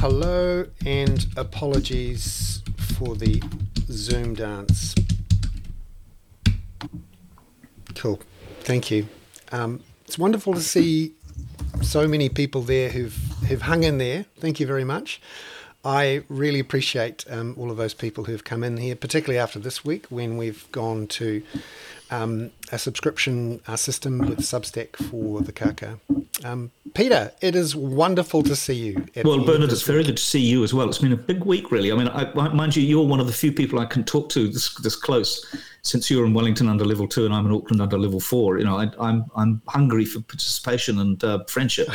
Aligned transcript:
Hello 0.00 0.64
and 0.86 1.26
apologies 1.36 2.62
for 2.96 3.16
the 3.16 3.42
Zoom 3.90 4.32
dance. 4.32 4.94
Cool. 7.96 8.18
Thank 8.60 8.90
you. 8.90 9.08
Um, 9.52 9.82
it's 10.06 10.16
wonderful 10.16 10.54
to 10.54 10.62
see 10.62 11.12
so 11.82 12.08
many 12.08 12.30
people 12.30 12.62
there 12.62 12.88
who've 12.88 13.14
who've 13.46 13.60
hung 13.60 13.82
in 13.82 13.98
there. 13.98 14.24
Thank 14.38 14.58
you 14.58 14.66
very 14.66 14.84
much. 14.84 15.20
I 15.84 16.24
really 16.28 16.60
appreciate 16.60 17.24
um, 17.30 17.54
all 17.58 17.70
of 17.70 17.76
those 17.78 17.94
people 17.94 18.24
who've 18.24 18.44
come 18.44 18.62
in 18.62 18.76
here, 18.76 18.94
particularly 18.94 19.38
after 19.38 19.58
this 19.58 19.84
week 19.84 20.06
when 20.10 20.36
we've 20.36 20.70
gone 20.72 21.06
to 21.08 21.42
um, 22.10 22.50
a 22.70 22.78
subscription 22.78 23.60
uh, 23.66 23.76
system 23.76 24.18
with 24.18 24.40
Substack 24.40 24.96
for 24.96 25.40
the 25.40 25.52
Kākā. 25.52 25.98
Um, 26.44 26.70
Peter, 26.92 27.32
it 27.40 27.54
is 27.54 27.74
wonderful 27.74 28.42
to 28.42 28.56
see 28.56 28.74
you. 28.74 29.06
Well, 29.24 29.44
Bernard, 29.44 29.72
it's 29.72 29.82
very 29.82 30.02
good 30.02 30.16
to 30.16 30.22
see 30.22 30.40
you 30.40 30.64
as 30.64 30.74
well. 30.74 30.88
It's 30.88 30.98
been 30.98 31.12
a 31.12 31.16
big 31.16 31.44
week, 31.44 31.70
really. 31.70 31.92
I 31.92 31.94
mean, 31.94 32.08
I, 32.08 32.48
mind 32.48 32.76
you, 32.76 32.82
you're 32.82 33.06
one 33.06 33.20
of 33.20 33.26
the 33.26 33.32
few 33.32 33.52
people 33.52 33.78
I 33.78 33.86
can 33.86 34.04
talk 34.04 34.28
to 34.30 34.48
this, 34.48 34.74
this 34.76 34.96
close 34.96 35.46
since 35.82 36.10
you're 36.10 36.26
in 36.26 36.34
Wellington 36.34 36.68
under 36.68 36.84
level 36.84 37.08
two 37.08 37.24
and 37.24 37.32
I'm 37.32 37.46
in 37.46 37.52
Auckland 37.52 37.80
under 37.80 37.98
level 37.98 38.20
four. 38.20 38.58
You 38.58 38.64
know, 38.64 38.76
I, 38.76 38.84
am 38.84 38.92
I'm, 39.00 39.24
I'm 39.36 39.62
hungry 39.68 40.04
for 40.04 40.20
participation 40.20 40.98
and 40.98 41.22
uh, 41.24 41.44
friendship. 41.44 41.88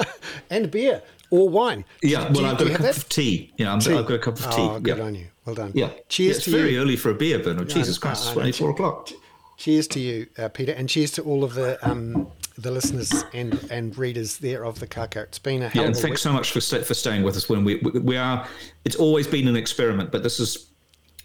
and 0.50 0.70
beer 0.70 1.02
or 1.32 1.48
wine. 1.48 1.84
Yeah, 2.02 2.30
well, 2.30 2.44
I've 2.44 2.58
got 2.58 2.68
a 2.68 2.76
cup 2.76 2.96
of 2.96 3.08
tea. 3.08 3.52
Yeah, 3.56 3.70
i 3.70 3.82
have 3.82 4.06
got 4.06 4.12
a 4.12 4.18
cup 4.18 4.38
of 4.38 4.44
tea. 4.44 4.60
Oh, 4.60 4.78
good 4.78 4.98
yeah. 4.98 5.04
on 5.04 5.14
you. 5.14 5.26
Well 5.46 5.54
done. 5.56 5.72
Yeah. 5.74 5.90
Cheers 6.08 6.26
yeah, 6.26 6.36
it's 6.36 6.44
to 6.44 6.50
very 6.50 6.74
you. 6.74 6.80
early 6.80 6.94
for 6.94 7.10
a 7.10 7.14
beer, 7.14 7.38
Bernard. 7.38 7.70
Jesus 7.70 7.98
Christ, 7.98 8.24
it's 8.24 8.32
24 8.32 8.70
o'clock. 8.70 9.10
Cheers 9.56 9.88
to 9.88 10.00
you, 10.00 10.26
uh, 10.38 10.48
Peter, 10.50 10.72
and 10.72 10.88
cheers 10.88 11.10
to 11.12 11.22
all 11.22 11.42
of 11.42 11.54
the 11.54 11.78
um, 11.88 12.30
the 12.58 12.70
listeners 12.70 13.24
and, 13.32 13.54
and 13.70 13.96
readers 13.96 14.38
there 14.38 14.64
of 14.64 14.78
the 14.78 14.86
Kākā. 14.86 15.22
It's 15.22 15.38
been 15.38 15.62
a 15.62 15.68
hell 15.68 15.82
yeah, 15.82 15.86
and 15.86 15.96
thanks 15.96 16.10
week. 16.10 16.18
so 16.18 16.32
much 16.32 16.50
for 16.50 16.60
sta- 16.60 16.82
for 16.82 16.94
staying 16.94 17.22
with 17.22 17.36
us 17.36 17.48
when 17.48 17.64
we 17.64 17.76
we 17.76 18.16
are. 18.16 18.46
It's 18.84 18.96
always 18.96 19.26
been 19.26 19.48
an 19.48 19.56
experiment, 19.56 20.10
but 20.12 20.22
this 20.22 20.38
is 20.38 20.68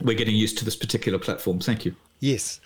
we're 0.01 0.17
getting 0.17 0.35
used 0.35 0.57
to 0.59 0.65
this 0.65 0.75
particular 0.75 1.19
platform. 1.19 1.59
Thank 1.59 1.83
you. 1.83 1.95
Yes, 2.19 2.61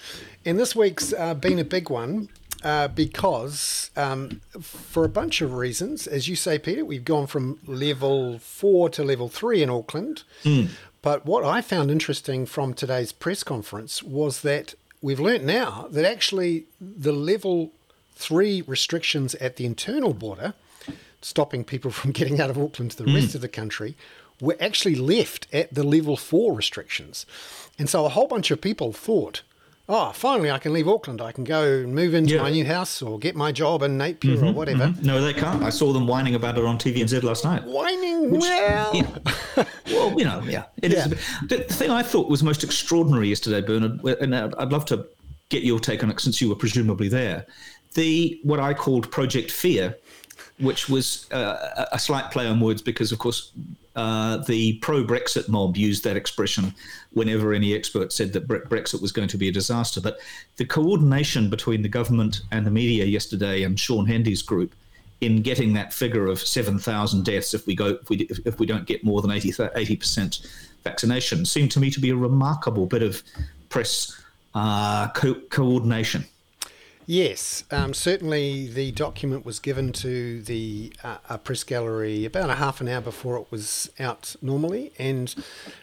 and 0.46 0.60
this 0.60 0.76
week's 0.76 1.14
uh, 1.14 1.34
been 1.34 1.60
a 1.60 1.64
big 1.66 1.90
one. 1.90 2.30
Uh, 2.64 2.88
because 2.88 3.90
um, 3.96 4.40
for 4.62 5.04
a 5.04 5.10
bunch 5.10 5.42
of 5.42 5.54
reasons, 5.54 6.06
as 6.06 6.28
you 6.28 6.36
say, 6.36 6.60
Peter, 6.60 6.86
we've 6.86 7.06
gone 7.06 7.26
from 7.26 7.58
level 7.66 8.38
four 8.38 8.88
to 8.90 9.04
level 9.04 9.30
three 9.30 9.64
in 9.64 9.70
Auckland. 9.70 10.22
Mm. 10.44 10.70
But 11.02 11.26
what 11.26 11.44
I 11.44 11.62
found 11.62 11.90
interesting 11.90 12.46
from 12.46 12.74
today's 12.74 13.12
press 13.12 13.44
conference 13.44 14.04
was 14.04 14.42
that 14.42 14.76
we've 15.02 15.20
learnt 15.20 15.44
now 15.44 15.88
that 15.90 16.06
actually 16.06 16.66
the 16.80 17.12
level 17.12 17.72
three 18.14 18.62
restrictions 18.62 19.34
at 19.36 19.56
the 19.56 19.66
internal 19.66 20.14
border, 20.14 20.54
stopping 21.22 21.64
people 21.64 21.92
from 22.00 22.12
getting 22.12 22.40
out 22.40 22.50
of 22.50 22.58
Auckland 22.58 22.92
to 22.92 22.98
the 22.98 23.10
mm. 23.10 23.16
rest 23.16 23.36
of 23.36 23.42
the 23.42 23.48
country, 23.48 23.96
were 24.40 24.58
actually 24.60 24.96
left 24.96 25.48
at 25.54 25.74
the 25.74 25.84
level 25.84 26.18
four 26.18 26.54
restrictions. 26.54 27.26
And 27.78 27.90
so 27.90 28.06
a 28.06 28.10
whole 28.10 28.28
bunch 28.28 28.52
of 28.52 28.62
people 28.62 28.92
thought, 28.92 29.42
oh, 29.92 30.12
finally 30.14 30.50
I 30.50 30.58
can 30.58 30.74
leave 30.74 30.88
Auckland. 30.88 31.22
I 31.22 31.32
can 31.32 31.44
go 31.44 31.64
and 31.64 31.94
move 31.94 32.14
into 32.14 32.36
yeah. 32.36 32.42
my 32.42 32.50
new 32.50 32.66
house 32.66 33.02
or 33.02 33.20
get 33.20 33.36
my 33.36 33.52
job 33.52 33.84
in 33.84 33.98
Napier 33.98 34.38
mm-hmm, 34.38 34.48
or 34.48 34.54
whatever. 34.54 34.88
Mm-hmm. 34.88 35.06
No, 35.06 35.22
they 35.22 35.34
can't. 35.34 35.62
I 35.62 35.70
saw 35.70 35.92
them 35.92 36.08
whining 36.08 36.36
about 36.36 36.58
it 36.58 36.66
on 36.66 36.78
TVNZ 36.78 37.22
last 37.24 37.44
night. 37.44 37.64
Whining? 37.66 38.32
Which, 38.32 38.42
well. 38.42 38.96
Yeah. 38.96 39.66
well, 39.88 40.18
you 40.18 40.26
know, 40.26 40.42
yeah. 40.46 40.66
It 40.82 40.94
yeah. 40.94 41.00
Is, 41.00 41.10
the, 41.48 41.58
the 41.58 41.74
thing 41.74 41.92
I 41.92 42.02
thought 42.02 42.30
was 42.30 42.42
most 42.42 42.64
extraordinary 42.64 43.28
yesterday, 43.28 43.62
Bernard, 43.62 44.04
and 44.22 44.36
I'd 44.36 44.72
love 44.72 44.86
to 44.86 45.06
get 45.50 45.64
your 45.64 45.80
take 45.80 46.04
on 46.04 46.10
it 46.10 46.20
since 46.20 46.42
you 46.42 46.50
were 46.50 46.56
presumably 46.56 47.10
there. 47.10 47.46
The 47.94 48.40
what 48.44 48.60
I 48.60 48.74
called 48.74 49.12
Project 49.12 49.52
Fear, 49.52 49.98
which 50.60 50.88
was 50.88 51.30
uh, 51.32 51.86
a 51.92 52.00
slight 52.00 52.32
play 52.32 52.48
on 52.48 52.62
words 52.62 52.82
because, 52.82 53.12
of 53.12 53.20
course, 53.20 53.52
uh, 53.96 54.38
the 54.38 54.74
pro 54.78 55.04
Brexit 55.04 55.50
mob 55.50 55.76
used 55.76 56.04
that 56.04 56.16
expression 56.16 56.74
whenever 57.12 57.54
any 57.54 57.74
expert 57.74 58.14
said 58.14 58.34
that 58.34 58.48
Brexit 58.48 59.02
was 59.02 59.12
going 59.12 59.28
to 59.28 59.38
be 59.38 59.50
a 59.50 59.52
disaster. 59.52 60.00
But 60.00 60.20
the 60.58 60.66
coordination 60.66 61.50
between 61.50 61.82
the 61.82 61.90
government 61.90 62.42
and 62.52 62.66
the 62.66 62.72
media 62.72 63.06
yesterday 63.06 63.64
and 63.64 63.80
Shaun 63.80 64.06
Hendy's 64.06 64.42
group 64.42 64.74
in 65.20 65.42
getting 65.42 65.74
that 65.74 65.94
figure 65.94 66.28
of 66.28 66.40
7,000 66.40 67.24
deaths 67.24 67.54
if 67.54 67.68
we 67.68 67.76
go 67.76 68.00
if 68.02 68.10
we 68.10 68.28
if 68.46 68.60
we 68.60 68.66
don't 68.66 68.86
get 68.86 69.04
more 69.04 69.22
than 69.22 69.32
80 69.32 69.96
percent 69.96 70.48
vaccination 70.84 71.46
seemed 71.46 71.72
to 71.72 71.80
me 71.80 71.92
to 71.92 72.00
be 72.00 72.10
a 72.10 72.16
remarkable 72.16 72.88
bit 72.88 73.04
of 73.04 73.22
press 73.70 74.20
uh, 74.56 75.10
co- 75.10 75.42
coordination. 75.50 76.26
Yes, 77.12 77.66
um, 77.72 77.94
certainly 77.94 78.68
the 78.68 78.94
document 78.94 79.46
was 79.46 79.60
given 79.60 79.92
to 79.92 80.42
the 80.44 80.94
uh, 81.04 81.36
press 81.40 81.66
gallery 81.66 82.24
about 82.24 82.50
a 82.50 82.56
half 82.56 82.80
an 82.80 82.88
hour 82.88 83.02
before 83.02 83.36
it 83.36 83.48
was 83.52 83.92
out 84.00 84.38
normally, 84.42 84.94
and 84.98 85.36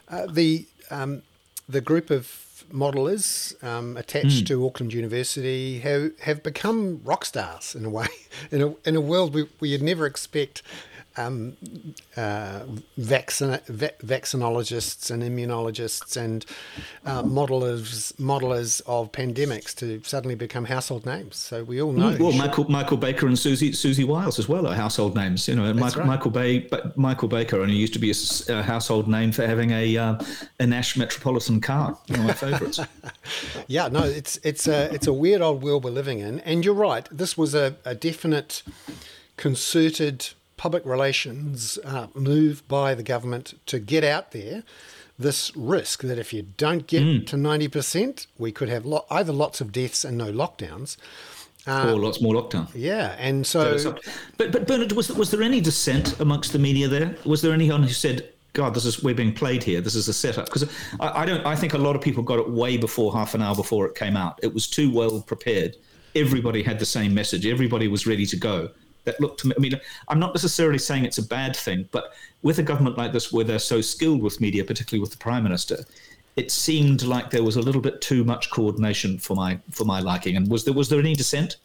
uh, 0.08 0.24
the 0.24 0.64
um, 0.90 1.20
the 1.68 1.82
group 1.82 2.08
of 2.08 2.64
modelers 2.72 3.62
um, 3.62 3.98
attached 3.98 4.44
mm. 4.44 4.46
to 4.46 4.66
Auckland 4.66 4.94
University 4.94 5.80
have, 5.80 6.18
have 6.20 6.42
become 6.42 7.02
rock 7.04 7.26
stars 7.26 7.74
in 7.74 7.84
a 7.84 7.90
way, 7.90 8.08
in 8.50 8.62
a, 8.62 8.74
in 8.88 8.96
a 8.96 9.00
world 9.02 9.34
we, 9.34 9.46
we 9.60 9.72
would 9.72 9.82
never 9.82 10.06
expect 10.06 10.62
um, 11.18 11.56
uh, 12.16 12.60
vaccin- 12.98 13.64
va- 13.66 13.92
vaccinologists 14.04 15.10
and 15.10 15.22
immunologists 15.22 16.16
and 16.16 16.46
uh, 17.04 17.22
modelers 17.22 18.12
modelers 18.14 18.80
of 18.86 19.10
pandemics 19.12 19.74
to 19.74 20.00
suddenly 20.04 20.34
become 20.34 20.64
household 20.64 21.04
names. 21.04 21.36
So 21.36 21.64
we 21.64 21.82
all 21.82 21.92
know. 21.92 22.16
Well, 22.18 22.32
Michael 22.32 22.70
Michael 22.70 22.96
Baker 22.96 23.26
and 23.26 23.38
Susie 23.38 23.72
Siouxsie 23.72 24.06
Wiles 24.06 24.38
as 24.38 24.48
well 24.48 24.66
are 24.66 24.74
household 24.74 25.14
names. 25.14 25.48
You 25.48 25.56
know, 25.56 25.72
Michael, 25.74 26.00
right. 26.00 26.06
Michael 26.06 26.30
Bay 26.30 26.68
Michael 26.96 27.28
Baker 27.28 27.60
only 27.60 27.74
used 27.74 27.92
to 27.94 27.98
be 27.98 28.10
a, 28.10 28.58
a 28.58 28.62
household 28.62 29.08
name 29.08 29.32
for 29.32 29.46
having 29.46 29.70
a 29.72 29.96
uh, 29.96 30.18
a 30.60 30.66
Nash 30.66 30.96
Metropolitan 30.96 31.60
car. 31.60 31.98
One 32.06 32.20
of 32.20 32.26
my 32.26 32.32
favourites. 32.32 32.80
yeah, 33.66 33.88
no, 33.88 34.04
it's 34.04 34.38
it's 34.44 34.68
a 34.68 34.92
it's 34.94 35.06
a 35.06 35.12
weird 35.12 35.42
old 35.42 35.62
world 35.62 35.84
we're 35.84 35.90
living 35.90 36.20
in, 36.20 36.40
and 36.40 36.64
you're 36.64 36.74
right. 36.74 37.08
This 37.10 37.36
was 37.36 37.54
a, 37.54 37.76
a 37.84 37.94
definite 37.94 38.62
concerted 39.36 40.30
public 40.58 40.84
relations 40.84 41.78
uh, 41.84 42.08
move 42.14 42.66
by 42.68 42.94
the 42.94 43.02
government 43.02 43.58
to 43.66 43.78
get 43.78 44.04
out 44.04 44.32
there 44.32 44.62
this 45.18 45.54
risk 45.56 46.02
that 46.02 46.18
if 46.18 46.32
you 46.32 46.42
don't 46.42 46.86
get 46.86 47.02
mm. 47.02 47.26
to 47.26 47.36
90%, 47.36 48.26
we 48.38 48.52
could 48.52 48.68
have 48.68 48.86
lo- 48.86 49.04
either 49.10 49.32
lots 49.32 49.60
of 49.60 49.72
deaths 49.72 50.04
and 50.04 50.16
no 50.16 50.32
lockdowns. 50.32 50.96
Uh, 51.66 51.92
or 51.92 51.98
lots 51.98 52.22
more 52.22 52.34
lockdown. 52.34 52.68
Yeah, 52.74 53.16
and 53.18 53.46
so. 53.46 53.94
But, 54.36 54.52
but 54.52 54.66
Bernard, 54.66 54.92
was, 54.92 55.10
was 55.12 55.30
there 55.30 55.42
any 55.42 55.60
dissent 55.60 56.18
amongst 56.20 56.52
the 56.52 56.58
media 56.58 56.88
there? 56.88 57.16
Was 57.24 57.42
there 57.42 57.52
anyone 57.52 57.82
who 57.82 57.88
said, 57.88 58.32
God, 58.52 58.74
this 58.74 58.84
is 58.84 59.02
we're 59.02 59.14
being 59.14 59.34
played 59.34 59.62
here. 59.62 59.80
This 59.80 59.94
is 59.94 60.08
a 60.08 60.12
setup 60.12 60.46
because 60.46 60.70
I, 61.00 61.22
I, 61.22 61.26
don't. 61.26 61.44
I 61.44 61.54
think 61.54 61.74
a 61.74 61.78
lot 61.78 61.94
of 61.94 62.00
people 62.00 62.22
got 62.22 62.38
it 62.38 62.48
way 62.48 62.76
before 62.76 63.12
half 63.12 63.34
an 63.34 63.42
hour 63.42 63.54
before 63.54 63.86
it 63.86 63.94
came 63.94 64.16
out. 64.16 64.40
It 64.42 64.54
was 64.54 64.66
too 64.66 64.90
well 64.90 65.20
prepared. 65.20 65.76
Everybody 66.14 66.62
had 66.62 66.78
the 66.78 66.86
same 66.86 67.12
message. 67.12 67.46
Everybody 67.46 67.88
was 67.88 68.06
ready 68.06 68.24
to 68.26 68.36
go 68.36 68.70
that 69.08 69.20
look 69.20 69.38
to 69.38 69.48
me. 69.48 69.54
I 69.56 69.60
mean, 69.60 69.80
I'm 70.08 70.20
not 70.20 70.34
necessarily 70.34 70.78
saying 70.78 71.04
it's 71.04 71.18
a 71.18 71.26
bad 71.26 71.56
thing, 71.56 71.88
but 71.90 72.12
with 72.42 72.58
a 72.58 72.62
government 72.62 72.96
like 72.96 73.12
this, 73.12 73.32
where 73.32 73.44
they're 73.44 73.58
so 73.58 73.80
skilled 73.80 74.22
with 74.22 74.40
media, 74.40 74.64
particularly 74.64 75.00
with 75.00 75.10
the 75.10 75.18
prime 75.18 75.42
minister, 75.42 75.84
it 76.36 76.50
seemed 76.50 77.02
like 77.02 77.30
there 77.30 77.42
was 77.42 77.56
a 77.56 77.62
little 77.62 77.80
bit 77.80 78.00
too 78.00 78.22
much 78.24 78.50
coordination 78.50 79.18
for 79.18 79.34
my 79.34 79.58
for 79.70 79.84
my 79.84 80.00
liking. 80.00 80.36
And 80.36 80.48
was 80.48 80.64
there 80.64 80.74
was 80.74 80.88
there 80.88 81.00
any 81.00 81.14
dissent? 81.14 81.56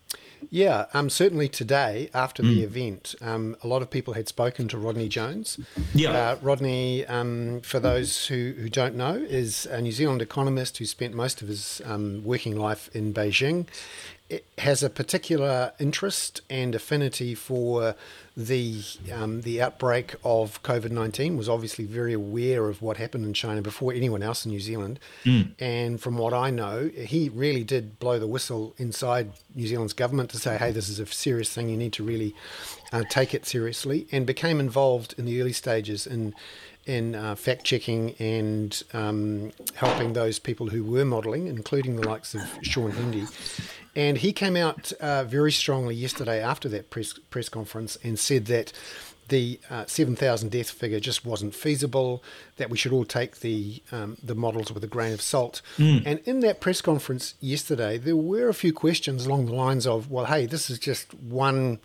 Yeah, 0.50 0.86
um, 0.94 1.10
certainly 1.10 1.48
today 1.48 2.10
after 2.14 2.44
the 2.44 2.60
mm. 2.60 2.64
event, 2.64 3.16
um, 3.22 3.56
a 3.64 3.68
lot 3.68 3.82
of 3.82 3.90
people 3.90 4.14
had 4.14 4.28
spoken 4.28 4.68
to 4.70 4.78
Rodney 4.78 5.08
Jones. 5.08 5.60
Yeah, 5.94 6.12
uh, 6.12 6.38
Rodney, 6.42 7.06
um, 7.06 7.62
for 7.62 7.80
those 7.80 8.28
who, 8.28 8.54
who 8.58 8.70
don't 8.70 8.96
know, 8.96 9.16
is 9.16 9.66
a 9.66 9.82
New 9.82 9.92
Zealand 9.92 10.22
economist 10.22 10.78
who 10.78 10.86
spent 10.86 11.14
most 11.14 11.42
of 11.42 11.48
his 11.48 11.82
um, 11.86 12.24
working 12.24 12.58
life 12.58 12.90
in 12.94 13.14
Beijing 13.14 13.68
has 14.58 14.84
a 14.84 14.90
particular 14.90 15.74
interest 15.80 16.42
and 16.50 16.76
affinity 16.76 17.36
for 17.36 17.96
the 18.36 18.82
um, 19.12 19.42
the 19.42 19.62
outbreak 19.62 20.16
of 20.24 20.62
COVID 20.64 20.92
nineteen. 20.92 21.38
Was 21.38 21.48
obviously 21.48 21.86
very 21.86 22.14
aware 22.14 22.68
of 22.70 22.82
what 22.82 22.98
happened 22.98 23.26
in 23.26 23.34
China 23.34 23.62
before 23.62 23.94
anyone 23.94 24.24
else 24.24 24.46
in 24.46 24.52
New 24.52 24.60
Zealand. 24.60 25.00
Mm. 25.24 25.52
And 25.60 26.02
from 26.02 26.18
what 26.18 26.34
I 26.34 26.50
know, 26.50 26.90
he 26.96 27.30
really 27.30 27.64
did 27.64 28.00
blow 28.00 28.20
the 28.20 28.28
whistle 28.28 28.74
inside 28.78 29.32
New 29.54 29.68
Zealand's 29.68 29.94
government 29.94 30.30
to 30.32 30.38
say, 30.38 30.58
"Hey, 30.58 30.72
this 30.72 30.90
is 30.90 31.00
a 31.00 31.06
serious 31.06 31.50
thing. 31.50 31.70
You 31.70 31.78
need 31.78 31.94
to 31.94 32.04
really 32.04 32.34
uh, 32.92 33.04
take 33.10 33.34
it 33.34 33.46
seriously." 33.46 34.08
And 34.12 34.26
became 34.26 34.60
involved 34.60 35.16
in 35.18 35.26
the 35.26 35.40
early 35.42 35.54
stages 35.54 36.08
in 36.08 36.34
in 36.86 37.16
uh, 37.16 37.36
fact 37.36 37.64
checking 37.64 38.14
and 38.20 38.84
um, 38.94 39.52
helping 39.76 40.14
those 40.14 40.40
people 40.40 40.68
who 40.68 40.84
were 40.84 41.06
modelling, 41.06 41.48
including 41.48 41.96
the 41.96 42.08
likes 42.08 42.36
of 42.36 42.42
Shaun 42.62 42.92
Hendy. 42.92 43.26
And 43.96 44.18
he 44.18 44.34
came 44.34 44.56
out 44.56 44.92
uh, 44.94 45.24
very 45.24 45.52
strongly 45.52 45.96
yesterday 45.96 46.42
after 46.42 46.68
that 46.70 46.90
press 46.90 47.14
press 47.30 47.50
conference 47.50 47.98
and 48.04 48.18
said 48.18 48.46
that 48.48 48.74
the 49.30 49.60
uh, 49.70 49.86
7,000 49.86 50.52
death 50.52 50.70
figure 50.70 51.00
just 51.00 51.26
wasn't 51.26 51.56
feasible, 51.56 52.24
that 52.58 52.70
we 52.70 52.78
should 52.78 52.92
all 52.92 53.06
take 53.06 53.40
the, 53.40 53.82
um, 53.92 54.18
the 54.22 54.36
models 54.36 54.72
with 54.72 54.84
a 54.84 54.88
grain 54.88 55.14
of 55.14 55.22
salt. 55.22 55.62
Mm. 55.78 56.04
And 56.06 56.20
in 56.26 56.42
that 56.42 56.60
press 56.60 56.82
conference 56.82 57.36
yesterday, 57.40 57.98
there 57.98 58.18
were 58.18 58.50
a 58.50 58.54
few 58.54 58.74
questions 58.74 59.26
along 59.26 59.46
the 59.46 59.54
lines 59.54 59.88
of, 59.88 60.12
well, 60.12 60.26
hey, 60.26 60.46
this 60.46 60.70
is 60.70 60.78
just 60.78 61.14
one 61.14 61.80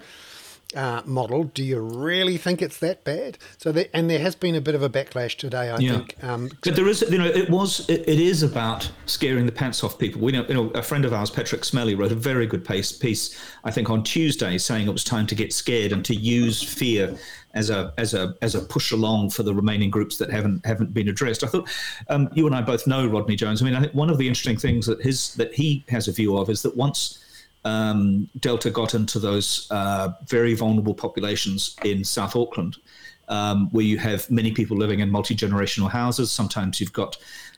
uh, 0.74 1.02
model, 1.04 1.44
do 1.44 1.64
you 1.64 1.80
really 1.80 2.36
think 2.36 2.60
it's 2.60 2.78
that 2.78 3.04
bad? 3.04 3.38
So, 3.56 3.72
that, 3.72 3.90
and 3.94 4.10
there 4.10 4.18
has 4.18 4.34
been 4.34 4.54
a 4.54 4.60
bit 4.60 4.74
of 4.74 4.82
a 4.82 4.90
backlash 4.90 5.36
today, 5.36 5.70
I 5.70 5.78
yeah. 5.78 5.92
think. 5.92 6.22
Um, 6.22 6.50
but 6.62 6.76
there 6.76 6.86
is, 6.86 7.02
you 7.10 7.18
know, 7.18 7.26
it 7.26 7.48
was, 7.48 7.88
it, 7.88 8.08
it 8.08 8.20
is 8.20 8.42
about 8.42 8.90
scaring 9.06 9.46
the 9.46 9.52
pants 9.52 9.82
off 9.82 9.98
people. 9.98 10.20
We 10.20 10.32
know, 10.32 10.44
you 10.46 10.54
know, 10.54 10.70
a 10.70 10.82
friend 10.82 11.04
of 11.04 11.12
ours, 11.12 11.30
Patrick 11.30 11.62
Smellie, 11.62 11.98
wrote 11.98 12.12
a 12.12 12.16
very 12.16 12.46
good 12.46 12.64
piece, 12.64 12.92
piece, 12.92 13.38
I 13.64 13.70
think, 13.70 13.88
on 13.90 14.02
Tuesday, 14.02 14.58
saying 14.58 14.86
it 14.86 14.92
was 14.92 15.04
time 15.04 15.26
to 15.28 15.34
get 15.34 15.52
scared 15.52 15.92
and 15.92 16.04
to 16.04 16.14
use 16.14 16.62
fear 16.62 17.16
as 17.54 17.70
a 17.70 17.92
as 17.96 18.12
a 18.14 18.34
as 18.42 18.54
a 18.54 18.60
push 18.60 18.92
along 18.92 19.30
for 19.30 19.42
the 19.42 19.54
remaining 19.54 19.90
groups 19.90 20.18
that 20.18 20.30
haven't 20.30 20.64
haven't 20.66 20.92
been 20.92 21.08
addressed. 21.08 21.42
I 21.42 21.46
thought 21.46 21.68
um, 22.08 22.28
you 22.34 22.46
and 22.46 22.54
I 22.54 22.60
both 22.60 22.86
know 22.86 23.06
Rodney 23.06 23.36
Jones. 23.36 23.62
I 23.62 23.64
mean, 23.64 23.74
I 23.74 23.80
think 23.80 23.94
one 23.94 24.10
of 24.10 24.18
the 24.18 24.28
interesting 24.28 24.58
things 24.58 24.86
that 24.86 25.00
his 25.00 25.34
that 25.36 25.54
he 25.54 25.84
has 25.88 26.08
a 26.08 26.12
view 26.12 26.36
of 26.36 26.50
is 26.50 26.62
that 26.62 26.76
once 26.76 27.24
um, 27.68 28.28
Delta 28.40 28.70
got 28.70 28.94
into 28.94 29.18
those 29.18 29.66
uh, 29.70 30.10
very 30.26 30.54
vulnerable 30.54 30.94
populations 30.94 31.76
in 31.84 32.02
South 32.02 32.34
Auckland, 32.34 32.76
um, 33.28 33.68
where 33.70 33.84
you 33.84 33.98
have 33.98 34.30
many 34.30 34.52
people 34.52 34.76
living 34.76 35.00
in 35.00 35.10
multi 35.10 35.36
generational 35.36 35.90
houses. 35.90 36.30
Sometimes 36.30 36.80
you've 36.80 36.92
got, 36.92 37.16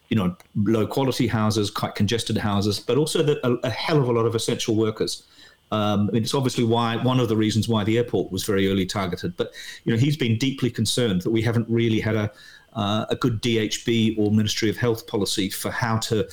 you 0.08 0.16
know, 0.16 0.36
low 0.56 0.86
quality 0.86 1.28
houses, 1.28 1.70
quite 1.70 1.94
congested 1.94 2.36
houses, 2.36 2.80
but 2.80 2.98
also 2.98 3.22
the, 3.22 3.46
a, 3.46 3.52
a, 3.66 3.70
hell 3.70 3.98
of 3.98 4.08
a 4.08 4.12
lot 4.12 4.26
of 4.26 4.34
essential 4.34 4.74
workers. 4.74 5.22
Um, 5.70 6.08
I 6.08 6.12
mean, 6.12 6.22
it's 6.24 6.34
obviously 6.34 6.64
why 6.64 6.96
one 6.96 7.20
of 7.20 7.28
the 7.28 7.36
reasons 7.36 7.68
why 7.68 7.84
the 7.84 7.96
airport 7.96 8.32
was 8.32 8.42
very 8.42 8.68
early 8.68 8.86
targeted. 8.86 9.36
But 9.36 9.52
you 9.84 9.92
know, 9.92 9.98
he's 9.98 10.16
been 10.16 10.36
deeply 10.38 10.70
concerned 10.70 11.22
that 11.22 11.30
we 11.30 11.42
haven't 11.42 11.68
really 11.68 12.00
had 12.00 12.16
a 12.16 12.32
uh, 12.74 13.04
a 13.10 13.16
good 13.16 13.42
DHB 13.42 14.16
or 14.18 14.30
Ministry 14.30 14.70
of 14.70 14.76
Health 14.76 15.06
policy 15.08 15.50
for 15.50 15.70
how 15.70 15.98
to 15.98 16.28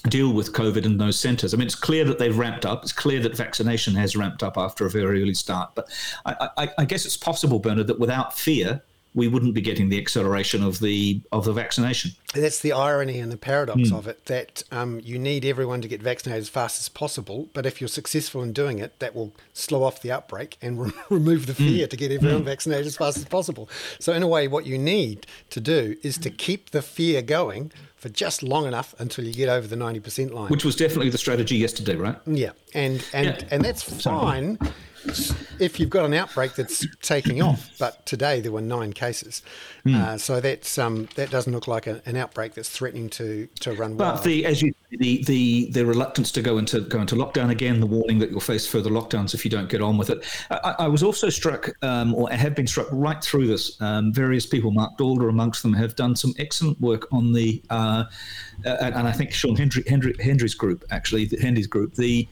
deal 0.00 0.32
with 0.32 0.52
COVID 0.52 0.84
in 0.84 0.98
those 0.98 1.18
centres. 1.18 1.52
I 1.52 1.56
mean, 1.56 1.66
it's 1.66 1.74
clear 1.74 2.04
that 2.04 2.18
they've 2.18 2.36
ramped 2.36 2.64
up. 2.64 2.82
It's 2.82 2.92
clear 2.92 3.20
that 3.20 3.36
vaccination 3.36 3.94
has 3.94 4.16
ramped 4.16 4.42
up 4.42 4.56
after 4.56 4.86
a 4.86 4.90
very 4.90 5.22
early 5.22 5.34
start. 5.34 5.74
But 5.74 5.88
I, 6.24 6.48
I, 6.56 6.68
I 6.78 6.84
guess 6.84 7.04
it's 7.04 7.16
possible, 7.16 7.58
Bernard, 7.58 7.88
that 7.88 7.98
without 7.98 8.38
fear, 8.38 8.82
we 9.14 9.26
wouldn't 9.28 9.54
be 9.54 9.60
getting 9.60 9.88
the 9.88 9.98
acceleration 9.98 10.62
of 10.62 10.80
the 10.80 11.20
of 11.32 11.44
the 11.44 11.52
vaccination. 11.52 12.12
That's 12.34 12.60
the 12.60 12.72
irony 12.72 13.18
and 13.18 13.32
the 13.32 13.36
paradox 13.36 13.90
mm. 13.90 13.98
of 13.98 14.06
it 14.06 14.26
that 14.26 14.62
um, 14.70 15.00
you 15.02 15.18
need 15.18 15.44
everyone 15.44 15.80
to 15.80 15.88
get 15.88 16.02
vaccinated 16.02 16.42
as 16.42 16.48
fast 16.48 16.78
as 16.78 16.88
possible, 16.88 17.48
but 17.52 17.66
if 17.66 17.80
you're 17.80 17.88
successful 17.88 18.42
in 18.42 18.52
doing 18.52 18.78
it, 18.78 18.98
that 18.98 19.14
will 19.14 19.34
slow 19.52 19.82
off 19.82 20.02
the 20.02 20.12
outbreak 20.12 20.58
and 20.60 20.80
re- 20.80 20.92
remove 21.10 21.46
the 21.46 21.54
fear 21.54 21.86
mm. 21.86 21.90
to 21.90 21.96
get 21.96 22.12
everyone 22.12 22.42
mm. 22.42 22.46
vaccinated 22.46 22.86
as 22.86 22.96
fast 22.96 23.16
as 23.16 23.24
possible. 23.24 23.68
So, 23.98 24.12
in 24.12 24.22
a 24.22 24.28
way, 24.28 24.46
what 24.46 24.66
you 24.66 24.78
need 24.78 25.26
to 25.50 25.60
do 25.60 25.96
is 26.02 26.18
to 26.18 26.30
keep 26.30 26.70
the 26.70 26.82
fear 26.82 27.22
going 27.22 27.72
for 27.96 28.08
just 28.08 28.42
long 28.42 28.66
enough 28.66 28.94
until 28.98 29.24
you 29.24 29.32
get 29.32 29.48
over 29.48 29.66
the 29.66 29.74
90% 29.74 30.32
line. 30.32 30.48
Which 30.48 30.64
was 30.64 30.76
definitely 30.76 31.10
the 31.10 31.18
strategy 31.18 31.56
yesterday, 31.56 31.96
right? 31.96 32.16
Yeah. 32.26 32.52
And 32.74 33.04
and 33.12 33.26
yeah. 33.26 33.48
and 33.50 33.64
that's 33.64 33.82
fine 33.82 34.58
if 35.58 35.78
you've 35.78 35.90
got 35.90 36.04
an 36.04 36.14
outbreak 36.14 36.54
that's 36.54 36.86
taking 37.00 37.42
off. 37.42 37.70
But 37.78 38.04
today 38.06 38.40
there 38.40 38.52
were 38.52 38.60
nine 38.60 38.92
cases. 38.92 39.42
Mm. 39.84 39.94
Uh, 39.94 40.18
so 40.18 40.40
that's 40.40 40.78
um, 40.78 41.08
that 41.14 41.30
doesn't 41.30 41.52
look 41.52 41.68
like 41.68 41.86
a, 41.86 42.02
an 42.06 42.16
outbreak 42.16 42.54
that's 42.54 42.68
threatening 42.68 43.08
to, 43.10 43.48
to 43.60 43.72
run 43.72 43.96
but 43.96 44.14
wild. 44.14 44.24
the 44.24 44.44
as 44.44 44.62
you 44.62 44.74
the, 44.90 45.22
the 45.24 45.70
the 45.72 45.84
reluctance 45.84 46.32
to 46.32 46.42
go 46.42 46.58
into 46.58 46.80
go 46.80 47.00
into 47.00 47.14
lockdown 47.14 47.50
again, 47.50 47.80
the 47.80 47.86
warning 47.86 48.18
that 48.18 48.30
you'll 48.30 48.40
face 48.40 48.66
further 48.66 48.90
lockdowns 48.90 49.34
if 49.34 49.44
you 49.44 49.50
don't 49.50 49.68
get 49.68 49.82
on 49.82 49.98
with 49.98 50.10
it. 50.10 50.24
I, 50.50 50.74
I 50.80 50.88
was 50.88 51.02
also 51.02 51.28
struck, 51.28 51.70
um, 51.82 52.14
or 52.14 52.30
have 52.30 52.54
been 52.54 52.66
struck 52.66 52.88
right 52.90 53.22
through 53.22 53.46
this. 53.46 53.80
Um, 53.80 54.12
various 54.12 54.46
people, 54.46 54.70
Marc 54.70 54.96
Daalder 54.98 55.28
amongst 55.28 55.62
them, 55.62 55.74
have 55.74 55.94
done 55.94 56.16
some 56.16 56.34
excellent 56.38 56.80
work 56.80 57.06
on 57.12 57.32
the, 57.32 57.62
uh, 57.70 58.04
and, 58.64 58.94
and, 58.94 59.08
I 59.08 59.12
think 59.12 59.32
Shaun 59.32 59.56
Hendry, 59.56 59.84
Hendry, 59.86 60.14
Hendry's 60.20 60.54
group 60.54 60.84
actually, 60.90 61.30
Henry's 61.40 61.66
group, 61.66 61.94
the 61.94 62.26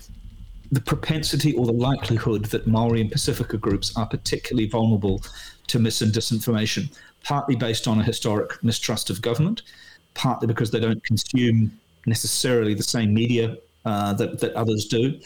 the 0.72 0.80
propensity 0.80 1.52
or 1.54 1.66
the 1.66 1.72
likelihood 1.72 2.46
that 2.46 2.66
Maori 2.66 3.00
and 3.00 3.10
Pacifica 3.10 3.56
groups 3.56 3.96
are 3.96 4.06
particularly 4.06 4.68
vulnerable 4.68 5.22
to 5.68 5.78
mis 5.78 6.02
and 6.02 6.12
disinformation, 6.12 6.92
partly 7.24 7.56
based 7.56 7.88
on 7.88 8.00
a 8.00 8.02
historic 8.02 8.62
mistrust 8.62 9.10
of 9.10 9.22
government, 9.22 9.62
partly 10.14 10.46
because 10.46 10.70
they 10.70 10.80
don't 10.80 11.02
consume 11.04 11.72
necessarily 12.06 12.74
the 12.74 12.82
same 12.82 13.12
media 13.12 13.56
uh, 13.84 14.12
that, 14.14 14.40
that 14.40 14.52
others 14.54 14.86
do, 14.86 15.18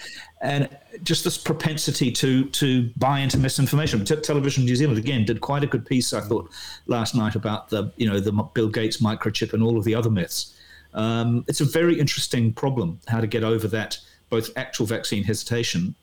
and 0.42 0.68
just 1.02 1.24
this 1.24 1.38
propensity 1.38 2.12
to 2.12 2.44
to 2.50 2.90
buy 2.98 3.20
into 3.20 3.38
misinformation. 3.38 4.04
Te- 4.04 4.16
Television 4.16 4.66
New 4.66 4.76
Zealand 4.76 4.98
again 4.98 5.24
did 5.24 5.40
quite 5.40 5.64
a 5.64 5.66
good 5.66 5.86
piece, 5.86 6.12
I 6.12 6.20
thought, 6.20 6.50
last 6.86 7.14
night 7.14 7.34
about 7.34 7.70
the 7.70 7.90
you 7.96 8.06
know 8.06 8.20
the 8.20 8.32
Bill 8.32 8.68
Gates 8.68 8.98
microchip 8.98 9.54
and 9.54 9.62
all 9.62 9.78
of 9.78 9.84
the 9.84 9.94
other 9.94 10.10
myths. 10.10 10.54
Um, 10.92 11.44
it's 11.48 11.62
a 11.62 11.64
very 11.64 11.98
interesting 11.98 12.52
problem 12.52 13.00
how 13.08 13.20
to 13.20 13.26
get 13.26 13.44
over 13.44 13.66
that 13.68 13.98
both 14.30 14.50
actual 14.56 14.86
vaccine 14.86 15.24
hesitation, 15.24 15.94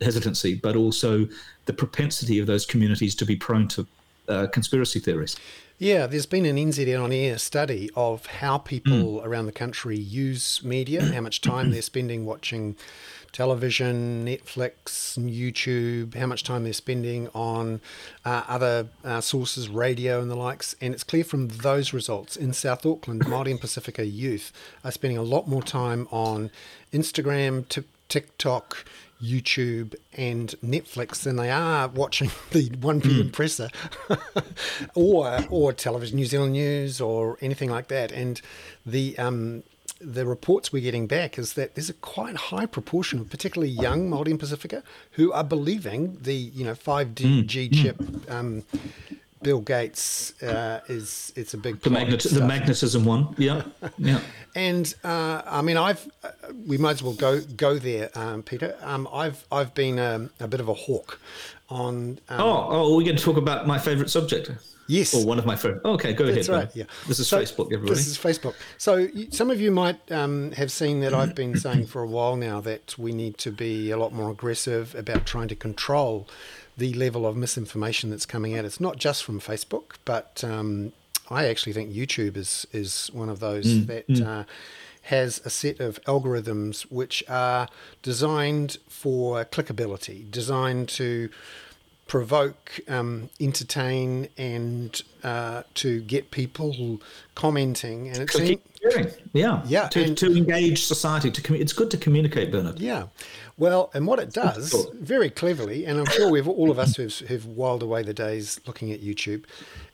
hesitancy, 0.00 0.54
but 0.54 0.74
also 0.74 1.28
the 1.66 1.72
propensity 1.72 2.38
of 2.38 2.46
those 2.46 2.66
communities 2.66 3.14
to 3.14 3.24
be 3.24 3.36
prone 3.36 3.68
to 3.68 3.86
uh, 4.28 4.46
conspiracy 4.48 4.98
theories. 4.98 5.36
Yeah, 5.78 6.06
there's 6.06 6.26
been 6.26 6.46
an 6.46 6.56
NZ 6.56 7.02
On 7.02 7.12
Air 7.12 7.36
study 7.38 7.90
of 7.96 8.26
how 8.26 8.58
people 8.58 9.20
mm. 9.20 9.24
around 9.24 9.46
the 9.46 9.52
country 9.52 9.98
use 9.98 10.62
media, 10.62 11.04
how 11.04 11.20
much 11.20 11.40
time 11.40 11.70
they're 11.72 11.82
spending 11.82 12.24
watching 12.24 12.76
television, 13.34 14.24
Netflix, 14.24 15.18
YouTube, 15.18 16.14
how 16.14 16.24
much 16.24 16.44
time 16.44 16.62
they're 16.62 16.72
spending 16.72 17.28
on 17.34 17.80
uh, 18.24 18.44
other 18.46 18.88
uh, 19.04 19.20
sources, 19.20 19.68
radio 19.68 20.22
and 20.22 20.30
the 20.30 20.36
likes. 20.36 20.74
And 20.80 20.94
it's 20.94 21.02
clear 21.02 21.24
from 21.24 21.48
those 21.48 21.92
results 21.92 22.36
in 22.36 22.52
South 22.52 22.86
Auckland, 22.86 23.22
Māori 23.26 23.50
and 23.50 23.60
Pacifica 23.60 24.06
youth 24.06 24.52
are 24.84 24.92
spending 24.92 25.18
a 25.18 25.22
lot 25.22 25.48
more 25.48 25.62
time 25.62 26.06
on 26.12 26.50
Instagram, 26.92 27.68
t- 27.68 27.82
TikTok, 28.08 28.84
YouTube 29.22 29.94
and 30.12 30.54
Netflix 30.62 31.22
than 31.22 31.36
they 31.36 31.50
are 31.50 31.88
watching 31.88 32.30
the 32.50 32.70
One 32.80 33.00
PM 33.00 33.30
mm. 33.30 33.32
Presser 33.32 33.68
or 34.94 35.40
or 35.50 35.72
television, 35.72 36.16
New 36.16 36.26
Zealand 36.26 36.52
News 36.52 37.00
or 37.00 37.38
anything 37.40 37.70
like 37.70 37.88
that. 37.88 38.12
And 38.12 38.40
the 38.84 39.16
um, 39.18 39.62
the 40.00 40.26
reports 40.26 40.72
we're 40.72 40.82
getting 40.82 41.06
back 41.06 41.38
is 41.38 41.54
that 41.54 41.74
there's 41.74 41.88
a 41.88 41.94
quite 41.94 42.36
high 42.36 42.66
proportion 42.66 43.20
of 43.20 43.30
particularly 43.30 43.72
young 43.72 44.10
Māori 44.10 44.28
and 44.28 44.40
Pacifica 44.40 44.82
who 45.12 45.32
are 45.32 45.44
believing 45.44 46.18
the 46.20 46.34
you 46.34 46.64
know 46.64 46.74
5G 46.74 47.44
mm. 47.46 47.72
chip 47.72 48.30
um, 48.30 48.64
Bill 49.44 49.60
Gates 49.60 50.42
uh, 50.42 50.80
is 50.88 51.32
it's 51.36 51.54
a 51.54 51.58
big 51.58 51.80
the, 51.80 51.90
magnet- 51.90 52.22
the 52.22 52.44
magnetism 52.44 53.04
one, 53.04 53.34
yeah, 53.38 53.62
yeah. 53.98 54.20
and 54.56 54.92
uh, 55.04 55.42
I 55.46 55.60
mean, 55.60 55.76
I've 55.76 56.10
uh, 56.24 56.30
we 56.66 56.78
might 56.78 56.92
as 56.92 57.02
well 57.02 57.12
go 57.12 57.40
go 57.42 57.78
there, 57.78 58.10
um, 58.18 58.42
Peter. 58.42 58.74
Um, 58.80 59.06
I've 59.12 59.46
I've 59.52 59.74
been 59.74 59.98
um, 59.98 60.30
a 60.40 60.48
bit 60.48 60.60
of 60.60 60.68
a 60.68 60.74
hawk 60.74 61.20
on. 61.68 62.18
Um, 62.30 62.40
oh, 62.40 62.66
oh, 62.70 62.96
we're 62.96 63.04
going 63.04 63.16
to 63.16 63.22
talk 63.22 63.36
about 63.36 63.66
my 63.66 63.78
favourite 63.78 64.10
subject. 64.10 64.50
Yes. 64.86 65.14
Or 65.14 65.24
one 65.24 65.38
of 65.38 65.46
my 65.46 65.56
friends. 65.56 65.80
Oh, 65.84 65.92
okay, 65.92 66.12
go 66.12 66.26
That's 66.26 66.48
ahead. 66.48 66.64
Right, 66.64 66.76
yeah. 66.76 66.84
This 67.08 67.18
is 67.18 67.28
so, 67.28 67.40
Facebook, 67.40 67.66
everybody. 67.72 67.94
This 67.94 68.06
is 68.06 68.18
Facebook. 68.18 68.54
So 68.78 69.08
some 69.30 69.50
of 69.50 69.60
you 69.60 69.70
might 69.70 70.10
um, 70.12 70.52
have 70.52 70.70
seen 70.70 71.00
that 71.00 71.14
I've 71.14 71.34
been 71.34 71.56
saying 71.58 71.86
for 71.86 72.02
a 72.02 72.06
while 72.06 72.36
now 72.36 72.60
that 72.60 72.98
we 72.98 73.12
need 73.12 73.38
to 73.38 73.50
be 73.50 73.90
a 73.90 73.96
lot 73.96 74.12
more 74.12 74.30
aggressive 74.30 74.94
about 74.94 75.26
trying 75.26 75.48
to 75.48 75.56
control 75.56 76.28
the 76.76 76.92
level 76.94 77.26
of 77.26 77.36
misinformation 77.36 78.10
that's 78.10 78.26
coming 78.26 78.56
out. 78.58 78.64
It's 78.64 78.80
not 78.80 78.96
just 78.96 79.24
from 79.24 79.40
Facebook, 79.40 79.92
but 80.04 80.42
um, 80.44 80.92
I 81.30 81.46
actually 81.46 81.72
think 81.72 81.92
YouTube 81.92 82.36
is 82.36 82.66
is 82.72 83.10
one 83.12 83.28
of 83.28 83.40
those 83.40 83.66
mm, 83.66 83.86
that. 83.86 84.08
Mm. 84.08 84.26
Uh, 84.26 84.44
has 85.08 85.38
a 85.44 85.50
set 85.50 85.80
of 85.80 86.02
algorithms 86.04 86.82
which 86.90 87.22
are 87.28 87.68
designed 88.02 88.78
for 88.88 89.44
clickability, 89.44 90.30
designed 90.30 90.88
to 90.88 91.28
provoke, 92.06 92.80
um, 92.88 93.30
entertain, 93.40 94.28
and 94.36 95.02
uh, 95.22 95.62
to 95.74 96.00
get 96.02 96.30
people 96.30 97.00
commenting. 97.34 98.08
And 98.08 98.18
it's 98.18 98.36
yeah, 99.32 99.62
yeah, 99.66 99.88
to, 99.88 100.04
and, 100.04 100.18
to 100.18 100.36
engage 100.36 100.84
society. 100.84 101.30
To 101.30 101.42
commu- 101.42 101.60
it's 101.60 101.72
good 101.72 101.90
to 101.90 101.96
communicate, 101.96 102.50
Bernard. 102.50 102.80
Yeah, 102.80 103.06
well, 103.56 103.90
and 103.94 104.06
what 104.06 104.18
it 104.18 104.32
does 104.32 104.74
very 104.94 105.30
cleverly, 105.30 105.86
and 105.86 106.00
I'm 106.00 106.06
sure 106.06 106.28
we've 106.30 106.48
all 106.48 106.70
of 106.70 106.78
us 106.78 106.96
who've, 106.96 107.14
who've 107.14 107.46
whiled 107.46 107.82
away 107.84 108.02
the 108.02 108.14
days 108.14 108.60
looking 108.66 108.90
at 108.90 109.00
YouTube, 109.00 109.44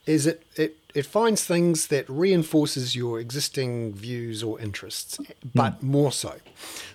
is 0.07 0.27
it 0.27 0.43
it 0.57 0.79
it 0.95 1.05
finds 1.05 1.45
things 1.45 1.89
that 1.89 2.09
reinforces 2.09 2.97
your 2.97 3.21
existing 3.21 3.93
views 3.93 4.43
or 4.43 4.59
interests, 4.61 5.19
but 5.55 5.79
mm. 5.79 5.83
more 5.83 6.11
so. 6.11 6.37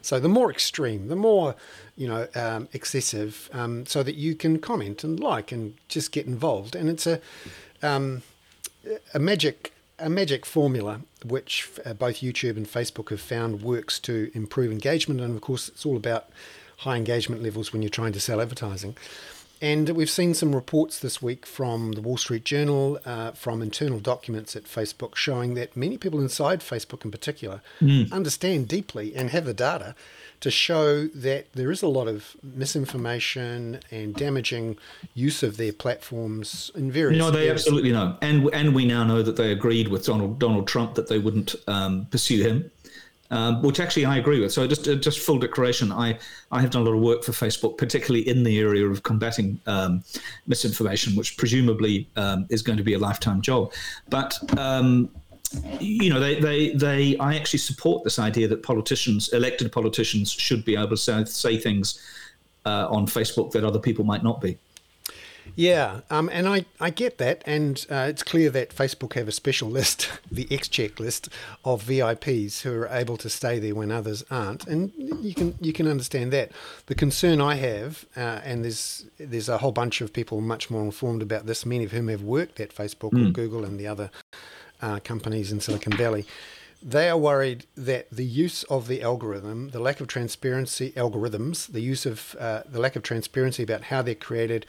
So 0.01 0.19
the 0.19 0.27
more 0.29 0.49
extreme, 0.49 1.07
the 1.07 1.15
more 1.15 1.55
you 1.95 2.07
know 2.07 2.27
um, 2.33 2.67
excessive, 2.73 3.47
um, 3.53 3.85
so 3.85 4.01
that 4.01 4.15
you 4.15 4.33
can 4.33 4.57
comment 4.57 5.03
and 5.03 5.19
like 5.19 5.51
and 5.51 5.75
just 5.87 6.11
get 6.11 6.25
involved. 6.25 6.75
And 6.75 6.89
it's 6.89 7.05
a 7.05 7.21
um, 7.83 8.23
a 9.13 9.19
magic 9.19 9.71
a 9.99 10.09
magic 10.09 10.45
formula 10.45 11.01
which 11.23 11.69
uh, 11.85 11.93
both 11.93 12.17
YouTube 12.17 12.57
and 12.57 12.67
Facebook 12.67 13.09
have 13.09 13.21
found 13.21 13.61
works 13.61 13.99
to 13.99 14.29
improve 14.33 14.71
engagement. 14.71 15.21
And 15.21 15.35
of 15.35 15.41
course, 15.41 15.69
it's 15.69 15.85
all 15.85 15.97
about 15.97 16.29
high 16.79 16.97
engagement 16.97 17.41
levels 17.41 17.71
when 17.71 17.81
you're 17.81 17.89
trying 17.89 18.13
to 18.13 18.19
sell 18.19 18.41
advertising. 18.41 18.95
And 19.61 19.89
we've 19.89 20.09
seen 20.09 20.33
some 20.33 20.53
reports 20.53 20.99
this 20.99 21.21
week 21.21 21.45
from 21.45 21.93
the 21.93 22.01
Wall 22.01 22.17
Street 22.17 22.43
Journal, 22.43 22.99
uh, 23.05 23.31
from 23.31 23.61
internal 23.61 23.99
documents 23.99 24.55
at 24.55 24.65
Facebook, 24.65 25.15
showing 25.15 25.53
that 25.53 25.77
many 25.77 25.97
people 25.97 26.19
inside 26.19 26.59
Facebook 26.59 27.05
in 27.05 27.11
particular 27.11 27.61
mm. 27.79 28.11
understand 28.11 28.67
deeply 28.67 29.15
and 29.15 29.29
have 29.29 29.45
the 29.45 29.53
data 29.53 29.95
to 30.41 30.51
show 30.51 31.07
that 31.07 31.51
there 31.53 31.71
is 31.71 31.81
a 31.81 31.87
lot 31.87 32.07
of 32.07 32.35
misinformation 32.43 33.79
and 33.91 34.15
damaging 34.15 34.77
use 35.13 35.43
of 35.43 35.57
their 35.57 35.73
platforms 35.73 36.71
in 36.75 36.91
various. 36.91 37.19
No, 37.19 37.31
they 37.31 37.47
areas. 37.47 37.61
absolutely 37.61 37.91
know, 37.91 38.17
and 38.21 38.49
and 38.53 38.75
we 38.75 38.85
now 38.85 39.03
know 39.03 39.21
that 39.21 39.35
they 39.35 39.51
agreed 39.51 39.87
with 39.87 40.05
Donald 40.05 40.39
Donald 40.39 40.67
Trump 40.67 40.95
that 40.95 41.07
they 41.07 41.19
wouldn't 41.19 41.55
um, 41.67 42.07
pursue 42.11 42.43
him 42.43 42.71
um, 43.31 43.61
which 43.61 43.79
actually 43.79 44.05
I 44.05 44.17
agree 44.17 44.39
with. 44.39 44.51
So 44.51 44.67
just 44.67 44.87
uh, 44.87 44.95
just 44.95 45.19
full 45.19 45.39
declaration, 45.39 45.91
I 45.91 46.17
I 46.51 46.61
have 46.61 46.69
done 46.69 46.83
a 46.83 46.85
lot 46.85 46.95
of 46.95 47.01
work 47.01 47.23
for 47.23 47.31
Facebook, 47.31 47.77
particularly 47.77 48.27
in 48.27 48.43
the 48.43 48.59
area 48.59 48.85
of 48.87 49.03
combating 49.03 49.59
um, 49.65 50.03
misinformation, 50.47 51.15
which 51.15 51.37
presumably 51.37 52.07
um, 52.15 52.45
is 52.49 52.61
going 52.61 52.77
to 52.77 52.83
be 52.83 52.93
a 52.93 52.99
lifetime 52.99 53.41
job. 53.41 53.73
But 54.09 54.37
um, 54.59 55.09
you 55.79 56.09
know, 56.09 56.19
they, 56.19 56.39
they, 56.39 56.69
they, 56.71 57.17
I 57.17 57.35
actually 57.35 57.59
support 57.59 58.03
this 58.03 58.19
idea 58.19 58.47
that 58.47 58.63
politicians, 58.63 59.29
elected 59.29 59.71
politicians, 59.71 60.31
should 60.31 60.65
be 60.65 60.75
able 60.75 60.89
to 60.89 60.97
say, 60.97 61.23
say 61.25 61.57
things 61.57 61.99
uh, 62.65 62.87
on 62.89 63.07
Facebook 63.07 63.51
that 63.51 63.63
other 63.63 63.79
people 63.79 64.05
might 64.05 64.23
not 64.23 64.41
be. 64.41 64.57
Yeah, 65.55 66.01
um, 66.09 66.29
and 66.33 66.47
I, 66.47 66.65
I 66.79 66.89
get 66.89 67.17
that, 67.19 67.43
and 67.45 67.85
uh, 67.89 68.07
it's 68.09 68.23
clear 68.23 68.49
that 68.49 68.75
Facebook 68.75 69.13
have 69.13 69.27
a 69.27 69.31
special 69.31 69.69
list, 69.69 70.11
the 70.31 70.47
X-check 70.49 70.99
list 70.99 71.29
of 71.63 71.83
VIPs 71.83 72.61
who 72.61 72.73
are 72.73 72.87
able 72.87 73.17
to 73.17 73.29
stay 73.29 73.59
there 73.59 73.75
when 73.75 73.91
others 73.91 74.23
aren't, 74.31 74.65
and 74.65 74.91
you 74.97 75.33
can 75.33 75.55
you 75.61 75.71
can 75.71 75.87
understand 75.87 76.33
that. 76.33 76.51
The 76.87 76.95
concern 76.95 77.41
I 77.41 77.55
have, 77.55 78.05
uh, 78.17 78.41
and 78.43 78.63
there's 78.63 79.05
there's 79.17 79.47
a 79.47 79.59
whole 79.59 79.71
bunch 79.71 80.01
of 80.01 80.11
people 80.11 80.41
much 80.41 80.69
more 80.69 80.81
informed 80.81 81.21
about 81.21 81.45
this, 81.45 81.65
many 81.65 81.85
of 81.85 81.91
whom 81.91 82.07
have 82.07 82.23
worked 82.23 82.59
at 82.59 82.73
Facebook 82.73 83.11
mm. 83.11 83.21
or 83.21 83.25
hmm. 83.27 83.31
Google 83.31 83.63
and 83.63 83.79
the 83.79 83.87
other 83.87 84.09
uh, 84.81 84.99
companies 85.03 85.51
in 85.51 85.59
Silicon 85.59 85.93
Valley. 85.93 86.25
They 86.83 87.09
are 87.09 87.17
worried 87.17 87.65
that 87.75 88.09
the 88.11 88.25
use 88.25 88.63
of 88.65 88.87
the 88.87 89.01
algorithm, 89.01 89.69
the 89.69 89.79
lack 89.79 89.99
of 90.01 90.07
transparency, 90.07 90.91
algorithms, 90.91 91.71
the 91.71 91.81
use 91.81 92.05
of 92.05 92.35
uh, 92.39 92.61
the 92.65 92.79
lack 92.79 92.95
of 92.95 93.01
transparency 93.01 93.63
about 93.63 93.85
how 93.85 94.01
they're 94.01 94.13
created 94.13 94.65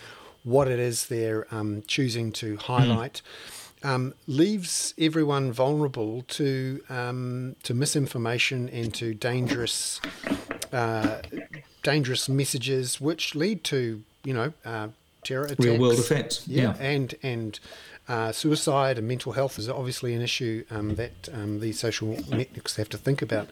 what 0.47 0.69
it 0.69 0.79
is 0.79 1.07
they're 1.07 1.53
um, 1.53 1.83
choosing 1.89 2.31
to 2.31 2.57
highlight. 2.57 3.21
Mm. 3.83 3.89
Um, 3.89 4.15
leaves 4.27 4.95
everyone 4.99 5.53
vulnerable 5.53 6.23
to 6.29 6.83
um, 6.89 7.57
to 7.65 7.75
misinformation 7.75 8.69
and 8.71 8.95
to 8.95 9.13
dangerous 9.13 10.01
uh, 10.73 11.19
dangerous 11.83 12.29
messages, 12.29 13.01
which 13.01 13.35
lead 13.35 13.65
to 13.65 14.03
you 14.25 14.33
know 14.33 14.53
uh, 14.65 14.89
terror 15.25 15.45
attacks, 15.45 15.65
real 15.65 15.79
world 15.79 15.99
effects, 15.99 16.47
yeah, 16.49 16.63
yeah. 16.63 16.77
and 16.81 17.15
and 17.23 17.61
uh, 18.09 18.33
suicide 18.33 18.99
and 18.99 19.09
mental 19.09 19.33
health 19.33 19.59
is 19.59 19.69
obviously 19.69 20.15
an 20.15 20.23
issue 20.23 20.65
um, 20.71 20.95
that 20.95 21.29
um, 21.33 21.61
these 21.61 21.79
social 21.79 22.09
networks 22.29 22.77
have 22.77 22.89
to 22.91 22.99
think 22.99 23.21
about. 23.21 23.49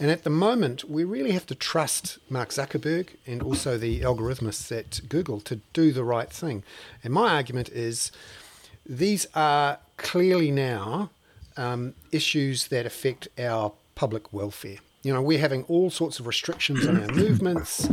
And 0.00 0.10
at 0.10 0.24
the 0.24 0.30
moment, 0.30 0.84
we 0.90 1.04
really 1.04 1.32
have 1.32 1.46
to 1.46 1.54
trust 1.54 2.18
Mark 2.28 2.48
Zuckerberg 2.48 3.10
and 3.26 3.42
also 3.42 3.78
the 3.78 4.00
algorithmists 4.00 4.76
at 4.76 5.00
Google 5.08 5.40
to 5.42 5.60
do 5.72 5.92
the 5.92 6.02
right 6.02 6.30
thing. 6.30 6.64
And 7.04 7.12
my 7.12 7.34
argument 7.34 7.68
is 7.68 8.10
these 8.84 9.26
are 9.34 9.78
clearly 9.96 10.50
now 10.50 11.10
um, 11.56 11.94
issues 12.10 12.68
that 12.68 12.86
affect 12.86 13.28
our 13.38 13.72
public 13.94 14.32
welfare. 14.32 14.78
You 15.02 15.12
know, 15.12 15.20
we're 15.20 15.38
having 15.38 15.64
all 15.64 15.90
sorts 15.90 16.20
of 16.20 16.26
restrictions 16.26 16.86
on 16.86 17.00
our 17.00 17.08
movements, 17.14 17.86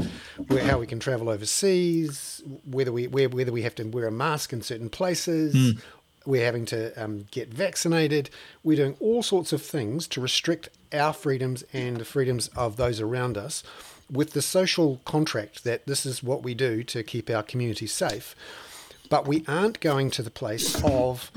where, 0.47 0.63
how 0.63 0.79
we 0.79 0.85
can 0.87 0.99
travel 0.99 1.29
overseas, 1.29 2.43
whether 2.65 2.91
we 2.91 3.07
where, 3.07 3.29
whether 3.29 3.51
we 3.51 3.63
have 3.63 3.75
to 3.75 3.83
wear 3.83 4.07
a 4.07 4.11
mask 4.11 4.53
in 4.53 4.61
certain 4.61 4.89
places, 4.89 5.55
mm. 5.55 5.81
We're 6.29 6.45
having 6.45 6.65
to 6.65 7.03
um, 7.03 7.25
get 7.31 7.51
vaccinated. 7.51 8.29
We're 8.63 8.77
doing 8.77 8.95
all 8.99 9.23
sorts 9.23 9.51
of 9.51 9.61
things 9.61 10.07
to 10.09 10.21
restrict 10.21 10.69
our 10.93 11.11
freedoms 11.11 11.63
and 11.73 11.97
the 11.97 12.05
freedoms 12.05 12.49
of 12.49 12.77
those 12.77 13.01
around 13.01 13.37
us 13.37 13.63
with 14.11 14.33
the 14.33 14.41
social 14.41 15.01
contract 15.05 15.63
that 15.63 15.85
this 15.85 16.05
is 16.05 16.23
what 16.23 16.43
we 16.43 16.53
do 16.53 16.83
to 16.83 17.03
keep 17.03 17.29
our 17.29 17.43
community 17.43 17.87
safe. 17.87 18.35
But 19.09 19.27
we 19.27 19.43
aren't 19.47 19.79
going 19.79 20.11
to 20.11 20.23
the 20.23 20.31
place 20.31 20.81
of 20.83 21.31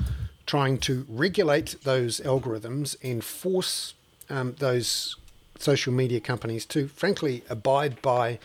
trying 0.45 0.77
to 0.77 1.05
regulate 1.09 1.75
those 1.83 2.19
algorithms 2.19 2.95
and 3.03 3.23
force 3.23 3.95
um, 4.29 4.55
those 4.59 5.15
social 5.57 5.93
media 5.93 6.19
companies 6.19 6.65
to, 6.67 6.87
frankly, 6.87 7.43
abide 7.49 8.01
by 8.01 8.39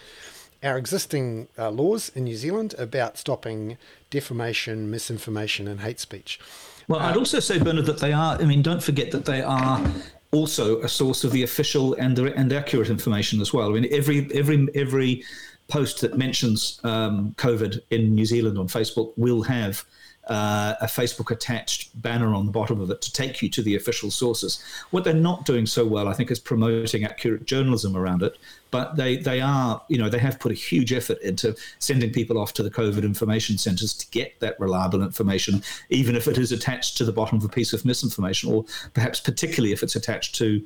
our 0.63 0.77
existing 0.77 1.49
uh, 1.59 1.71
laws 1.71 2.11
in 2.15 2.25
New 2.25 2.37
Zealand 2.37 2.75
about 2.79 3.19
stopping 3.19 3.77
defamation, 4.11 4.91
misinformation, 4.91 5.69
and 5.69 5.81
hate 5.81 6.01
speech. 6.01 6.41
Well, 6.89 7.01
I'd 7.01 7.17
uh, 7.17 7.21
also 7.21 7.41
say, 7.41 7.59
Bernard, 7.59 7.87
that 7.87 7.99
they 7.99 8.13
are, 8.13 8.41
I 8.41 8.45
mean, 8.45 8.63
don't 8.63 8.83
forget 8.83 9.11
that 9.11 9.25
they 9.25 9.43
are 9.43 9.81
also 10.33 10.81
a 10.81 10.89
source 10.89 11.25
of 11.25 11.33
the 11.33 11.43
official 11.43 11.95
and 11.95 12.17
the, 12.17 12.35
and 12.35 12.53
accurate 12.53 12.91
information 12.91 13.41
as 13.41 13.53
well. 13.53 13.69
I 13.69 13.81
mean, 13.81 13.89
every 13.93 14.29
every 14.35 14.69
every 14.75 15.25
post 15.69 16.01
that 16.01 16.17
mentions 16.17 16.81
um, 16.85 17.35
COVID 17.37 17.81
in 17.91 18.15
New 18.15 18.25
Zealand 18.25 18.59
on 18.59 18.69
Facebook 18.69 19.13
will 19.17 19.43
have 19.43 19.85
uh, 20.29 20.75
a 20.81 20.87
Facebook 20.87 21.31
attached 21.31 22.01
banner 22.03 22.35
on 22.35 22.47
the 22.47 22.53
bottom 22.53 22.81
of 22.81 22.91
it 22.91 23.01
to 23.03 23.13
take 23.13 23.41
you 23.41 23.49
to 23.49 23.63
the 23.63 23.75
official 23.77 24.11
sources. 24.11 24.63
What 24.91 25.05
they're 25.05 25.15
not 25.15 25.47
doing 25.47 25.67
so 25.67 25.87
well, 25.87 26.09
I 26.09 26.13
think, 26.13 26.31
is 26.31 26.39
promoting 26.39 27.05
accurate 27.05 27.47
journalism 27.47 27.97
around 27.97 28.23
it. 28.23 28.37
But 28.71 28.97
they, 28.97 29.17
they 29.17 29.41
are, 29.41 29.83
you 29.89 29.97
know, 29.97 30.11
they 30.11 30.19
have 30.19 30.39
put 30.39 30.53
a 30.53 30.55
huge 30.55 30.93
effort 30.93 31.19
into 31.23 31.57
sending 31.79 32.11
people 32.13 32.37
off 32.37 32.53
to 32.55 32.63
the 32.63 32.71
COVID 32.71 33.03
information 33.03 33.57
centres 33.57 33.95
to 33.95 34.07
get 34.11 34.39
that 34.41 34.61
reliable 34.61 35.03
information, 35.03 35.63
even 35.89 36.15
if 36.15 36.29
it 36.29 36.37
is 36.37 36.53
attached 36.53 36.99
to 36.99 37.05
the 37.05 37.13
bottom 37.13 37.39
of 37.39 37.45
a 37.45 37.49
piece 37.49 37.73
of 37.73 37.87
misinformation, 37.87 38.53
or 38.53 38.67
perhaps 38.93 39.21
particularly 39.21 39.73
if 39.73 39.83
it's 39.83 39.97
attached 39.97 40.35
to 40.37 40.63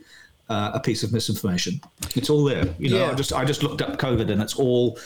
uh, 0.52 0.70
a 0.74 0.80
piece 0.80 1.02
of 1.02 1.12
misinformation. 1.14 1.80
It's 2.14 2.28
all 2.28 2.44
there. 2.44 2.66
You 2.78 2.90
know, 2.90 2.98
yeah. 2.98 3.10
I 3.10 3.14
just 3.14 3.32
I 3.32 3.44
just 3.44 3.62
looked 3.62 3.80
up 3.80 3.98
COVID, 3.98 4.30
and 4.30 4.42
it's 4.42 4.54
all 4.54 4.98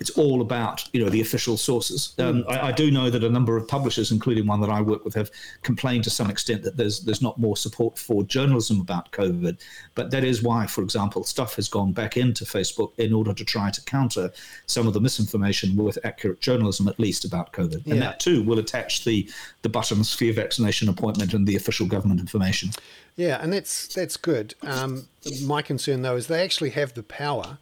it's 0.00 0.10
all 0.10 0.40
about 0.40 0.88
you 0.94 1.04
know 1.04 1.10
the 1.10 1.20
official 1.20 1.58
sources. 1.58 2.14
Um, 2.18 2.42
mm. 2.42 2.50
I, 2.50 2.68
I, 2.68 2.72
do 2.72 2.90
know 2.90 3.10
that 3.10 3.22
a 3.22 3.28
number 3.28 3.54
of 3.58 3.68
publishers, 3.68 4.12
including 4.12 4.46
one 4.46 4.62
that 4.62 4.70
I 4.70 4.80
work 4.80 5.04
with, 5.04 5.14
have 5.14 5.30
complained 5.60 6.04
to 6.04 6.10
some 6.10 6.30
extent 6.30 6.62
that 6.62 6.78
there's 6.78 7.00
there's 7.00 7.20
not 7.20 7.38
more 7.38 7.54
support 7.54 7.98
for 7.98 8.24
journalism 8.24 8.80
about 8.80 9.12
COVID. 9.12 9.60
But 9.94 10.10
that 10.10 10.24
is 10.24 10.42
why, 10.42 10.66
for 10.66 10.82
example, 10.82 11.22
stuff 11.24 11.56
has 11.56 11.68
gone 11.68 11.92
back 11.92 12.16
into 12.16 12.46
Facebook 12.46 12.98
in 12.98 13.12
order 13.12 13.34
to 13.34 13.44
try 13.44 13.70
to 13.70 13.82
counter 13.84 14.32
some 14.64 14.86
of 14.86 14.94
the 14.94 15.00
misinformation 15.02 15.76
with 15.76 15.98
accurate 16.04 16.40
journalism, 16.40 16.88
at 16.88 16.98
least 16.98 17.26
about 17.26 17.52
COVID. 17.52 17.82
Yeah. 17.84 17.92
And 17.92 18.02
that 18.02 18.20
too 18.20 18.42
will 18.42 18.58
attach 18.58 19.04
the 19.04 19.28
the 19.60 19.68
buttons 19.68 20.14
for 20.14 20.24
your 20.24 20.34
vaccination 20.34 20.88
appointment 20.88 21.34
and 21.34 21.46
the 21.46 21.56
official 21.56 21.86
government 21.86 22.20
information. 22.20 22.70
Yeah, 23.16 23.38
and 23.40 23.52
that's 23.52 23.94
that's 23.94 24.16
good. 24.16 24.54
Um, 24.62 25.06
my 25.42 25.62
concern 25.62 26.02
though 26.02 26.16
is 26.16 26.26
they 26.26 26.42
actually 26.42 26.70
have 26.70 26.94
the 26.94 27.02
power 27.02 27.58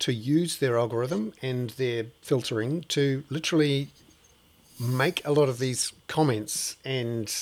to 0.00 0.12
use 0.12 0.58
their 0.58 0.76
algorithm 0.76 1.32
and 1.40 1.70
their 1.70 2.06
filtering 2.22 2.82
to 2.88 3.24
literally 3.30 3.88
make 4.78 5.22
a 5.24 5.32
lot 5.32 5.48
of 5.48 5.58
these 5.58 5.92
comments 6.06 6.76
and 6.84 7.32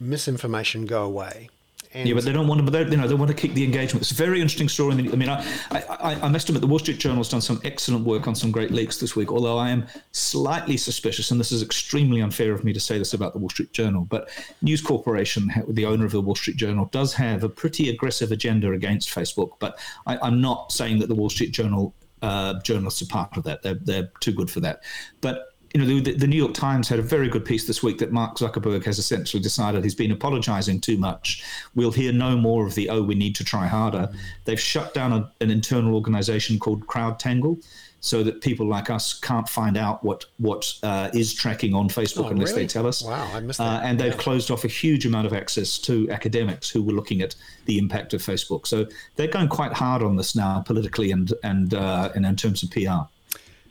misinformation 0.00 0.86
go 0.86 1.04
away. 1.04 1.50
And 1.94 2.08
yeah, 2.08 2.14
but 2.14 2.24
they 2.24 2.32
don't 2.32 2.46
want 2.46 2.64
to. 2.64 2.70
But 2.70 2.90
you 2.90 2.96
know, 2.96 3.06
they 3.06 3.14
want 3.14 3.30
to 3.30 3.36
keep 3.36 3.54
the 3.54 3.64
engagement. 3.64 4.02
It's 4.02 4.12
a 4.12 4.14
very 4.14 4.40
interesting 4.40 4.68
story. 4.68 4.92
I 4.92 4.96
mean, 4.96 5.28
I, 5.28 5.44
I, 5.70 6.18
I 6.22 6.28
must 6.28 6.48
admit, 6.48 6.62
the 6.62 6.66
Wall 6.66 6.78
Street 6.78 6.98
Journal 6.98 7.18
has 7.18 7.28
done 7.28 7.40
some 7.40 7.60
excellent 7.64 8.04
work 8.06 8.26
on 8.26 8.34
some 8.34 8.50
great 8.50 8.70
leaks 8.70 8.98
this 8.98 9.14
week. 9.14 9.30
Although 9.30 9.58
I 9.58 9.70
am 9.70 9.86
slightly 10.12 10.76
suspicious, 10.76 11.30
and 11.30 11.38
this 11.38 11.52
is 11.52 11.62
extremely 11.62 12.22
unfair 12.22 12.52
of 12.52 12.64
me 12.64 12.72
to 12.72 12.80
say 12.80 12.98
this 12.98 13.12
about 13.12 13.34
the 13.34 13.38
Wall 13.38 13.50
Street 13.50 13.72
Journal, 13.72 14.06
but 14.08 14.30
News 14.62 14.80
Corporation, 14.80 15.52
the 15.68 15.84
owner 15.84 16.06
of 16.06 16.12
the 16.12 16.20
Wall 16.20 16.34
Street 16.34 16.56
Journal, 16.56 16.86
does 16.92 17.12
have 17.14 17.44
a 17.44 17.48
pretty 17.48 17.90
aggressive 17.90 18.32
agenda 18.32 18.72
against 18.72 19.10
Facebook. 19.10 19.52
But 19.58 19.78
I, 20.06 20.18
I'm 20.18 20.40
not 20.40 20.72
saying 20.72 20.98
that 21.00 21.08
the 21.08 21.14
Wall 21.14 21.30
Street 21.30 21.52
Journal 21.52 21.94
uh, 22.22 22.60
journalists 22.60 23.02
are 23.02 23.06
part 23.06 23.36
of 23.36 23.42
that. 23.44 23.62
They're, 23.62 23.74
they're 23.74 24.10
too 24.20 24.32
good 24.32 24.50
for 24.50 24.60
that. 24.60 24.82
But 25.20 25.51
you 25.74 25.80
know, 25.80 26.00
the, 26.00 26.14
the, 26.14 26.26
New 26.26 26.36
York 26.36 26.54
Times 26.54 26.88
had 26.88 26.98
a 26.98 27.02
very 27.02 27.28
good 27.28 27.44
piece 27.44 27.66
this 27.66 27.82
week 27.82 27.98
that 27.98 28.12
Mark 28.12 28.36
Zuckerberg 28.36 28.84
has 28.84 28.98
essentially 28.98 29.42
decided 29.42 29.84
he's 29.84 29.94
been 29.94 30.12
apologizing 30.12 30.80
too 30.80 30.98
much. 30.98 31.42
We'll 31.74 31.92
hear 31.92 32.12
no 32.12 32.36
more 32.36 32.66
of 32.66 32.74
the, 32.74 32.90
oh, 32.90 33.02
we 33.02 33.14
need 33.14 33.34
to 33.36 33.44
try 33.44 33.66
harder. 33.66 34.10
Mm. 34.12 34.16
They've 34.44 34.60
shut 34.60 34.92
down 34.92 35.12
a, 35.12 35.30
an 35.40 35.50
internal 35.50 35.94
organization 35.94 36.58
called 36.58 36.86
CrowdTangle 36.86 37.62
so 38.02 38.24
that 38.24 38.40
people 38.40 38.66
like 38.66 38.90
us 38.90 39.18
can't 39.20 39.48
find 39.48 39.76
out 39.76 40.02
what 40.02 40.24
what 40.38 40.74
uh, 40.82 41.08
is 41.14 41.32
tracking 41.32 41.72
on 41.72 41.88
Facebook 41.88 42.24
oh, 42.24 42.30
unless 42.30 42.50
really? 42.50 42.62
they 42.62 42.66
tell 42.66 42.86
us. 42.86 43.00
Wow, 43.00 43.30
I 43.32 43.38
missed 43.38 43.58
that. 43.58 43.64
Uh, 43.64 43.80
and 43.84 43.98
they've 43.98 44.12
yeah. 44.12 44.18
closed 44.18 44.50
off 44.50 44.64
a 44.64 44.68
huge 44.68 45.06
amount 45.06 45.24
of 45.24 45.32
access 45.32 45.78
to 45.78 46.10
academics 46.10 46.68
who 46.68 46.82
were 46.82 46.92
looking 46.92 47.22
at 47.22 47.36
the 47.66 47.78
impact 47.78 48.12
of 48.12 48.20
Facebook. 48.20 48.66
So 48.66 48.86
they're 49.14 49.28
going 49.28 49.46
quite 49.46 49.72
hard 49.72 50.02
on 50.02 50.16
this 50.16 50.34
now 50.34 50.62
politically 50.66 51.12
and 51.12 51.32
and 51.44 51.74
uh, 51.74 52.10
and 52.16 52.26
in 52.26 52.34
terms 52.34 52.64
of 52.64 52.72
PR. 52.72 53.08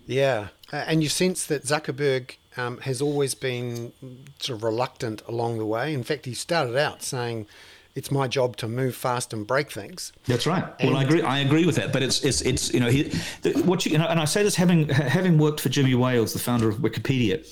Yeah, 0.07 0.47
uh, 0.71 0.77
and 0.87 1.03
you 1.03 1.09
sense 1.09 1.45
that 1.45 1.63
Zuckerberg 1.63 2.35
um, 2.57 2.79
has 2.79 3.01
always 3.01 3.35
been 3.35 3.93
sort 4.39 4.57
of 4.57 4.63
reluctant 4.63 5.21
along 5.27 5.57
the 5.57 5.65
way. 5.65 5.93
In 5.93 6.03
fact, 6.03 6.25
he 6.25 6.33
started 6.33 6.75
out 6.75 7.03
saying 7.03 7.47
it's 7.95 8.11
my 8.11 8.27
job 8.27 8.55
to 8.57 8.67
move 8.67 8.95
fast 8.95 9.33
and 9.33 9.45
break 9.45 9.71
things. 9.71 10.13
That's 10.25 10.47
right. 10.47 10.63
And 10.79 10.91
well, 10.91 10.99
I 10.99 11.03
agree. 11.03 11.21
I 11.21 11.39
agree 11.39 11.65
with 11.65 11.75
that. 11.75 11.91
But 11.91 12.03
it's 12.03 12.23
it's 12.23 12.41
it's 12.41 12.73
you 12.73 12.79
know 12.79 12.89
he, 12.89 13.03
the, 13.41 13.51
what 13.65 13.85
you, 13.85 13.93
you 13.93 13.97
know, 13.97 14.07
and 14.07 14.19
I 14.19 14.25
say 14.25 14.43
this 14.43 14.55
having 14.55 14.87
having 14.89 15.37
worked 15.37 15.59
for 15.59 15.69
Jimmy 15.69 15.95
Wales, 15.95 16.33
the 16.33 16.39
founder 16.39 16.69
of 16.69 16.77
Wikipedia, 16.77 17.45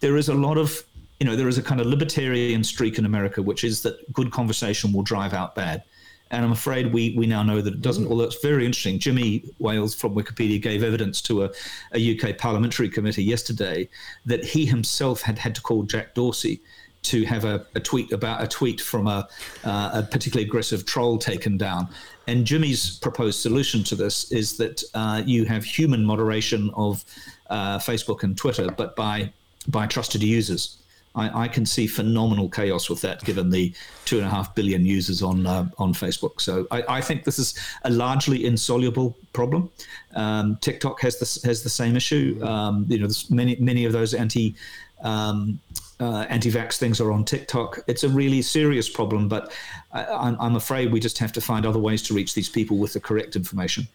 there 0.00 0.16
is 0.16 0.28
a 0.28 0.34
lot 0.34 0.58
of 0.58 0.82
you 1.20 1.26
know 1.26 1.36
there 1.36 1.48
is 1.48 1.58
a 1.58 1.62
kind 1.62 1.80
of 1.80 1.86
libertarian 1.86 2.64
streak 2.64 2.98
in 2.98 3.04
America, 3.04 3.42
which 3.42 3.62
is 3.62 3.82
that 3.82 4.12
good 4.12 4.32
conversation 4.32 4.92
will 4.92 5.02
drive 5.02 5.32
out 5.32 5.54
bad. 5.54 5.84
And 6.34 6.44
I'm 6.44 6.52
afraid 6.52 6.92
we, 6.92 7.14
we 7.16 7.26
now 7.26 7.42
know 7.42 7.60
that 7.60 7.74
it 7.74 7.80
doesn't. 7.80 8.06
Mm. 8.06 8.10
Although 8.10 8.24
it's 8.24 8.42
very 8.42 8.66
interesting, 8.66 8.98
Jimmy 8.98 9.44
Wales 9.58 9.94
from 9.94 10.14
Wikipedia 10.14 10.60
gave 10.60 10.82
evidence 10.82 11.22
to 11.22 11.44
a, 11.44 11.50
a 11.92 12.18
UK 12.18 12.36
parliamentary 12.36 12.88
committee 12.88 13.22
yesterday 13.22 13.88
that 14.26 14.44
he 14.44 14.66
himself 14.66 15.22
had 15.22 15.38
had 15.38 15.54
to 15.54 15.60
call 15.60 15.84
Jack 15.84 16.14
Dorsey 16.14 16.60
to 17.04 17.24
have 17.24 17.44
a, 17.44 17.66
a 17.74 17.80
tweet 17.80 18.10
about 18.12 18.42
a 18.42 18.48
tweet 18.48 18.80
from 18.80 19.06
a, 19.06 19.28
uh, 19.62 19.90
a 19.94 20.02
particularly 20.02 20.46
aggressive 20.46 20.86
troll 20.86 21.18
taken 21.18 21.56
down. 21.56 21.86
And 22.26 22.44
Jimmy's 22.44 22.98
proposed 22.98 23.40
solution 23.40 23.84
to 23.84 23.94
this 23.94 24.32
is 24.32 24.56
that 24.56 24.82
uh, 24.94 25.22
you 25.24 25.44
have 25.44 25.64
human 25.64 26.04
moderation 26.04 26.70
of 26.74 27.04
uh, 27.50 27.78
Facebook 27.78 28.22
and 28.22 28.36
Twitter, 28.36 28.70
but 28.70 28.96
by 28.96 29.32
by 29.68 29.86
trusted 29.86 30.22
users. 30.22 30.78
I, 31.14 31.44
I, 31.44 31.48
can 31.48 31.64
see 31.64 31.86
phenomenal 31.86 32.48
chaos 32.48 32.90
with 32.90 33.00
that, 33.02 33.22
given 33.24 33.50
the 33.50 33.72
two 34.04 34.18
and 34.18 34.26
a 34.26 34.30
half 34.30 34.54
billion 34.54 34.84
users 34.84 35.22
on 35.22 35.46
uh, 35.46 35.68
on 35.78 35.94
Facebook. 35.94 36.40
So 36.40 36.66
I, 36.70 36.82
I, 36.88 37.00
think 37.00 37.24
this 37.24 37.38
is 37.38 37.54
a 37.84 37.90
largely 37.90 38.44
insoluble 38.44 39.16
problem. 39.32 39.70
Um, 40.14 40.58
TikTok 40.60 41.00
has 41.02 41.18
this 41.18 41.42
has 41.44 41.62
the 41.62 41.70
same 41.70 41.96
issue. 41.96 42.40
Um, 42.42 42.86
you 42.88 42.98
know, 42.98 43.08
many 43.30 43.56
many 43.56 43.84
of 43.84 43.92
those 43.92 44.12
anti 44.14 44.54
um, 45.02 45.60
uh, 46.00 46.26
anti-vax 46.28 46.76
things 46.76 47.00
are 47.00 47.12
on 47.12 47.24
TikTok. 47.24 47.78
It's 47.86 48.04
a 48.04 48.08
really 48.08 48.42
serious 48.42 48.88
problem, 48.88 49.28
but 49.28 49.52
I, 49.92 50.34
am 50.40 50.56
afraid 50.56 50.90
we 50.90 51.00
just 51.00 51.18
have 51.18 51.32
to 51.32 51.40
find 51.40 51.64
other 51.64 51.78
ways 51.78 52.02
to 52.02 52.14
reach 52.14 52.34
these 52.34 52.48
people 52.48 52.78
with 52.78 52.92
the 52.92 53.00
correct 53.00 53.36
information. 53.36 53.86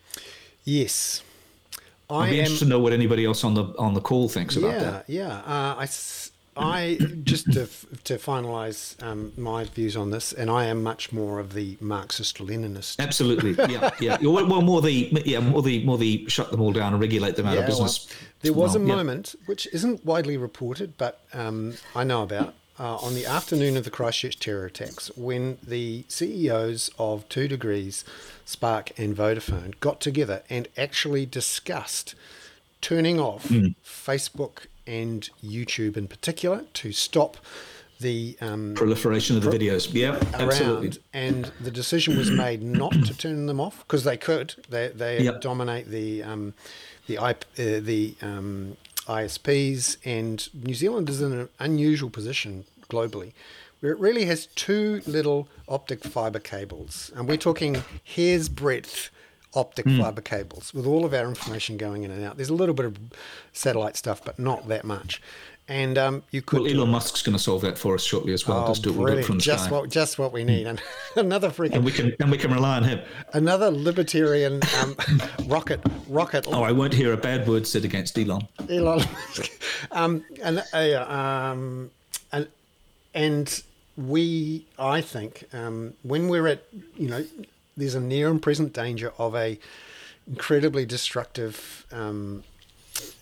Yes, 0.64 1.22
I'd 2.10 2.30
be 2.30 2.40
am, 2.40 2.46
interested 2.46 2.66
to 2.66 2.70
know 2.70 2.80
what 2.80 2.94
anybody 2.94 3.26
else 3.26 3.44
on 3.44 3.54
the 3.54 3.66
on 3.78 3.94
the 3.94 4.02
call 4.02 4.30
thinks 4.30 4.56
about 4.56 4.74
yeah, 4.74 4.80
that. 4.80 5.10
Yeah, 5.10 5.38
uh, 5.40 5.76
I 5.78 5.86
I 6.60 6.98
just 7.24 7.52
to 7.54 7.68
to 8.04 8.18
finalise 8.18 9.02
um, 9.04 9.32
my 9.38 9.64
views 9.66 9.96
on 9.96 10.12
this, 10.12 10.34
and 10.34 10.50
I 10.50 10.66
am 10.66 10.84
much 10.84 11.12
more 11.12 11.40
of 11.40 11.54
the 11.54 11.78
Marxist-Leninist. 11.80 13.00
Absolutely, 13.00 13.52
yeah, 13.74 13.90
yeah. 14.00 14.18
Well, 14.22 14.62
more 14.62 14.82
the 14.82 15.10
yeah, 15.26 15.40
more 15.40 15.62
the 15.62 15.84
more 15.86 15.98
the 15.98 16.26
shut 16.28 16.52
them 16.52 16.62
all 16.62 16.74
down 16.74 16.94
and 16.94 17.02
regulate 17.02 17.36
them 17.36 17.46
out 17.46 17.56
yeah, 17.56 17.62
of 17.62 17.68
business. 17.68 18.08
Well, 18.08 18.18
there 18.42 18.54
was 18.54 18.76
well, 18.76 18.84
a 18.84 18.88
moment 18.88 19.36
yeah. 19.38 19.46
which 19.48 19.68
isn't 19.74 20.06
widely 20.06 20.38
reported, 20.38 20.98
but 20.98 21.22
um, 21.34 21.76
I 21.96 22.04
know 22.04 22.24
about. 22.24 22.54
Uh, 22.82 22.96
on 23.02 23.14
the 23.14 23.26
afternoon 23.26 23.76
of 23.76 23.84
the 23.84 23.90
Christchurch 23.90 24.40
terror 24.40 24.66
attacks, 24.66 25.12
when 25.18 25.58
the 25.62 26.06
CEOs 26.08 26.90
of 26.98 27.28
Two 27.28 27.50
Degrees, 27.50 28.06
Spark, 28.46 28.98
and 28.98 29.14
Vodafone 29.14 29.78
got 29.82 30.00
together 30.00 30.44
and 30.50 30.70
actually 30.78 31.26
discussed 31.26 32.16
turning 32.82 33.20
off 33.20 33.50
mm. 33.50 33.76
Facebook 33.84 34.68
and 34.90 35.30
YouTube 35.44 35.96
in 35.96 36.08
particular 36.08 36.66
to 36.74 36.92
stop 36.92 37.38
the 38.00 38.38
um, 38.42 38.74
proliferation 38.76 39.38
of 39.38 39.44
the 39.44 39.52
videos. 39.52 39.94
Yeah, 39.94 40.20
absolutely. 40.34 41.02
And 41.14 41.52
the 41.60 41.72
decision 41.72 42.18
was 42.18 42.32
made 42.32 42.64
not 42.64 42.94
to 42.94 43.18
turn 43.18 43.46
them 43.46 43.60
off 43.60 43.80
because 43.80 44.04
they 44.04 44.18
could. 44.18 44.56
They 44.70 44.88
they 44.90 45.22
yep. 45.22 45.42
dominate 45.42 45.88
the 45.88 46.24
um, 46.24 46.54
the 47.08 47.18
uh, 47.18 47.34
the 47.56 48.16
um, 48.22 48.78
ISPs, 49.08 49.98
and 50.06 50.48
New 50.54 50.74
Zealand 50.74 51.10
is 51.10 51.22
in 51.22 51.34
an 51.34 51.50
unusual 51.60 52.10
position 52.10 52.66
globally. 52.90 53.34
Where 53.82 53.94
it 53.94 54.00
really 54.00 54.26
has 54.26 54.48
two 54.48 55.02
little 55.06 55.48
optic 55.68 56.04
fiber 56.04 56.40
cables, 56.40 57.12
and 57.16 57.28
we're 57.28 57.38
talking 57.38 57.84
hair's 58.04 58.50
breadth 58.50 59.10
optic 59.54 59.86
mm. 59.86 60.00
fiber 60.00 60.22
cables 60.22 60.74
with 60.74 60.86
all 60.86 61.06
of 61.06 61.14
our 61.14 61.28
information 61.28 61.78
going 61.78 62.04
in 62.04 62.12
and 62.12 62.24
out. 62.24 62.38
There's 62.38 62.50
a 62.50 62.56
little 62.56 62.76
bit 62.76 62.86
of 62.86 62.98
satellite 63.54 63.96
stuff, 63.96 64.24
but 64.24 64.38
not 64.38 64.68
that 64.68 64.86
much. 64.86 65.22
And 65.70 66.00
um, 66.00 66.24
you 66.32 66.42
could. 66.42 66.62
Well, 66.62 66.72
Elon 66.72 66.90
Musk's 66.90 67.22
going 67.22 67.38
to 67.38 67.42
solve 67.42 67.62
that 67.62 67.78
for 67.78 67.94
us 67.94 68.04
shortly 68.04 68.34
as 68.34 68.48
well. 68.48 68.64
Oh, 68.64 68.68
just 68.70 68.82
do 68.82 68.90
it 69.06 69.24
from 69.24 69.38
the 69.38 69.42
just 69.42 69.66
sky. 69.66 69.72
what 69.72 69.90
just 69.92 70.18
what 70.18 70.34
we 70.34 70.44
need. 70.44 70.66
And 70.66 70.82
another 71.16 71.52
freaking. 71.52 71.76
And 71.76 71.86
we 71.86 71.92
can 71.92 72.16
and 72.20 72.32
we 72.32 72.40
can 72.40 72.52
rely 72.52 72.78
on 72.78 72.84
him. 72.84 73.00
Another 73.34 73.70
libertarian 73.70 74.62
um, 74.82 74.98
rocket 75.46 75.80
rocket. 76.08 76.48
Oh, 76.48 76.64
I 76.64 76.72
won't 76.72 76.94
hear 76.96 77.14
a 77.14 77.18
bad 77.18 77.48
word 77.48 77.68
said 77.68 77.86
against 77.86 78.18
Elon. 78.18 78.48
Elon, 78.68 79.06
um, 79.92 80.26
and 80.42 80.64
uh, 80.74 81.06
um, 81.08 81.92
and 82.32 82.48
and 83.14 83.64
we, 83.96 84.66
I 84.80 85.02
think, 85.02 85.44
um, 85.54 85.94
when 86.02 86.30
we're 86.30 86.48
at 86.48 86.64
you 86.96 87.10
know 87.10 87.24
there's 87.78 87.96
a 87.96 88.02
near 88.02 88.30
and 88.30 88.42
present 88.42 88.74
danger 88.74 89.14
of 89.18 89.36
a 89.36 89.60
incredibly 90.28 90.86
destructive 90.86 91.86
um, 91.92 92.44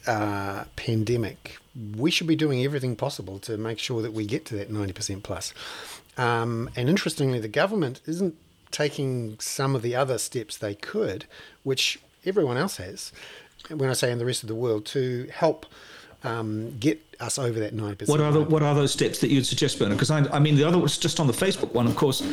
uh, 0.05 0.65
pandemic. 0.75 1.57
We 1.95 2.11
should 2.11 2.27
be 2.27 2.35
doing 2.35 2.63
everything 2.63 2.95
possible 2.95 3.39
to 3.39 3.57
make 3.57 3.79
sure 3.79 4.01
that 4.01 4.13
we 4.13 4.25
get 4.25 4.45
to 4.45 4.55
that 4.55 4.71
90% 4.71 5.23
plus. 5.23 5.53
Um, 6.17 6.69
and 6.75 6.89
interestingly, 6.89 7.39
the 7.39 7.47
government 7.47 8.01
isn't 8.05 8.35
taking 8.71 9.39
some 9.39 9.75
of 9.75 9.81
the 9.81 9.95
other 9.95 10.17
steps 10.17 10.57
they 10.57 10.75
could, 10.75 11.25
which 11.63 11.99
everyone 12.25 12.57
else 12.57 12.77
has, 12.77 13.11
when 13.69 13.89
I 13.89 13.93
say 13.93 14.11
in 14.11 14.17
the 14.17 14.25
rest 14.25 14.43
of 14.43 14.49
the 14.49 14.55
world, 14.55 14.85
to 14.87 15.29
help 15.31 15.65
um, 16.23 16.77
get 16.79 16.99
us 17.19 17.37
over 17.37 17.59
that 17.59 17.75
90%. 17.75 18.07
What 18.07 18.19
are, 18.19 18.31
the, 18.31 18.41
what 18.41 18.63
are 18.63 18.75
those 18.75 18.91
steps 18.91 19.19
that 19.19 19.29
you'd 19.29 19.45
suggest, 19.45 19.79
Bernard? 19.79 19.97
Because 19.97 20.11
I, 20.11 20.19
I, 20.29 20.39
mean, 20.39 20.55
the 20.55 20.63
other 20.63 20.77
was 20.77 20.97
just 20.97 21.19
on 21.19 21.27
the 21.27 21.33
Facebook 21.33 21.73
one, 21.73 21.87
of 21.87 21.95
course, 21.95 22.23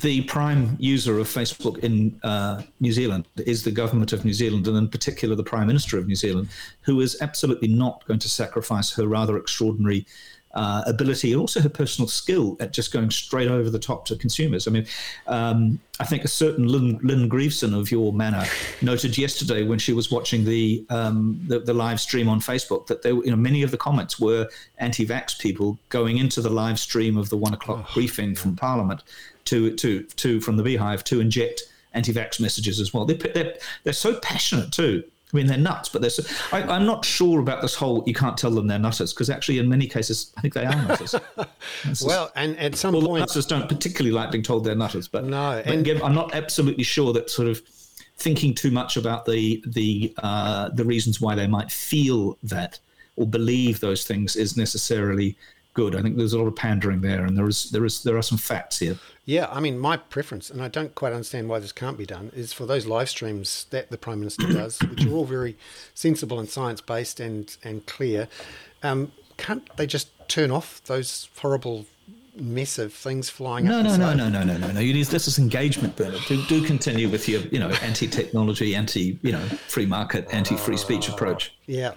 the 0.00 0.22
prime 0.22 0.76
user 0.78 1.18
of 1.18 1.26
Facebook 1.26 1.78
in 1.78 2.18
uh, 2.22 2.62
New 2.80 2.92
Zealand 2.92 3.26
is 3.46 3.62
the 3.62 3.70
government 3.70 4.12
of 4.12 4.24
New 4.24 4.32
Zealand, 4.32 4.66
and 4.66 4.76
in 4.76 4.88
particular 4.88 5.34
the 5.34 5.44
Prime 5.44 5.66
Minister 5.66 5.98
of 5.98 6.06
New 6.06 6.14
Zealand, 6.14 6.48
who 6.82 7.00
is 7.00 7.16
absolutely 7.20 7.68
not 7.68 8.04
going 8.06 8.20
to 8.20 8.28
sacrifice 8.28 8.92
her 8.94 9.06
rather 9.06 9.36
extraordinary 9.36 10.06
uh, 10.54 10.82
ability 10.86 11.32
and 11.32 11.40
also 11.40 11.60
her 11.60 11.68
personal 11.68 12.08
skill 12.08 12.56
at 12.60 12.72
just 12.72 12.92
going 12.92 13.10
straight 13.10 13.50
over 13.50 13.68
the 13.70 13.78
top 13.78 14.06
to 14.06 14.16
consumers. 14.16 14.66
I 14.66 14.70
mean, 14.70 14.86
um, 15.26 15.80
I 16.00 16.04
think 16.04 16.24
a 16.24 16.28
certain 16.28 16.66
Lynn, 16.66 16.98
Lynn 17.02 17.28
Grieveson 17.28 17.78
of 17.78 17.90
your 17.90 18.12
manor 18.12 18.44
noted 18.82 19.18
yesterday 19.18 19.64
when 19.64 19.78
she 19.78 19.92
was 19.92 20.10
watching 20.10 20.44
the, 20.44 20.84
um, 20.90 21.40
the, 21.48 21.60
the 21.60 21.74
live 21.74 22.00
stream 22.00 22.28
on 22.28 22.40
Facebook 22.40 22.86
that 22.86 23.02
there, 23.02 23.14
you 23.14 23.30
know, 23.30 23.36
many 23.36 23.62
of 23.62 23.70
the 23.70 23.76
comments 23.76 24.18
were 24.18 24.48
anti-vax 24.78 25.38
people 25.38 25.78
going 25.88 26.18
into 26.18 26.40
the 26.40 26.50
live 26.50 26.78
stream 26.78 27.16
of 27.16 27.28
the 27.30 27.36
one 27.36 27.52
o'clock 27.52 27.86
oh, 27.88 27.94
briefing 27.94 28.30
yeah. 28.30 28.40
from 28.40 28.56
Parliament 28.56 29.02
to 29.44 29.74
to 29.76 30.02
to 30.02 30.40
from 30.40 30.56
the 30.56 30.62
Beehive 30.62 31.04
to 31.04 31.20
inject 31.20 31.62
anti-vax 31.92 32.40
messages 32.40 32.80
as 32.80 32.94
well. 32.94 33.04
They're, 33.04 33.16
they're, 33.16 33.54
they're 33.84 33.92
so 33.92 34.18
passionate 34.20 34.72
too 34.72 35.04
I 35.34 35.36
mean, 35.36 35.46
they're 35.48 35.58
nuts, 35.58 35.88
but 35.88 36.00
they're. 36.00 36.10
So, 36.10 36.22
I, 36.52 36.76
am 36.76 36.86
not 36.86 37.04
sure 37.04 37.40
about 37.40 37.60
this 37.60 37.74
whole. 37.74 38.04
You 38.06 38.14
can't 38.14 38.38
tell 38.38 38.52
them 38.52 38.68
they're 38.68 38.78
nutters 38.78 39.12
because 39.12 39.28
actually, 39.28 39.58
in 39.58 39.68
many 39.68 39.88
cases, 39.88 40.32
I 40.36 40.40
think 40.40 40.54
they 40.54 40.64
are 40.64 40.76
nutters. 40.86 41.16
well, 42.04 42.30
and 42.36 42.56
at 42.56 42.76
some 42.76 42.94
well, 42.94 43.04
point, 43.04 43.20
nutters 43.20 43.44
don't 43.44 43.68
particularly 43.68 44.14
like 44.14 44.30
being 44.30 44.44
told 44.44 44.64
they're 44.64 44.76
nutters, 44.76 45.08
but 45.08 45.24
no, 45.24 45.60
but 45.64 45.72
and 45.72 45.80
again, 45.80 46.00
I'm 46.02 46.14
not 46.14 46.36
absolutely 46.36 46.84
sure 46.84 47.12
that 47.14 47.30
sort 47.30 47.48
of 47.48 47.60
thinking 48.16 48.54
too 48.54 48.70
much 48.70 48.96
about 48.96 49.26
the 49.26 49.62
the 49.66 50.14
uh, 50.18 50.68
the 50.68 50.84
reasons 50.84 51.20
why 51.20 51.34
they 51.34 51.48
might 51.48 51.72
feel 51.72 52.38
that 52.44 52.78
or 53.16 53.26
believe 53.26 53.80
those 53.80 54.04
things 54.04 54.36
is 54.36 54.56
necessarily 54.56 55.36
good. 55.74 55.94
I 55.94 56.02
think 56.02 56.16
there's 56.16 56.32
a 56.32 56.38
lot 56.38 56.46
of 56.46 56.56
pandering 56.56 57.02
there, 57.02 57.24
and 57.24 57.36
there 57.36 57.46
is 57.46 57.70
there 57.70 57.84
is 57.84 58.02
there 58.02 58.16
are 58.16 58.22
some 58.22 58.38
facts 58.38 58.78
here. 58.78 58.96
Yeah, 59.26 59.48
I 59.50 59.60
mean, 59.60 59.78
my 59.78 59.96
preference, 59.96 60.50
and 60.50 60.62
I 60.62 60.68
don't 60.68 60.94
quite 60.94 61.12
understand 61.12 61.48
why 61.48 61.58
this 61.58 61.72
can't 61.72 61.98
be 61.98 62.06
done, 62.06 62.30
is 62.34 62.52
for 62.52 62.66
those 62.66 62.86
live 62.86 63.08
streams 63.08 63.66
that 63.70 63.90
the 63.90 63.98
Prime 63.98 64.20
Minister 64.20 64.46
does, 64.52 64.80
which 64.80 65.04
are 65.04 65.12
all 65.12 65.24
very 65.24 65.56
sensible 65.94 66.38
and 66.38 66.48
science 66.48 66.80
based 66.80 67.20
and, 67.20 67.54
and 67.62 67.84
clear. 67.86 68.28
Um, 68.82 69.12
can't 69.36 69.68
they 69.76 69.86
just 69.86 70.08
turn 70.28 70.50
off 70.50 70.82
those 70.84 71.28
horrible 71.38 71.86
mess 72.36 72.78
of 72.78 72.92
things 72.92 73.30
flying 73.30 73.64
no, 73.64 73.78
up? 73.78 73.84
No, 73.84 73.96
no, 73.96 74.14
no, 74.14 74.28
no, 74.28 74.44
no, 74.44 74.56
no, 74.58 74.72
no. 74.72 74.80
You 74.80 74.92
need 74.92 75.06
this 75.06 75.26
is 75.26 75.38
engagement, 75.38 75.96
Bernard. 75.96 76.20
Do, 76.28 76.44
do 76.46 76.64
continue 76.64 77.08
with 77.08 77.28
your, 77.28 77.40
you 77.42 77.58
know, 77.58 77.70
anti-technology, 77.82 78.76
anti, 78.76 79.18
you 79.22 79.32
know, 79.32 79.44
free 79.68 79.86
market, 79.86 80.28
anti-free 80.32 80.76
speech 80.76 81.08
approach. 81.08 81.54
Yeah 81.66 81.92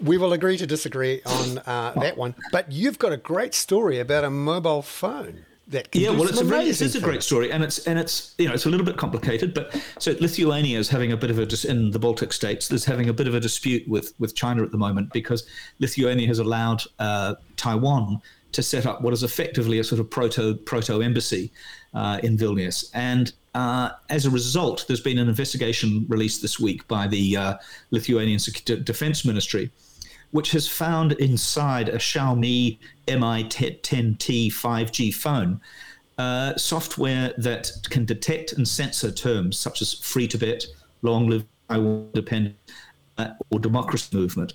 we 0.00 0.18
will 0.18 0.32
agree 0.32 0.56
to 0.56 0.66
disagree 0.66 1.22
on 1.24 1.58
uh, 1.58 1.92
that 1.96 2.16
one. 2.16 2.34
But 2.52 2.72
you've 2.72 2.98
got 2.98 3.12
a 3.12 3.16
great 3.16 3.54
story 3.54 4.00
about 4.00 4.24
a 4.24 4.30
mobile 4.30 4.82
phone 4.82 5.44
that 5.68 5.88
yeah, 5.94 6.10
well, 6.10 6.28
it's 6.28 6.40
a 6.40 6.44
really, 6.44 6.70
it 6.70 6.80
is 6.80 6.94
a 6.94 7.00
great 7.00 7.22
story, 7.22 7.50
and 7.50 7.64
it's 7.64 7.86
and 7.86 7.98
it's 7.98 8.34
you 8.38 8.46
know 8.46 8.54
it's 8.54 8.66
a 8.66 8.70
little 8.70 8.86
bit 8.86 8.96
complicated, 8.96 9.52
but 9.52 9.80
so 9.98 10.14
Lithuania 10.20 10.78
is 10.78 10.88
having 10.88 11.10
a 11.10 11.16
bit 11.16 11.30
of 11.30 11.38
a 11.38 11.68
in 11.68 11.90
the 11.90 11.98
Baltic 11.98 12.32
states. 12.32 12.68
There's 12.68 12.84
having 12.84 13.08
a 13.08 13.12
bit 13.12 13.26
of 13.26 13.34
a 13.34 13.40
dispute 13.40 13.86
with 13.88 14.14
with 14.18 14.34
China 14.34 14.62
at 14.62 14.70
the 14.70 14.78
moment 14.78 15.12
because 15.12 15.46
Lithuania 15.80 16.28
has 16.28 16.38
allowed 16.38 16.82
uh, 16.98 17.34
Taiwan 17.56 18.20
to 18.52 18.62
set 18.62 18.86
up 18.86 19.02
what 19.02 19.12
is 19.12 19.22
effectively 19.22 19.80
a 19.80 19.84
sort 19.84 20.00
of 20.00 20.08
proto 20.08 20.54
proto 20.54 21.02
embassy 21.02 21.50
uh, 21.94 22.20
in 22.22 22.38
Vilnius, 22.38 22.88
and 22.94 23.32
uh, 23.56 23.90
as 24.10 24.26
a 24.26 24.30
result, 24.30 24.84
there's 24.86 25.00
been 25.00 25.18
an 25.18 25.28
investigation 25.28 26.04
released 26.08 26.42
this 26.42 26.60
week 26.60 26.86
by 26.88 27.06
the 27.06 27.36
uh, 27.36 27.54
Lithuanian 27.90 28.38
Defense 28.84 29.24
Ministry 29.24 29.70
which 30.32 30.50
has 30.50 30.68
found 30.68 31.12
inside 31.12 31.88
a 31.88 31.96
Xiaomi 31.96 32.78
Mi 33.08 33.44
10T 33.44 34.48
5G 34.48 35.14
phone 35.14 35.60
uh, 36.18 36.54
software 36.56 37.32
that 37.38 37.70
can 37.90 38.04
detect 38.04 38.52
and 38.52 38.66
censor 38.66 39.10
terms 39.10 39.58
such 39.58 39.82
as 39.82 39.94
free 39.94 40.26
Tibet, 40.26 40.66
long 41.02 41.28
live 41.28 41.44
Taiwan 41.68 42.10
dependent, 42.12 42.56
uh, 43.18 43.30
or 43.50 43.58
democracy 43.58 44.16
movement. 44.16 44.54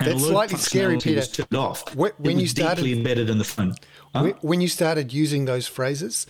And 0.00 0.12
That's 0.12 0.24
slightly 0.24 0.58
scary, 0.58 0.98
Peter. 0.98 1.22
turned 1.22 1.54
off. 1.56 1.94
When, 1.96 2.12
when 2.18 2.38
you 2.38 2.46
started 2.46 2.82
deeply 2.82 2.98
embedded 2.98 3.30
in 3.30 3.38
the 3.38 3.44
phone. 3.44 3.74
Huh? 4.14 4.32
When 4.42 4.60
you 4.60 4.68
started 4.68 5.12
using 5.12 5.44
those 5.44 5.66
phrases, 5.66 6.26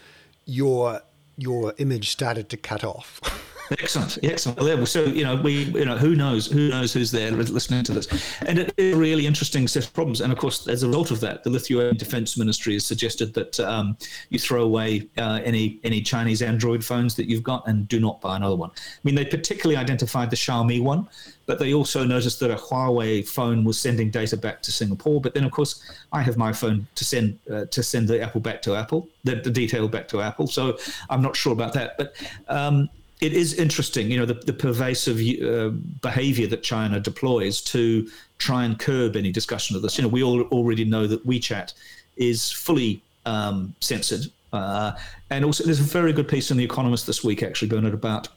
your 0.46 1.02
your 1.38 1.72
image 1.78 2.10
started 2.10 2.48
to 2.50 2.56
cut 2.56 2.84
off. 2.84 3.20
Excellent, 3.70 4.18
excellent. 4.22 4.60
level. 4.60 4.86
So 4.86 5.04
you 5.04 5.24
know, 5.24 5.36
we 5.36 5.64
you 5.64 5.84
know 5.84 5.96
who 5.96 6.14
knows 6.14 6.46
who 6.46 6.68
knows 6.68 6.92
who's 6.92 7.10
there 7.10 7.30
listening 7.30 7.84
to 7.84 7.92
this, 7.92 8.08
and 8.42 8.58
it 8.58 8.72
is 8.76 8.94
a 8.94 8.98
really 8.98 9.26
interesting 9.26 9.68
set 9.68 9.84
of 9.84 9.92
problems. 9.92 10.20
And 10.20 10.32
of 10.32 10.38
course, 10.38 10.66
as 10.68 10.82
a 10.82 10.86
result 10.86 11.10
of 11.10 11.20
that, 11.20 11.44
the 11.44 11.50
Lithuanian 11.50 11.96
Defence 11.96 12.38
Ministry 12.38 12.74
has 12.74 12.86
suggested 12.86 13.34
that 13.34 13.60
um, 13.60 13.96
you 14.30 14.38
throw 14.38 14.62
away 14.62 15.08
uh, 15.18 15.40
any 15.44 15.80
any 15.84 16.00
Chinese 16.00 16.40
Android 16.40 16.84
phones 16.84 17.14
that 17.16 17.28
you've 17.28 17.42
got 17.42 17.66
and 17.68 17.86
do 17.88 18.00
not 18.00 18.20
buy 18.20 18.36
another 18.36 18.56
one. 18.56 18.70
I 18.70 19.00
mean, 19.04 19.14
they 19.14 19.24
particularly 19.24 19.76
identified 19.76 20.30
the 20.30 20.36
Xiaomi 20.36 20.82
one, 20.82 21.06
but 21.46 21.58
they 21.58 21.74
also 21.74 22.04
noticed 22.04 22.40
that 22.40 22.50
a 22.50 22.56
Huawei 22.56 23.26
phone 23.26 23.64
was 23.64 23.78
sending 23.78 24.10
data 24.10 24.36
back 24.36 24.62
to 24.62 24.72
Singapore. 24.72 25.20
But 25.20 25.34
then, 25.34 25.44
of 25.44 25.50
course, 25.50 25.82
I 26.12 26.22
have 26.22 26.36
my 26.36 26.52
phone 26.52 26.86
to 26.94 27.04
send 27.04 27.38
uh, 27.52 27.66
to 27.66 27.82
send 27.82 28.08
the 28.08 28.22
Apple 28.22 28.40
back 28.40 28.62
to 28.62 28.74
Apple, 28.74 29.08
the, 29.24 29.36
the 29.36 29.50
detail 29.50 29.88
back 29.88 30.08
to 30.08 30.22
Apple. 30.22 30.46
So 30.46 30.78
I'm 31.10 31.22
not 31.22 31.36
sure 31.36 31.52
about 31.52 31.74
that, 31.74 31.98
but. 31.98 32.14
Um, 32.48 32.88
it 33.20 33.32
is 33.32 33.54
interesting, 33.54 34.10
you 34.10 34.18
know, 34.18 34.26
the, 34.26 34.34
the 34.34 34.52
pervasive 34.52 35.18
uh, 35.42 35.70
behavior 36.02 36.46
that 36.46 36.62
China 36.62 37.00
deploys 37.00 37.60
to 37.62 38.08
try 38.38 38.64
and 38.64 38.78
curb 38.78 39.16
any 39.16 39.32
discussion 39.32 39.74
of 39.74 39.82
this. 39.82 39.98
You 39.98 40.02
know, 40.02 40.08
we 40.08 40.22
all 40.22 40.42
already 40.42 40.84
know 40.84 41.06
that 41.06 41.26
WeChat 41.26 41.74
is 42.16 42.52
fully 42.52 43.02
um, 43.26 43.74
censored. 43.80 44.26
Uh, 44.52 44.92
and 45.30 45.44
also, 45.44 45.64
there's 45.64 45.80
a 45.80 45.82
very 45.82 46.12
good 46.12 46.28
piece 46.28 46.50
in 46.50 46.56
The 46.56 46.64
Economist 46.64 47.06
this 47.06 47.24
week, 47.24 47.42
actually, 47.42 47.68
Bernard, 47.68 47.94
about 47.94 48.28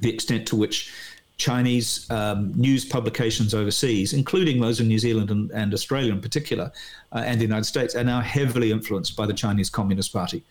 the 0.00 0.12
extent 0.12 0.46
to 0.48 0.56
which 0.56 0.92
Chinese 1.36 2.08
um, 2.10 2.52
news 2.54 2.84
publications 2.84 3.54
overseas, 3.54 4.12
including 4.12 4.60
those 4.60 4.78
in 4.78 4.86
New 4.86 4.98
Zealand 4.98 5.30
and, 5.30 5.50
and 5.50 5.74
Australia 5.74 6.12
in 6.12 6.20
particular, 6.20 6.70
uh, 7.12 7.22
and 7.26 7.40
the 7.40 7.44
United 7.44 7.64
States, 7.64 7.96
are 7.96 8.04
now 8.04 8.20
heavily 8.20 8.70
influenced 8.70 9.16
by 9.16 9.26
the 9.26 9.34
Chinese 9.34 9.68
Communist 9.68 10.12
Party 10.12 10.44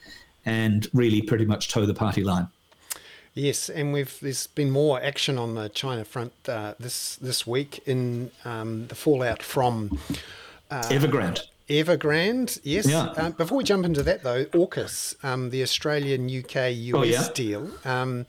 and 0.45 0.89
really 0.93 1.21
pretty 1.21 1.45
much 1.45 1.69
toe 1.69 1.85
the 1.85 1.93
party 1.93 2.23
line. 2.23 2.47
Yes, 3.33 3.69
and 3.69 3.93
we've 3.93 4.19
there's 4.21 4.47
been 4.47 4.71
more 4.71 5.01
action 5.01 5.37
on 5.37 5.55
the 5.55 5.69
China 5.69 6.03
front 6.03 6.33
uh, 6.47 6.73
this 6.79 7.15
this 7.15 7.47
week 7.47 7.81
in 7.85 8.31
um, 8.43 8.87
the 8.87 8.95
fallout 8.95 9.41
from 9.41 9.99
uh, 10.69 10.81
Evergrande. 10.83 11.41
Evergrande, 11.69 12.59
yes. 12.63 12.85
Yeah. 12.85 13.05
Uh, 13.15 13.29
before 13.29 13.57
we 13.57 13.63
jump 13.63 13.85
into 13.85 14.03
that, 14.03 14.23
though, 14.23 14.43
AUKUS, 14.45 15.23
um, 15.23 15.51
the 15.51 15.63
Australian 15.63 16.25
UK 16.25 16.73
US 16.73 16.93
oh, 16.95 17.03
yeah? 17.03 17.27
deal, 17.33 17.71
um, 17.85 18.25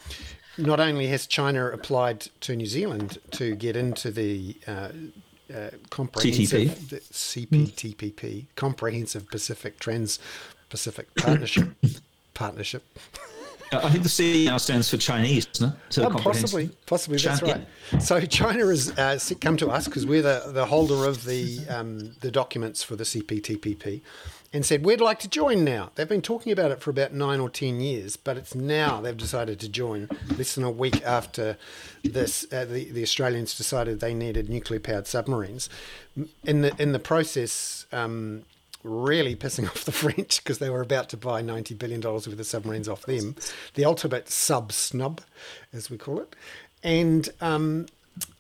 not 0.57 0.79
only 0.79 1.09
has 1.09 1.27
China 1.27 1.67
applied 1.67 2.21
to 2.43 2.55
New 2.55 2.67
Zealand 2.67 3.19
to 3.33 3.57
get 3.57 3.75
into 3.75 4.13
the 4.13 4.57
uh, 4.69 4.89
uh, 5.53 5.71
comprehensive 5.91 6.91
the 6.91 7.01
CPTPP, 7.01 8.47
Comprehensive 8.55 9.29
Pacific 9.29 9.81
Trans 9.81 10.21
Pacific 10.71 11.13
Partnership 11.17 11.71
Partnership. 12.35 12.85
I 13.73 13.89
think 13.91 14.03
the 14.03 14.09
C 14.09 14.45
now 14.45 14.59
stands 14.59 14.91
for 14.91 14.97
Chinese, 14.97 15.49
no? 15.61 15.73
So 15.89 16.05
oh, 16.05 16.11
possibly, 16.11 16.71
possibly 16.87 17.19
that's 17.19 17.43
right. 17.43 17.67
So 18.01 18.21
China 18.21 18.67
has 18.67 18.97
uh, 18.99 19.19
come 19.41 19.57
to 19.59 19.71
us 19.71 19.87
because 19.87 20.05
we're 20.05 20.23
the, 20.23 20.51
the 20.53 20.67
holder 20.67 21.07
of 21.07 21.25
the 21.25 21.61
um, 21.69 22.13
the 22.21 22.31
documents 22.31 22.83
for 22.83 22.97
the 22.97 23.05
CPTPP, 23.05 24.03
and 24.53 24.67
said 24.67 24.85
we'd 24.85 25.01
like 25.01 25.19
to 25.21 25.29
join 25.29 25.65
now. 25.65 25.91
They've 25.95 26.09
been 26.09 26.23
talking 26.23 26.53
about 26.53 26.71
it 26.71 26.81
for 26.81 26.91
about 26.91 27.15
nine 27.15 27.41
or 27.41 27.49
ten 27.49 27.81
years, 27.81 28.17
but 28.17 28.37
it's 28.37 28.55
now 28.55 29.01
they've 29.01 29.17
decided 29.17 29.59
to 29.61 29.69
join. 29.69 30.09
Less 30.37 30.55
than 30.55 30.65
a 30.65 30.71
week 30.71 31.03
after 31.05 31.57
this, 32.05 32.45
uh, 32.53 32.65
the 32.65 32.91
the 32.91 33.03
Australians 33.03 33.57
decided 33.57 34.01
they 34.01 34.15
needed 34.15 34.51
nuclear 34.51 34.81
powered 34.81 35.07
submarines. 35.07 35.71
In 36.45 36.61
the 36.61 36.75
in 36.81 36.93
the 36.93 36.99
process. 36.99 37.87
Um, 37.93 38.45
really 38.83 39.37
pissing 39.37 39.67
off 39.69 39.85
the 39.85 39.93
French 39.93 40.43
because 40.43 40.59
they 40.59 40.71
were 40.71 40.83
about 40.83 41.09
to 41.11 41.17
buy 41.17 41.43
$90 41.43 41.79
billion 41.79 42.01
worth 42.01 42.27
of 42.27 42.47
submarines 42.47 42.89
off 42.89 43.03
them, 43.03 43.37
the 43.75 43.85
ultimate 43.85 44.29
sub 44.29 44.73
snub, 44.73 45.21
as 45.73 45.91
we 45.91 45.99
call 45.99 46.21
it. 46.21 46.35
And, 46.83 47.29
um, 47.41 47.87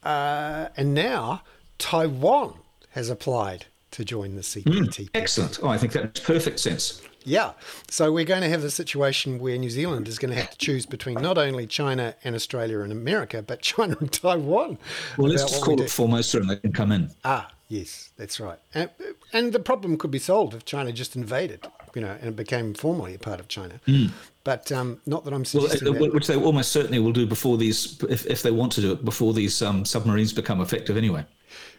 uh, 0.02 0.68
and 0.76 0.94
now 0.94 1.42
Taiwan 1.78 2.55
has 2.90 3.09
applied 3.09 3.66
to 3.92 4.05
join 4.05 4.35
the 4.35 4.42
CPT. 4.42 4.64
Mm, 4.64 5.11
excellent. 5.14 5.61
Oh, 5.62 5.68
I 5.68 5.78
think 5.78 5.92
that 5.92 6.05
makes 6.05 6.20
perfect 6.20 6.59
sense. 6.61 7.02
Yeah. 7.24 7.52
So 7.88 8.12
we're 8.12 8.24
going 8.24 8.42
to 8.42 8.48
have 8.48 8.62
the 8.62 8.70
situation 8.70 9.38
where 9.38 9.56
New 9.58 9.70
Zealand 9.70 10.08
is 10.08 10.18
going 10.18 10.35
to 10.35 10.40
have 10.40 10.50
to 10.50 10.58
choose 10.58 10.87
between 10.87 11.20
not 11.20 11.38
only 11.38 11.66
China 11.66 12.14
and 12.24 12.35
Australia 12.35 12.80
and 12.80 12.92
America, 12.92 13.42
but 13.42 13.61
China 13.62 13.96
and 14.00 14.12
Taiwan. 14.12 14.78
Well, 15.16 15.28
let's 15.28 15.44
just 15.44 15.62
call 15.62 15.80
it 15.80 15.90
Formosa 15.90 16.40
and 16.40 16.50
they 16.50 16.56
can 16.56 16.72
come 16.72 16.92
in. 16.92 17.11
Ah, 17.24 17.50
Yes, 17.72 18.11
that's 18.18 18.38
right. 18.38 18.58
And, 18.74 18.90
and, 19.32 19.54
the 19.54 19.58
problem 19.58 19.96
could 19.96 20.11
be 20.11 20.18
solved 20.18 20.52
if 20.52 20.66
China 20.66 20.92
just 20.92 21.16
invaded, 21.16 21.66
you 21.94 22.02
know, 22.02 22.14
and 22.20 22.28
it 22.28 22.37
became 22.37 22.74
formally 22.74 23.14
a 23.14 23.18
part 23.18 23.40
of 23.40 23.48
China. 23.48 23.80
Mm. 23.87 24.11
But 24.44 24.70
um, 24.70 25.00
not 25.06 25.24
that 25.24 25.32
I'm 25.32 25.46
suggesting 25.46 25.98
well, 25.98 26.11
which 26.11 26.26
they 26.26 26.37
almost 26.37 26.70
certainly 26.70 26.98
will 26.98 27.14
do 27.14 27.26
before 27.26 27.56
these, 27.56 27.98
if, 28.11 28.26
if 28.26 28.42
they 28.42 28.50
want 28.50 28.72
to 28.72 28.82
do 28.82 28.92
it, 28.92 29.06
before 29.06 29.32
these 29.32 29.62
um, 29.62 29.87
submarines 29.87 30.35
become 30.35 30.61
effective 30.61 30.98
anyway. 30.98 31.24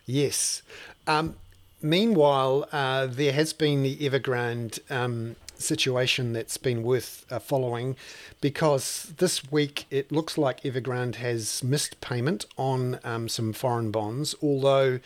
Yes. 0.08 0.64
Um, 1.06 1.36
meanwhile, 1.84 2.68
uh, 2.72 3.06
there 3.06 3.34
has 3.34 3.54
been 3.54 3.84
the 3.84 3.98
Evergrande 3.98 4.80
um, 4.90 5.36
situation 5.56 6.34
that's 6.34 6.58
been 6.58 6.84
worth 6.84 7.26
uh, 7.32 7.40
following 7.40 7.96
because 8.42 9.14
this 9.18 9.52
week 9.52 9.86
it 9.92 10.12
looks 10.12 10.38
like 10.38 10.62
Evergrande 10.64 11.16
has 11.16 11.64
missed 11.64 12.02
payment 12.02 12.46
on 12.58 13.00
um, 13.04 13.30
some 13.30 13.54
foreign 13.54 13.92
bonds, 13.92 14.36
although 14.42 15.00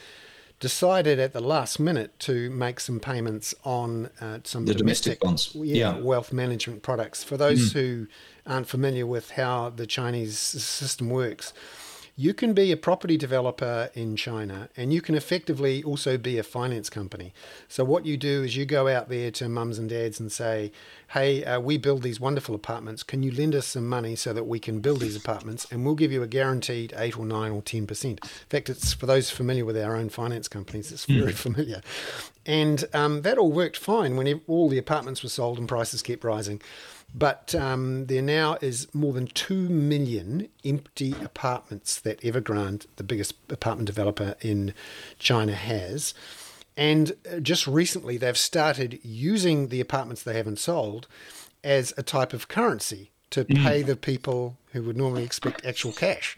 decided 0.59 1.19
at 1.19 1.33
the 1.33 1.39
last 1.39 1.79
minute 1.79 2.17
to 2.19 2.49
make 2.49 2.79
some 2.79 2.99
payments 2.99 3.53
on 3.63 4.09
uh, 4.19 4.39
some 4.43 4.65
the 4.65 4.73
domestic, 4.73 5.19
domestic 5.19 5.53
bonds, 5.53 5.55
yeah, 5.55 5.93
yeah, 5.93 5.99
wealth 5.99 6.33
management 6.33 6.81
products. 6.81 7.23
For 7.23 7.37
those 7.37 7.71
mm. 7.71 7.73
who 7.73 8.07
aren't 8.45 8.67
familiar 8.67 9.05
with 9.05 9.31
how 9.31 9.69
the 9.69 9.85
Chinese 9.85 10.37
system 10.37 11.09
works, 11.09 11.53
you 12.19 12.33
can 12.33 12.53
be 12.53 12.71
a 12.71 12.77
property 12.77 13.15
developer 13.15 13.91
in 13.93 14.15
China 14.15 14.69
and 14.75 14.91
you 14.91 15.01
can 15.01 15.13
effectively 15.13 15.83
also 15.83 16.17
be 16.17 16.39
a 16.39 16.43
finance 16.43 16.89
company. 16.89 17.31
So, 17.67 17.85
what 17.85 18.07
you 18.07 18.17
do 18.17 18.43
is 18.43 18.57
you 18.57 18.65
go 18.65 18.87
out 18.87 19.07
there 19.07 19.29
to 19.31 19.47
mums 19.47 19.77
and 19.77 19.87
dads 19.87 20.19
and 20.19 20.31
say, 20.31 20.71
Hey, 21.09 21.45
uh, 21.45 21.59
we 21.59 21.77
build 21.77 22.01
these 22.01 22.19
wonderful 22.19 22.55
apartments. 22.55 23.03
Can 23.03 23.21
you 23.21 23.31
lend 23.31 23.53
us 23.53 23.67
some 23.67 23.87
money 23.87 24.15
so 24.15 24.33
that 24.33 24.45
we 24.45 24.59
can 24.59 24.79
build 24.79 24.99
these 24.99 25.15
apartments? 25.15 25.67
And 25.71 25.85
we'll 25.85 25.95
give 25.95 26.11
you 26.11 26.23
a 26.23 26.27
guaranteed 26.27 26.91
8 26.97 27.19
or 27.19 27.25
9 27.25 27.51
or 27.51 27.61
10%. 27.61 28.05
In 28.05 28.17
fact, 28.49 28.69
it's 28.69 28.93
for 28.93 29.05
those 29.05 29.29
familiar 29.29 29.63
with 29.63 29.77
our 29.77 29.95
own 29.95 30.09
finance 30.09 30.47
companies, 30.47 30.91
it's 30.91 31.05
very 31.05 31.33
mm. 31.33 31.37
familiar. 31.37 31.81
And 32.47 32.85
um, 32.93 33.21
that 33.21 33.37
all 33.37 33.51
worked 33.51 33.77
fine 33.77 34.15
when 34.15 34.41
all 34.47 34.69
the 34.69 34.77
apartments 34.79 35.21
were 35.21 35.29
sold 35.29 35.59
and 35.59 35.67
prices 35.67 36.01
kept 36.01 36.23
rising. 36.23 36.61
But 37.13 37.55
um, 37.55 38.07
there 38.07 38.21
now 38.21 38.57
is 38.61 38.93
more 38.93 39.13
than 39.13 39.27
2 39.27 39.69
million 39.69 40.49
empty 40.63 41.15
apartments 41.23 41.99
that 42.01 42.21
Evergrande, 42.21 42.85
the 42.97 43.03
biggest 43.03 43.33
apartment 43.49 43.87
developer 43.87 44.35
in 44.41 44.73
China, 45.17 45.53
has. 45.53 46.13
And 46.75 47.13
uh, 47.31 47.39
just 47.39 47.65
recently, 47.65 48.17
they've 48.17 48.37
started 48.37 48.99
using 49.03 49.69
the 49.69 49.81
apartments 49.81 50.21
they 50.21 50.37
haven't 50.37 50.59
sold 50.59 51.07
as 51.63 51.93
a 51.97 52.03
type 52.03 52.33
of 52.33 52.47
currency 52.47 53.11
to 53.29 53.45
mm. 53.45 53.63
pay 53.63 53.81
the 53.81 53.95
people 53.95 54.57
who 54.71 54.83
would 54.83 54.95
normally 54.95 55.23
expect 55.23 55.65
actual 55.65 55.91
cash. 55.91 56.37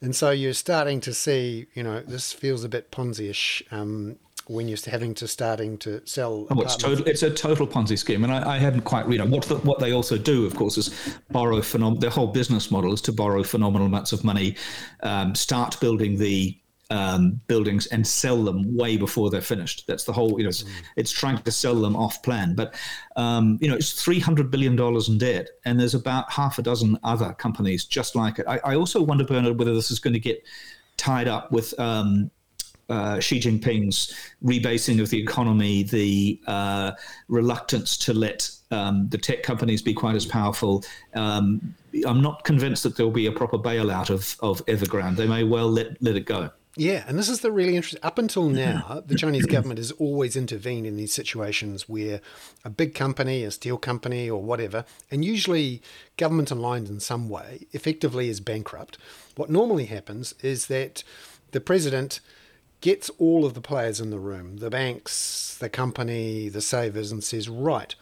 And 0.00 0.16
so 0.16 0.30
you're 0.30 0.54
starting 0.54 1.00
to 1.02 1.14
see, 1.14 1.66
you 1.74 1.82
know, 1.82 2.00
this 2.00 2.32
feels 2.32 2.64
a 2.64 2.68
bit 2.68 2.90
Ponzi-ish. 2.90 3.62
Um, 3.70 4.16
when 4.46 4.68
you're 4.68 4.78
having 4.86 5.14
to 5.14 5.26
starting 5.26 5.78
to 5.78 6.06
sell. 6.06 6.46
Oh, 6.50 6.60
it's, 6.60 6.76
total, 6.76 7.06
it's 7.06 7.22
a 7.22 7.30
total 7.30 7.66
Ponzi 7.66 7.98
scheme, 7.98 8.24
and 8.24 8.32
I, 8.32 8.56
I 8.56 8.58
hadn't 8.58 8.82
quite 8.82 9.06
read. 9.06 9.22
What 9.30 9.44
the, 9.44 9.56
what 9.56 9.78
they 9.78 9.92
also 9.92 10.18
do, 10.18 10.46
of 10.46 10.54
course, 10.54 10.76
is 10.76 11.18
borrow 11.30 11.58
phenom- 11.58 12.00
Their 12.00 12.10
whole 12.10 12.28
business 12.28 12.70
model 12.70 12.92
is 12.92 13.00
to 13.02 13.12
borrow 13.12 13.42
phenomenal 13.42 13.86
amounts 13.86 14.12
of 14.12 14.24
money, 14.24 14.56
um, 15.02 15.34
start 15.34 15.80
building 15.80 16.18
the 16.18 16.58
um, 16.90 17.40
buildings 17.46 17.86
and 17.86 18.06
sell 18.06 18.44
them 18.44 18.76
way 18.76 18.96
before 18.96 19.30
they're 19.30 19.40
finished. 19.40 19.86
That's 19.86 20.04
the 20.04 20.12
whole. 20.12 20.38
You 20.38 20.44
know, 20.44 20.50
it's, 20.50 20.62
mm. 20.62 20.70
it's 20.96 21.10
trying 21.10 21.38
to 21.38 21.50
sell 21.50 21.74
them 21.74 21.96
off 21.96 22.22
plan. 22.22 22.54
But 22.54 22.74
um, 23.16 23.58
you 23.60 23.68
know, 23.68 23.76
it's 23.76 23.92
three 23.92 24.20
hundred 24.20 24.50
billion 24.50 24.76
dollars 24.76 25.08
in 25.08 25.18
debt, 25.18 25.48
and 25.64 25.80
there's 25.80 25.94
about 25.94 26.30
half 26.30 26.58
a 26.58 26.62
dozen 26.62 26.98
other 27.02 27.32
companies 27.32 27.84
just 27.84 28.14
like 28.14 28.38
it. 28.38 28.46
I, 28.46 28.58
I 28.64 28.76
also 28.76 29.02
wonder, 29.02 29.24
Bernard, 29.24 29.58
whether 29.58 29.74
this 29.74 29.90
is 29.90 29.98
going 29.98 30.14
to 30.14 30.20
get 30.20 30.42
tied 30.96 31.26
up 31.26 31.50
with 31.50 31.78
um, 31.80 32.30
uh, 32.88 33.20
Xi 33.20 33.40
Jinping's 33.40 34.14
rebasing 34.44 35.00
of 35.00 35.10
the 35.10 35.20
economy, 35.20 35.82
the 35.82 36.40
uh, 36.46 36.92
reluctance 37.28 37.96
to 37.98 38.14
let 38.14 38.50
um, 38.70 39.08
the 39.08 39.18
tech 39.18 39.42
companies 39.42 39.82
be 39.82 39.94
quite 39.94 40.16
as 40.16 40.26
powerful. 40.26 40.84
Um, 41.14 41.74
I'm 42.06 42.20
not 42.20 42.44
convinced 42.44 42.82
that 42.82 42.96
there'll 42.96 43.12
be 43.12 43.26
a 43.26 43.32
proper 43.32 43.58
bailout 43.58 44.10
of, 44.10 44.36
of 44.40 44.64
Evergrande. 44.66 45.16
They 45.16 45.28
may 45.28 45.44
well 45.44 45.70
let, 45.70 46.02
let 46.02 46.16
it 46.16 46.26
go. 46.26 46.50
Yeah, 46.76 47.04
and 47.06 47.16
this 47.16 47.28
is 47.28 47.40
the 47.40 47.52
really 47.52 47.76
interesting. 47.76 48.02
Up 48.02 48.18
until 48.18 48.48
now, 48.48 49.00
the 49.06 49.14
Chinese 49.14 49.46
government 49.46 49.78
has 49.78 49.92
always 49.92 50.34
intervened 50.34 50.86
in 50.86 50.96
these 50.96 51.14
situations 51.14 51.88
where 51.88 52.20
a 52.64 52.70
big 52.70 52.94
company, 52.94 53.44
a 53.44 53.52
steel 53.52 53.78
company, 53.78 54.28
or 54.28 54.42
whatever, 54.42 54.84
and 55.08 55.24
usually 55.24 55.82
government 56.16 56.50
aligned 56.50 56.88
in 56.88 56.98
some 56.98 57.28
way, 57.28 57.68
effectively 57.70 58.28
is 58.28 58.40
bankrupt. 58.40 58.98
What 59.36 59.50
normally 59.50 59.86
happens 59.86 60.34
is 60.42 60.66
that 60.66 61.04
the 61.52 61.60
president 61.60 62.18
gets 62.84 63.08
all 63.18 63.46
of 63.46 63.54
the 63.54 63.62
players 63.62 63.98
in 63.98 64.10
the 64.10 64.18
room, 64.18 64.58
the 64.58 64.68
banks, 64.68 65.56
the 65.58 65.70
company, 65.70 66.50
the 66.50 66.60
savers, 66.60 67.10
and 67.10 67.24
says, 67.24 67.48
right, 67.48 67.94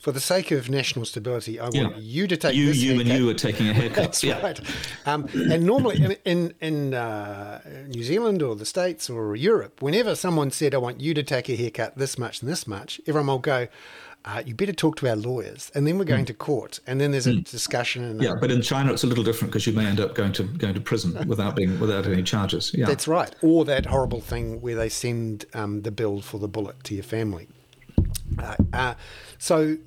for 0.00 0.10
the 0.10 0.18
sake 0.18 0.50
of 0.50 0.68
national 0.68 1.04
stability, 1.04 1.60
I 1.60 1.68
want 1.68 1.98
you 1.98 2.26
to 2.26 2.36
take 2.36 2.56
you, 2.56 2.66
this 2.66 2.78
you, 2.78 2.94
haircut. 2.94 3.06
and 3.06 3.20
you 3.20 3.30
are 3.30 3.34
taking 3.34 3.68
a 3.68 3.72
haircut. 3.72 3.94
That's 4.02 4.24
yeah. 4.24 4.42
right. 4.42 4.60
Um, 5.06 5.28
and 5.52 5.64
normally 5.64 6.02
in 6.02 6.16
in, 6.24 6.54
in 6.60 6.94
uh, 6.94 7.60
New 7.86 8.02
Zealand 8.02 8.42
or 8.42 8.56
the 8.56 8.66
States 8.66 9.08
or 9.08 9.36
Europe, 9.36 9.80
whenever 9.80 10.16
someone 10.16 10.50
said, 10.50 10.74
"I 10.74 10.78
want 10.78 11.00
you 11.00 11.14
to 11.14 11.22
take 11.22 11.48
a 11.48 11.54
haircut 11.54 11.96
this 11.96 12.18
much 12.18 12.40
and 12.40 12.50
this 12.50 12.66
much," 12.66 13.00
everyone 13.06 13.28
will 13.28 13.38
go. 13.38 13.68
Uh, 14.24 14.42
you 14.44 14.54
better 14.54 14.72
talk 14.72 14.96
to 14.96 15.08
our 15.08 15.16
lawyers, 15.16 15.72
and 15.74 15.86
then 15.86 15.96
we're 15.96 16.04
going 16.04 16.24
mm. 16.24 16.28
to 16.28 16.34
court, 16.34 16.78
and 16.86 17.00
then 17.00 17.10
there's 17.10 17.26
a 17.26 17.32
mm. 17.32 17.50
discussion. 17.50 18.04
And 18.04 18.22
yeah, 18.22 18.34
but 18.38 18.50
in 18.50 18.60
China 18.60 18.92
it's 18.92 19.02
a 19.02 19.06
little 19.06 19.24
different 19.24 19.50
because 19.50 19.66
you 19.66 19.72
may 19.72 19.86
end 19.86 19.98
up 19.98 20.14
going 20.14 20.32
to 20.32 20.42
going 20.42 20.74
to 20.74 20.80
prison 20.80 21.16
without 21.26 21.56
being 21.56 21.80
without 21.80 22.06
any 22.06 22.22
charges. 22.22 22.72
Yeah, 22.74 22.86
that's 22.86 23.08
right. 23.08 23.34
Or 23.40 23.64
that 23.64 23.86
horrible 23.86 24.20
thing 24.20 24.60
where 24.60 24.76
they 24.76 24.90
send 24.90 25.46
um, 25.54 25.82
the 25.82 25.90
bill 25.90 26.20
for 26.20 26.38
the 26.38 26.48
bullet 26.48 26.84
to 26.84 26.94
your 26.94 27.04
family. 27.04 27.48
Uh, 28.38 28.56
uh, 28.72 28.94
so 29.38 29.78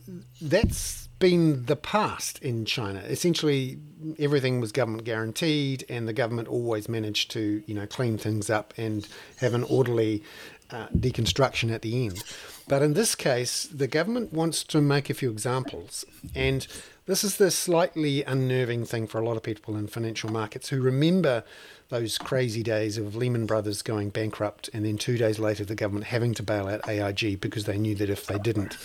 that's 0.42 1.04
been 1.20 1.66
the 1.68 1.76
past 1.76 2.40
in 2.40 2.66
China. 2.66 3.00
Essentially, 3.02 3.78
everything 4.20 4.60
was 4.60 4.72
government 4.72 5.06
guaranteed, 5.06 5.86
and 5.88 6.08
the 6.08 6.14
government 6.14 6.48
always 6.48 6.90
managed 6.90 7.32
to, 7.32 7.64
you 7.66 7.74
know, 7.74 7.88
clean 7.88 8.18
things 8.18 8.50
up 8.50 8.74
and 8.78 9.08
have 9.38 9.54
an 9.54 9.64
orderly 9.64 10.24
uh, 10.70 10.88
deconstruction 10.88 11.72
at 11.72 11.82
the 11.82 12.06
end. 12.06 12.22
But 12.68 12.82
in 12.82 12.94
this 12.94 13.16
case, 13.16 13.66
the 13.66 13.88
government 13.88 14.32
wants 14.34 14.64
to 14.66 14.82
make 14.82 15.10
a 15.10 15.14
few 15.14 15.30
examples, 15.30 16.06
and 16.34 16.66
this 17.06 17.24
is 17.24 17.36
the 17.36 17.52
slightly 17.52 18.24
unnerving 18.24 18.86
thing 18.86 19.08
for 19.08 19.20
a 19.20 19.26
lot 19.26 19.36
of 19.36 19.44
people 19.44 19.76
in 19.76 19.88
financial 19.88 20.32
markets 20.32 20.70
who 20.70 20.82
remember 20.82 21.44
those 21.90 22.18
crazy 22.18 22.64
days 22.64 22.98
of 22.98 23.16
Lehman 23.16 23.46
Brothers 23.46 23.82
going 23.82 24.10
bankrupt 24.10 24.70
and 24.74 24.86
then 24.86 24.98
two 24.98 25.18
days 25.18 25.38
later 25.38 25.66
the 25.66 25.76
government 25.76 26.08
having 26.08 26.34
to 26.36 26.44
bail 26.44 26.68
out 26.68 26.88
AIG 26.88 27.42
because 27.42 27.66
they 27.66 27.78
knew 27.78 27.94
that 27.96 28.10
if 28.10 28.26
they 28.26 28.40
didn't, 28.40 28.78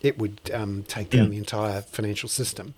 it 0.00 0.18
would 0.18 0.40
um, 0.54 0.84
take 0.84 1.10
down 1.10 1.30
the 1.30 1.36
entire 1.36 1.82
financial 1.82 2.28
system. 2.28 2.74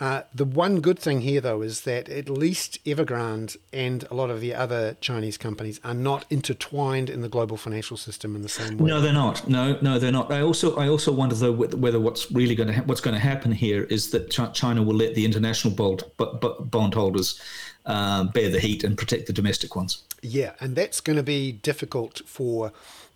Uh, 0.00 0.22
the 0.34 0.46
one 0.46 0.80
good 0.80 0.98
thing 0.98 1.20
here, 1.20 1.42
though, 1.42 1.60
is 1.60 1.82
that 1.82 2.08
at 2.08 2.30
least 2.30 2.82
Evergrande 2.86 3.58
and 3.70 4.06
a 4.10 4.14
lot 4.14 4.30
of 4.30 4.40
the 4.40 4.54
other 4.54 4.96
Chinese 5.02 5.36
companies 5.36 5.78
are 5.84 5.92
not 5.92 6.24
intertwined 6.30 7.10
in 7.10 7.20
the 7.20 7.28
global 7.28 7.58
financial 7.58 7.98
system 7.98 8.34
in 8.34 8.40
the 8.40 8.48
same 8.48 8.78
way. 8.78 8.88
No, 8.88 9.02
they're 9.02 9.12
not. 9.12 9.46
No, 9.46 9.76
no, 9.82 9.98
they're 9.98 10.10
not. 10.10 10.32
I 10.32 10.40
also, 10.40 10.74
I 10.76 10.88
also 10.88 11.12
wonder 11.12 11.34
though 11.34 11.52
whether 11.52 12.00
what's 12.00 12.32
really 12.32 12.54
going 12.54 12.68
to 12.68 12.74
ha- 12.76 12.82
what's 12.86 13.02
going 13.02 13.14
to 13.14 13.20
happen 13.20 13.52
here 13.52 13.84
is 13.84 14.10
that 14.12 14.30
China 14.54 14.82
will 14.82 14.96
let 14.96 15.14
the 15.14 15.26
international 15.26 15.74
bond, 15.74 16.02
bondholders 16.16 17.38
um, 17.84 18.28
bear 18.28 18.48
the 18.48 18.60
heat 18.60 18.82
and 18.82 18.96
protect 18.96 19.26
the 19.26 19.34
domestic 19.34 19.76
ones. 19.76 20.02
Yeah, 20.22 20.52
and 20.60 20.76
that's 20.76 21.02
going 21.02 21.16
to 21.16 21.22
be 21.22 21.52
difficult 21.52 22.22
for 22.24 22.72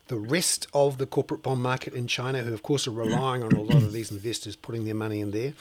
the 0.09 0.17
rest 0.17 0.67
of 0.75 0.99
the 0.99 1.07
corporate 1.07 1.43
bond 1.43 1.63
market 1.63 1.95
in 1.95 2.07
China, 2.07 2.43
who 2.43 2.53
of 2.53 2.63
course 2.63 2.87
are 2.87 2.91
relying 2.91 3.43
on 3.43 3.53
a 3.53 3.63
lot 3.63 3.83
of 3.83 3.93
these 3.95 4.11
investors 4.11 4.55
putting 4.55 4.85
their 4.85 4.95
money 4.95 5.21
in 5.21 5.31
there 5.31 5.55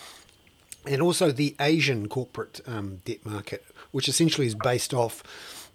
and 0.86 1.02
also 1.02 1.32
the 1.32 1.56
Asian 1.60 2.08
corporate 2.08 2.62
um, 2.68 3.02
debt 3.06 3.26
market, 3.26 3.66
which 3.92 4.08
essentially 4.08 4.48
is 4.48 4.56
based 4.56 4.94
off, 4.94 5.24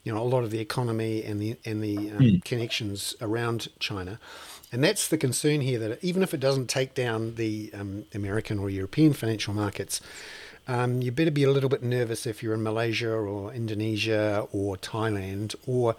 you 0.05 0.13
know, 0.13 0.21
a 0.21 0.25
lot 0.25 0.45
of 0.45 0.51
the 0.51 0.61
economy 0.61 1.23
and 1.23 1.41
the 1.41 1.57
and 1.65 1.83
the 1.83 1.97
um, 1.97 2.19
mm. 2.19 2.45
connections 2.45 3.15
around 3.21 3.69
China. 3.79 4.19
And 4.71 4.85
that's 4.85 5.09
the 5.09 5.17
concern 5.17 5.63
here 5.63 5.79
that 5.79 6.05
even 6.05 6.23
if 6.23 6.35
it 6.35 6.41
doesn't 6.41 6.69
take 6.69 6.95
down 6.95 7.37
the 7.37 7.71
um, 7.73 8.05
American 8.15 8.59
or 8.59 8.69
European 8.69 9.15
financial 9.15 9.55
markets, 9.55 10.03
um, 10.67 11.01
you 11.01 11.11
better 11.11 11.31
be 11.31 11.45
a 11.45 11.51
little 11.51 11.71
bit 11.71 11.83
nervous 11.83 12.27
if 12.27 12.43
you're 12.43 12.53
in 12.53 12.63
Malaysia 12.63 13.11
or 13.11 13.53
Indonesia 13.55 14.47
or 14.53 14.77
Thailand 14.77 15.55
or 15.67 15.97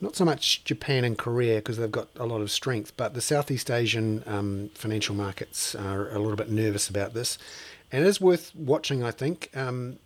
not 0.00 0.16
so 0.16 0.24
much 0.24 0.64
Japan 0.64 1.04
and 1.04 1.18
Korea 1.18 1.56
because 1.56 1.76
they've 1.76 1.90
got 1.90 2.08
a 2.16 2.24
lot 2.24 2.40
of 2.40 2.50
strength, 2.50 2.96
but 2.96 3.14
the 3.14 3.20
Southeast 3.20 3.70
Asian 3.70 4.22
um, 4.26 4.70
financial 4.74 5.14
markets 5.14 5.74
are 5.74 6.08
a 6.10 6.18
little 6.18 6.36
bit 6.36 6.50
nervous 6.50 6.88
about 6.88 7.12
this 7.12 7.36
and 7.92 8.04
is 8.04 8.20
worth 8.20 8.54
watching. 8.54 9.02
I 9.02 9.10
think. 9.10 9.50
Um, 9.54 9.98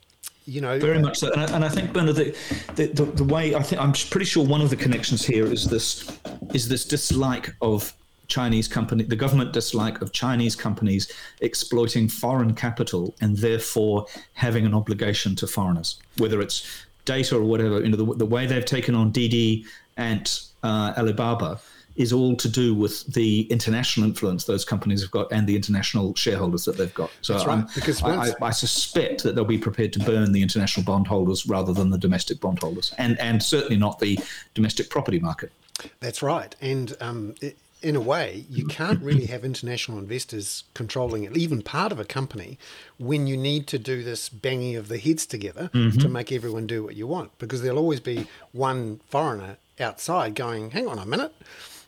you 0.47 0.61
know, 0.61 0.79
very 0.79 0.99
much 0.99 1.21
so, 1.21 1.33
and 1.33 1.41
I, 1.41 1.57
and 1.57 1.65
I 1.65 1.71
think 1.71 1.95
Bernard, 1.95 2.17
the, 2.17 2.37
the, 2.75 2.89
the, 2.89 3.05
the 3.07 3.25
way 3.25 3.55
I 3.55 3.63
think 3.63 3.81
I'm 3.81 3.93
pretty 3.93 4.27
sure 4.27 4.45
one 4.45 4.61
of 4.61 4.69
the 4.69 4.77
connections 4.77 5.25
here 5.25 5.47
is 5.47 5.69
this 5.69 6.19
is 6.53 6.69
this 6.69 6.85
dislike 6.85 7.55
of 7.63 7.95
Chinese 8.27 8.69
company, 8.69 9.05
the 9.05 9.17
government 9.17 9.53
dislike 9.53 10.01
of 10.03 10.13
Chinese 10.13 10.57
companies 10.57 11.11
exploiting 11.41 12.09
foreign 12.09 12.55
capital 12.55 13.15
and 13.21 13.37
therefore 13.39 14.07
having 14.35 14.67
an 14.67 14.75
obligation 14.75 15.37
to 15.37 15.47
foreigners, 15.47 15.99
whether 16.19 16.41
it's 16.41 16.67
data 17.05 17.37
or 17.37 17.43
whatever. 17.43 17.81
You 17.81 17.91
know, 17.91 17.97
the, 17.97 18.15
the 18.15 18.27
way 18.27 18.47
they've 18.47 18.65
taken 18.65 18.95
on 18.95 19.13
Didi 19.13 19.65
and 19.97 20.41
uh, 20.63 20.95
Alibaba 20.97 21.61
is 21.97 22.13
all 22.13 22.37
to 22.37 22.49
do 22.49 22.75
with 22.75 23.07
the 23.13 23.43
international 23.43 24.07
influence 24.07 24.45
those 24.45 24.65
companies 24.65 25.01
have 25.03 25.11
got 25.11 25.31
and 25.33 25.47
the 25.47 25.55
international 25.55 26.15
shareholders 26.15 26.65
that 26.65 26.77
they've 26.77 26.95
got. 26.95 27.11
So 27.23 27.45
right, 27.45 27.65
because 27.75 28.03
I, 28.03 28.29
I, 28.29 28.33
I, 28.43 28.51
suspect 28.51 29.23
that 29.23 29.35
they'll 29.35 29.45
be 29.45 29.59
prepared 29.59 29.93
to 29.95 30.01
burn 30.01 30.33
the 30.33 30.43
international 30.43 30.85
bondholders 30.85 31.47
rather 31.47 31.73
than 31.73 31.91
the 31.91 31.99
domestic 31.99 32.41
bondholders, 32.41 32.95
and 32.99 33.19
and 33.21 33.43
certainly 33.43 33.77
not 33.77 33.99
the 33.99 34.19
domestic 34.55 34.91
property 34.91 35.21
market. 35.21 35.53
That's 36.01 36.23
right, 36.23 36.55
and 36.61 36.97
um, 37.01 37.35
it, 37.41 37.57
in 37.85 37.97
a 37.97 38.01
way, 38.01 38.47
you 38.49 38.67
can't 38.67 39.01
really 39.03 39.27
have 39.27 39.45
international 39.45 39.99
investors 39.99 40.65
controlling 40.73 41.31
even 41.37 41.61
part 41.61 41.93
of 41.93 41.99
a 42.01 42.05
company 42.05 42.59
when 42.99 43.27
you 43.27 43.37
need 43.37 43.67
to 43.67 43.79
do 43.79 44.03
this 44.03 44.31
banging 44.31 44.75
of 44.77 44.89
the 44.89 44.97
heads 44.97 45.27
together 45.27 45.71
mm-hmm. 45.75 45.99
to 45.99 46.09
make 46.09 46.33
everyone 46.33 46.67
do 46.67 46.83
what 46.83 46.97
you 46.97 47.07
want, 47.07 47.39
because 47.39 47.63
there'll 47.63 47.79
always 47.79 48.01
be 48.01 48.27
one 48.53 49.01
foreigner 49.09 49.59
outside 49.79 50.35
going, 50.35 50.71
"Hang 50.71 50.89
on 50.89 50.99
a 50.99 51.07
minute." 51.07 51.35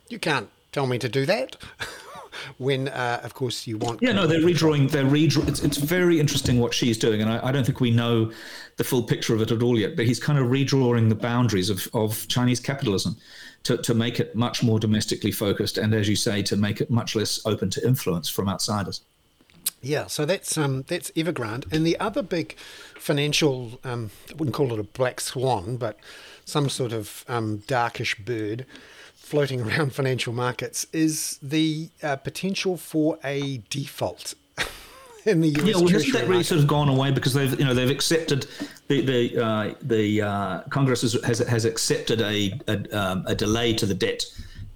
You 0.09 0.19
can't 0.19 0.49
tell 0.73 0.87
me 0.87 0.99
to 0.99 1.09
do 1.09 1.27
that. 1.27 1.57
when, 2.59 2.89
uh, 2.89 3.21
of 3.23 3.35
course, 3.35 3.67
you 3.67 3.79
want. 3.79 4.03
Yeah, 4.03 4.13
no, 4.13 4.27
they're 4.27 4.41
redrawing. 4.41 4.91
They're 4.91 5.05
redrawing. 5.05 5.49
It's, 5.49 5.63
it's 5.63 5.77
very 5.77 6.21
interesting 6.21 6.61
what 6.61 6.73
Xi's 6.73 6.99
doing, 6.99 7.21
and 7.23 7.31
I, 7.31 7.49
I, 7.49 7.53
don't 7.53 7.65
think 7.65 7.81
we 7.81 7.91
know 7.91 8.31
the 8.77 8.85
full 8.85 9.03
picture 9.03 9.35
of 9.35 9.43
it 9.43 9.51
at 9.51 9.63
all 9.63 9.79
yet. 9.79 9.97
But 9.97 10.07
he's 10.07 10.21
kind 10.21 10.39
of 10.39 10.47
redrawing 10.47 11.09
the 11.09 11.15
boundaries 11.15 11.71
of, 11.71 11.89
of 11.95 12.27
Chinese 12.29 12.61
capitalism 12.61 13.17
to, 13.65 13.77
to 13.79 13.95
make 13.95 14.21
it 14.21 14.35
much 14.35 14.63
more 14.63 14.79
domestically 14.79 15.33
focused, 15.33 15.79
and 15.79 15.95
as 15.95 16.09
you 16.09 16.17
say, 16.17 16.43
to 16.43 16.57
make 16.57 16.81
it 16.81 16.91
much 16.91 17.17
less 17.17 17.45
open 17.47 17.71
to 17.71 17.87
influence 17.87 18.29
from 18.29 18.49
outsiders. 18.49 19.01
Yeah, 19.83 20.07
so 20.07 20.25
that's 20.25 20.57
um, 20.57 20.85
that's 20.89 21.11
Evergrande, 21.13 21.71
and 21.73 21.87
the 21.87 21.99
other 21.99 22.23
big 22.23 22.57
financial, 22.99 23.79
um, 23.85 24.11
I 24.31 24.35
wouldn't 24.35 24.55
call 24.55 24.73
it 24.73 24.81
a 24.81 24.85
black 24.85 25.21
swan, 25.21 25.77
but 25.77 25.99
some 26.45 26.69
sort 26.69 26.93
of 26.93 27.25
um, 27.29 27.59
darkish 27.67 28.15
bird 28.17 28.67
floating 29.27 29.61
around 29.69 29.93
financial 29.93 30.33
markets 30.33 30.87
is 30.93 31.39
the 31.43 31.91
uh, 32.03 32.17
potential 32.17 32.77
for 32.77 33.19
a 33.25 33.61
default 33.71 34.35
in 35.25 35.41
the 35.41 35.49
US. 35.49 35.65
Yeah, 35.65 35.75
well, 35.75 35.89
hasn't 35.89 36.13
that 36.13 36.23
really 36.23 36.35
market. 36.35 36.47
sort 36.47 36.61
of 36.61 36.67
gone 36.69 36.89
away 36.89 37.11
because 37.11 37.35
they've 37.35 37.59
you 37.59 37.65
know 37.65 37.75
they've 37.75 37.91
accepted 37.91 38.47
the 38.89 39.05
the 39.05 39.45
uh, 39.45 39.75
the 39.83 40.23
uh, 40.23 40.61
Congress 40.71 41.03
has, 41.03 41.39
has, 41.41 41.65
accepted 41.65 42.21
a 42.21 42.59
a, 42.69 42.99
um, 42.99 43.25
a, 43.27 43.35
delay 43.35 43.75
to 43.75 43.85
the 43.85 43.95
debt 43.95 44.25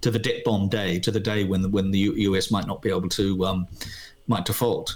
to 0.01 0.11
the 0.11 0.19
debt 0.19 0.43
bomb 0.43 0.67
day 0.67 0.99
to 0.99 1.11
the 1.11 1.19
day 1.19 1.45
when 1.45 1.61
the, 1.61 1.69
when 1.69 1.91
the 1.91 1.99
US 1.99 2.51
might 2.51 2.67
not 2.67 2.81
be 2.81 2.89
able 2.89 3.09
to 3.09 3.45
um, 3.45 3.67
might 4.27 4.45
default. 4.45 4.95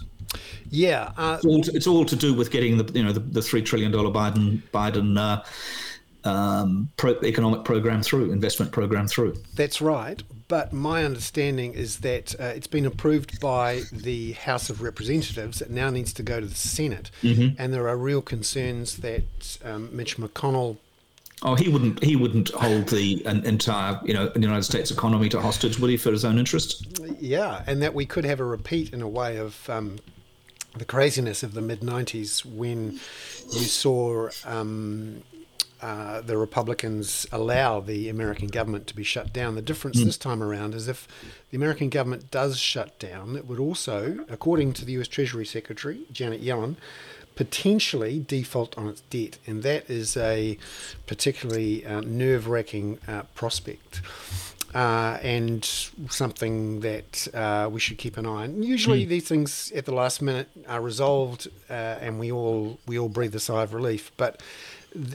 Yeah, 0.70 1.14
uh, 1.16 1.38
it's, 1.38 1.46
all 1.46 1.62
to, 1.62 1.72
it's, 1.74 1.88
all 1.88 2.06
to, 2.06 2.16
do 2.16 2.34
with 2.34 2.52
getting 2.52 2.78
the 2.78 2.92
you 2.94 3.04
know 3.06 3.14
the, 3.14 3.22
the 3.22 3.42
three 3.42 3.62
trillion 3.62 3.92
dollar 3.92 4.12
Biden 4.12 4.62
Biden 4.74 5.18
uh, 5.18 5.44
um, 6.26 6.90
pro- 6.98 7.20
economic 7.24 7.64
program 7.64 8.02
through, 8.02 8.32
investment 8.32 8.72
program 8.72 9.08
through. 9.08 9.36
That's 9.56 9.82
right. 9.82 10.22
But 10.48 10.74
my 10.74 11.04
understanding 11.04 11.74
is 11.74 12.00
that 12.00 12.40
uh, 12.40 12.46
it's 12.46 12.68
been 12.68 12.86
approved 12.86 13.40
by 13.40 13.82
the 13.92 14.34
House 14.34 14.70
of 14.70 14.82
Representatives. 14.82 15.62
It 15.62 15.72
now 15.72 15.90
needs 15.90 16.14
to 16.14 16.24
go 16.24 16.40
to 16.40 16.46
the 16.46 16.56
Senate. 16.56 17.10
Mm-hmm. 17.24 17.60
And 17.60 17.74
there 17.74 17.88
are 17.88 17.98
real 17.98 18.22
concerns 18.22 18.98
that 18.98 19.58
um, 19.64 19.90
Mitch 19.96 20.18
McConnell 20.18 20.78
Oh, 21.42 21.54
he 21.56 21.68
wouldn't. 21.68 22.02
He 22.02 22.16
wouldn't 22.16 22.50
hold 22.50 22.88
the 22.88 23.24
entire, 23.26 24.00
you 24.06 24.14
know, 24.14 24.32
United 24.36 24.64
States 24.64 24.90
economy 24.90 25.28
to 25.30 25.42
hostage, 25.42 25.78
would 25.80 25.90
he, 25.90 25.98
for 25.98 26.12
his 26.12 26.24
own 26.24 26.40
interests? 26.40 26.82
Yeah, 27.20 27.62
and 27.68 27.82
that 27.82 27.94
we 27.94 28.06
could 28.06 28.24
have 28.24 28.40
a 28.40 28.46
repeat 28.46 28.94
in 28.94 29.02
a 29.02 29.08
way 29.08 29.38
of 29.38 29.70
um, 29.70 29.98
the 30.78 30.86
craziness 30.86 31.44
of 31.44 31.54
the 31.54 31.62
mid 31.62 31.82
'90s 31.82 32.46
when 32.46 32.94
you 33.52 33.66
saw 33.66 34.30
um, 34.46 35.24
uh, 35.82 36.22
the 36.22 36.38
Republicans 36.38 37.28
allow 37.32 37.80
the 37.80 38.10
American 38.10 38.48
government 38.48 38.88
to 38.88 38.96
be 38.96 39.04
shut 39.04 39.34
down. 39.34 39.56
The 39.56 39.62
difference 39.62 40.00
mm. 40.00 40.06
this 40.06 40.18
time 40.18 40.42
around 40.42 40.74
is 40.74 40.88
if 40.88 41.08
the 41.52 41.58
American 41.58 41.90
government 41.90 42.32
does 42.32 42.58
shut 42.58 42.98
down, 43.00 43.36
it 43.36 43.46
would 43.48 43.60
also, 43.60 44.26
according 44.30 44.74
to 44.74 44.86
the 44.86 44.94
US 44.94 45.08
Treasury 45.08 45.46
Secretary, 45.46 46.06
Janet 46.12 46.44
Yellen, 46.44 46.76
potentially 47.36 48.20
default 48.20 48.78
on 48.78 48.88
its 48.88 49.02
debt. 49.02 49.38
And 49.46 49.64
that 49.64 49.90
is 49.90 50.18
a 50.18 50.58
particularly 51.06 51.86
uh, 51.86 52.02
nerve 52.02 52.48
wracking 52.48 53.00
uh, 53.08 53.24
prospect. 53.36 54.02
Uh, 54.74 55.18
and 55.22 55.64
something 56.10 56.82
that 56.82 57.30
uh, 57.34 57.70
we 57.72 57.80
should 57.80 57.98
keep 57.98 58.18
an 58.18 58.26
eye 58.26 58.44
on. 58.44 58.62
Usually, 58.62 59.06
mm. 59.06 59.08
these 59.08 59.26
things 59.26 59.72
at 59.72 59.86
the 59.86 59.94
last 59.94 60.22
minute 60.22 60.50
are 60.68 60.82
resolved, 60.82 61.48
uh, 61.70 61.74
and 61.74 62.20
we 62.20 62.30
all 62.30 62.78
we 62.86 63.00
all 63.00 63.08
breathe 63.08 63.34
a 63.36 63.40
sigh 63.40 63.64
of 63.64 63.74
relief. 63.74 64.12
But 64.18 64.42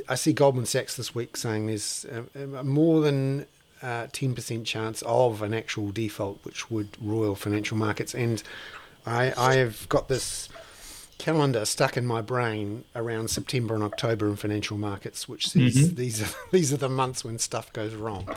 I 0.09 0.15
see 0.15 0.33
Goldman 0.33 0.67
Sachs 0.67 0.97
this 0.97 1.15
week 1.15 1.37
saying 1.37 1.67
there's 1.67 2.07
uh, 2.07 2.63
more 2.63 3.01
than 3.01 3.47
uh, 3.83 4.09
ten 4.13 4.35
percent 4.35 4.67
chance 4.67 5.03
of 5.03 5.43
an 5.43 5.55
actual 5.55 5.91
default, 5.91 6.45
which 6.45 6.71
would 6.71 6.97
roil 7.01 7.35
financial 7.35 7.77
markets. 7.77 8.15
And 8.15 8.43
I, 9.07 9.33
I 9.37 9.55
have 9.57 9.89
got 9.89 10.09
this 10.09 10.49
calendar 11.21 11.67
stuck 11.67 11.99
in 11.99 12.07
my 12.07 12.23
brain 12.23 12.83
around 12.97 13.29
September 13.29 13.75
and 13.75 13.85
October 13.85 14.27
in 14.27 14.37
financial 14.37 14.79
markets, 14.79 15.29
which 15.29 15.49
says 15.51 15.77
mm-hmm. 15.77 15.95
these 15.95 16.23
are 16.23 16.35
these 16.51 16.73
are 16.73 16.79
the 16.79 16.89
months 16.89 17.25
when 17.25 17.39
stuff 17.39 17.73
goes 17.73 17.95
wrong. 17.95 18.29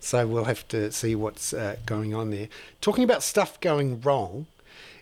So 0.00 0.26
we'll 0.26 0.44
have 0.44 0.66
to 0.68 0.92
see 0.92 1.14
what's 1.14 1.52
uh, 1.52 1.76
going 1.86 2.14
on 2.14 2.30
there. 2.30 2.48
Talking 2.80 3.04
about 3.04 3.22
stuff 3.22 3.58
going 3.60 4.00
wrong, 4.00 4.46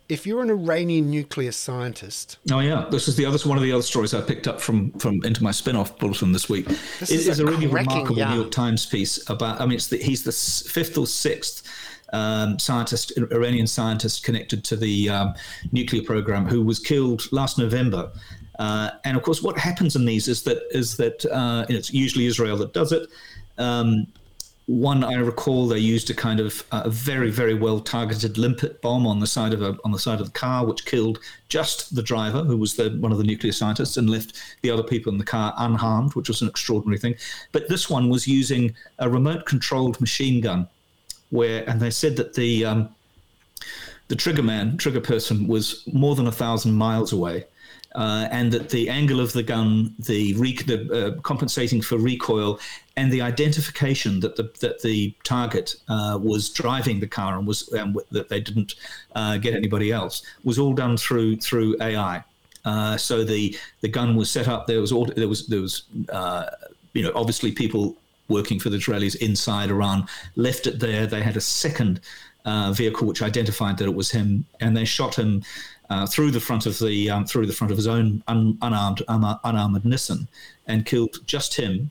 if 0.08 0.26
you're 0.26 0.42
an 0.42 0.50
Iranian 0.50 1.10
nuclear 1.10 1.52
scientist, 1.52 2.38
oh 2.52 2.60
yeah, 2.60 2.86
this 2.90 3.08
is 3.08 3.16
the 3.16 3.24
other 3.24 3.38
one 3.48 3.56
of 3.56 3.64
the 3.64 3.72
other 3.72 3.82
stories 3.82 4.12
I 4.12 4.20
picked 4.20 4.46
up 4.46 4.60
from 4.60 4.92
from 4.92 5.24
into 5.24 5.42
my 5.42 5.50
spin-off 5.50 5.98
bulletin 5.98 6.32
this 6.32 6.48
week. 6.48 6.66
This 7.00 7.10
it 7.10 7.20
is, 7.20 7.28
is 7.28 7.40
a, 7.40 7.46
a 7.46 7.50
really 7.50 7.66
remarkable 7.66 8.18
yarn. 8.18 8.32
New 8.32 8.40
York 8.40 8.50
Times 8.52 8.86
piece 8.86 9.28
about. 9.30 9.60
I 9.60 9.66
mean, 9.66 9.76
it's 9.76 9.86
the, 9.86 9.96
he's 9.96 10.22
the 10.22 10.32
fifth 10.70 10.98
or 10.98 11.06
sixth 11.06 11.62
um, 12.12 12.58
scientist, 12.58 13.12
Iranian 13.16 13.66
scientist 13.66 14.24
connected 14.24 14.62
to 14.64 14.76
the 14.76 15.08
um, 15.08 15.34
nuclear 15.72 16.02
program, 16.02 16.46
who 16.46 16.62
was 16.62 16.78
killed 16.78 17.22
last 17.32 17.58
November. 17.58 18.10
Uh, 18.58 18.90
and 19.04 19.16
of 19.16 19.22
course, 19.22 19.42
what 19.42 19.58
happens 19.58 19.96
in 19.96 20.04
these 20.04 20.28
is 20.28 20.42
that 20.42 20.62
is 20.70 20.96
that 20.96 21.24
uh, 21.26 21.64
it's 21.68 21.92
usually 21.92 22.26
Israel 22.26 22.56
that 22.58 22.72
does 22.72 22.92
it. 22.92 23.08
Um, 23.58 24.06
one 24.66 25.04
I 25.04 25.14
recall 25.14 25.68
they 25.68 25.78
used 25.78 26.08
a 26.08 26.14
kind 26.14 26.40
of 26.40 26.64
a 26.72 26.88
very 26.88 27.30
very 27.30 27.54
well 27.54 27.80
targeted 27.80 28.38
limpet 28.38 28.80
bomb 28.80 29.06
on 29.06 29.20
the 29.20 29.26
side 29.26 29.52
of 29.52 29.60
a 29.62 29.76
on 29.84 29.92
the 29.92 29.98
side 29.98 30.20
of 30.20 30.26
the 30.26 30.38
car, 30.38 30.64
which 30.64 30.86
killed 30.86 31.18
just 31.48 31.94
the 31.94 32.02
driver, 32.02 32.42
who 32.42 32.56
was 32.56 32.76
the 32.76 32.90
one 33.00 33.12
of 33.12 33.18
the 33.18 33.24
nuclear 33.24 33.52
scientists, 33.52 33.96
and 33.96 34.08
left 34.08 34.40
the 34.62 34.70
other 34.70 34.82
people 34.82 35.12
in 35.12 35.18
the 35.18 35.24
car 35.24 35.52
unharmed, 35.58 36.14
which 36.14 36.28
was 36.28 36.40
an 36.40 36.48
extraordinary 36.48 36.98
thing. 36.98 37.14
But 37.52 37.68
this 37.68 37.90
one 37.90 38.08
was 38.08 38.26
using 38.26 38.74
a 38.98 39.08
remote 39.08 39.44
controlled 39.44 40.00
machine 40.00 40.40
gun 40.40 40.68
where 41.30 41.68
and 41.68 41.80
they 41.80 41.90
said 41.90 42.16
that 42.16 42.34
the 42.34 42.64
um, 42.64 42.88
the 44.08 44.16
trigger 44.16 44.42
man, 44.42 44.76
trigger 44.76 45.00
person, 45.00 45.46
was 45.46 45.86
more 45.92 46.14
than 46.14 46.26
a 46.26 46.32
thousand 46.32 46.72
miles 46.72 47.12
away, 47.12 47.44
uh, 47.94 48.28
and 48.30 48.52
that 48.52 48.70
the 48.70 48.88
angle 48.88 49.20
of 49.20 49.32
the 49.32 49.42
gun, 49.42 49.94
the, 49.98 50.32
the 50.34 51.16
uh, 51.16 51.20
compensating 51.22 51.80
for 51.80 51.96
recoil, 51.96 52.60
and 52.96 53.12
the 53.12 53.20
identification 53.20 54.20
that 54.20 54.36
the 54.36 54.50
that 54.60 54.82
the 54.82 55.14
target 55.24 55.76
uh, 55.88 56.18
was 56.20 56.50
driving 56.50 57.00
the 57.00 57.06
car 57.06 57.36
and 57.38 57.46
was 57.46 57.72
um, 57.74 57.96
that 58.10 58.28
they 58.28 58.40
didn't 58.40 58.74
uh, 59.14 59.36
get 59.36 59.54
anybody 59.54 59.90
else 59.90 60.22
was 60.44 60.58
all 60.58 60.74
done 60.74 60.96
through 60.96 61.36
through 61.36 61.76
AI. 61.80 62.22
Uh, 62.64 62.96
so 62.96 63.24
the 63.24 63.56
the 63.80 63.88
gun 63.88 64.16
was 64.16 64.30
set 64.30 64.48
up. 64.48 64.66
There 64.66 64.80
was 64.80 64.92
all, 64.92 65.06
there 65.06 65.28
was 65.28 65.46
there 65.48 65.60
was 65.60 65.84
uh, 66.08 66.46
you 66.92 67.02
know 67.02 67.12
obviously 67.14 67.52
people 67.52 67.96
working 68.28 68.58
for 68.58 68.70
the 68.70 68.78
Israelis 68.78 69.16
inside 69.16 69.70
Iran, 69.70 70.06
left 70.36 70.66
it 70.66 70.80
there. 70.80 71.06
They 71.06 71.22
had 71.22 71.36
a 71.36 71.40
second 71.40 72.00
uh, 72.44 72.72
vehicle 72.72 73.06
which 73.06 73.22
identified 73.22 73.78
that 73.78 73.84
it 73.86 73.94
was 73.94 74.10
him, 74.10 74.44
and 74.60 74.76
they 74.76 74.84
shot 74.84 75.18
him 75.18 75.42
uh, 75.90 76.06
through 76.06 76.30
the 76.30 76.40
front 76.40 76.66
of 76.66 76.78
the 76.78 77.10
um, 77.10 77.26
through 77.26 77.46
the 77.46 77.52
front 77.52 77.70
of 77.70 77.76
his 77.76 77.86
own 77.86 78.22
un- 78.28 78.58
unarmed 78.62 79.02
um, 79.08 79.22
Nissan, 79.84 80.26
and 80.66 80.86
killed 80.86 81.18
just 81.26 81.54
him. 81.54 81.90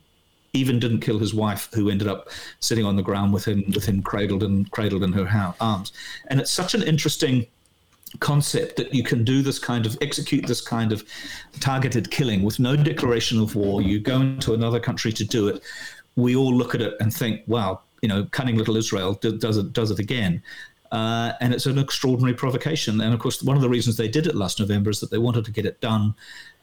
Even 0.54 0.80
didn't 0.80 1.02
kill 1.02 1.20
his 1.20 1.34
wife, 1.34 1.70
who 1.74 1.90
ended 1.90 2.08
up 2.08 2.30
sitting 2.60 2.86
on 2.86 2.96
the 2.96 3.02
ground 3.02 3.34
with 3.34 3.46
him 3.46 3.64
with 3.74 3.86
him 3.86 4.02
cradled 4.02 4.44
and 4.44 4.70
cradled 4.72 5.04
in 5.04 5.12
her 5.14 5.26
ha- 5.26 5.56
arms. 5.60 5.92
And 6.28 6.40
it's 6.40 6.52
such 6.52 6.76
an 6.76 6.84
interesting 6.84 7.48
concept 8.20 8.76
that 8.76 8.94
you 8.94 9.04
can 9.04 9.24
do 9.24 9.42
this 9.42 9.58
kind 9.58 9.88
of 9.88 9.98
execute 10.00 10.46
this 10.46 10.62
kind 10.62 10.92
of 10.92 11.04
targeted 11.60 12.12
killing 12.12 12.44
with 12.44 12.60
no 12.60 12.76
declaration 12.76 13.42
of 13.42 13.56
war. 13.56 13.82
You 13.82 14.00
go 14.00 14.22
into 14.22 14.54
another 14.54 14.80
country 14.80 15.12
to 15.14 15.24
do 15.24 15.48
it 15.48 15.64
we 16.16 16.36
all 16.36 16.54
look 16.54 16.76
at 16.76 16.82
it 16.82 16.96
and 17.00 17.14
think, 17.14 17.42
wow, 17.48 17.82
you 18.02 18.10
know, 18.10 18.26
cunning 18.32 18.58
little 18.58 18.78
Israel 18.78 19.14
does 19.14 19.58
it 19.58 19.74
does 19.74 19.92
it 19.92 20.00
again. 20.00 20.42
Uh, 20.92 21.34
and 21.42 21.54
it's 21.54 21.66
an 21.66 21.80
extraordinary 21.80 22.36
provocation. 22.36 23.02
And 23.02 23.14
of 23.14 23.20
course, 23.20 23.42
one 23.42 23.56
of 23.56 23.64
the 23.64 23.70
reasons 23.70 23.98
they 23.98 24.08
did 24.08 24.28
it 24.28 24.36
last 24.36 24.60
November 24.60 24.92
is 24.92 25.00
that 25.00 25.10
they 25.10 25.18
wanted 25.18 25.44
to 25.46 25.52
get 25.52 25.66
it 25.66 25.82
done 25.82 26.14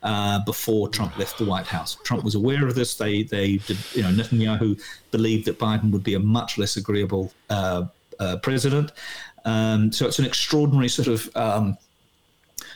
uh, 0.03 0.43
before 0.45 0.89
Trump 0.89 1.17
left 1.19 1.39
the 1.39 1.45
White 1.45 1.67
House. 1.67 1.97
Trump 2.05 2.25
was 2.25 2.35
aware 2.35 2.67
of 2.67 2.75
this. 2.75 2.95
They 2.95 3.23
they 3.25 3.57
did, 3.59 3.79
you 3.95 4.03
know, 4.03 4.11
Netanyahu 4.11 4.81
believed 5.11 5.47
that 5.47 5.59
Biden 5.59 5.91
would 5.93 6.05
be 6.05 6.15
a 6.15 6.21
much 6.21 6.59
less 6.59 6.77
agreeable 6.77 7.33
uh, 7.49 7.85
uh 8.19 8.37
president. 8.39 8.93
Um, 9.45 9.91
so 9.93 10.07
it's 10.07 10.19
an 10.19 10.27
extraordinary 10.27 10.89
sort 10.89 11.09
of, 11.09 11.35
um, 11.35 11.79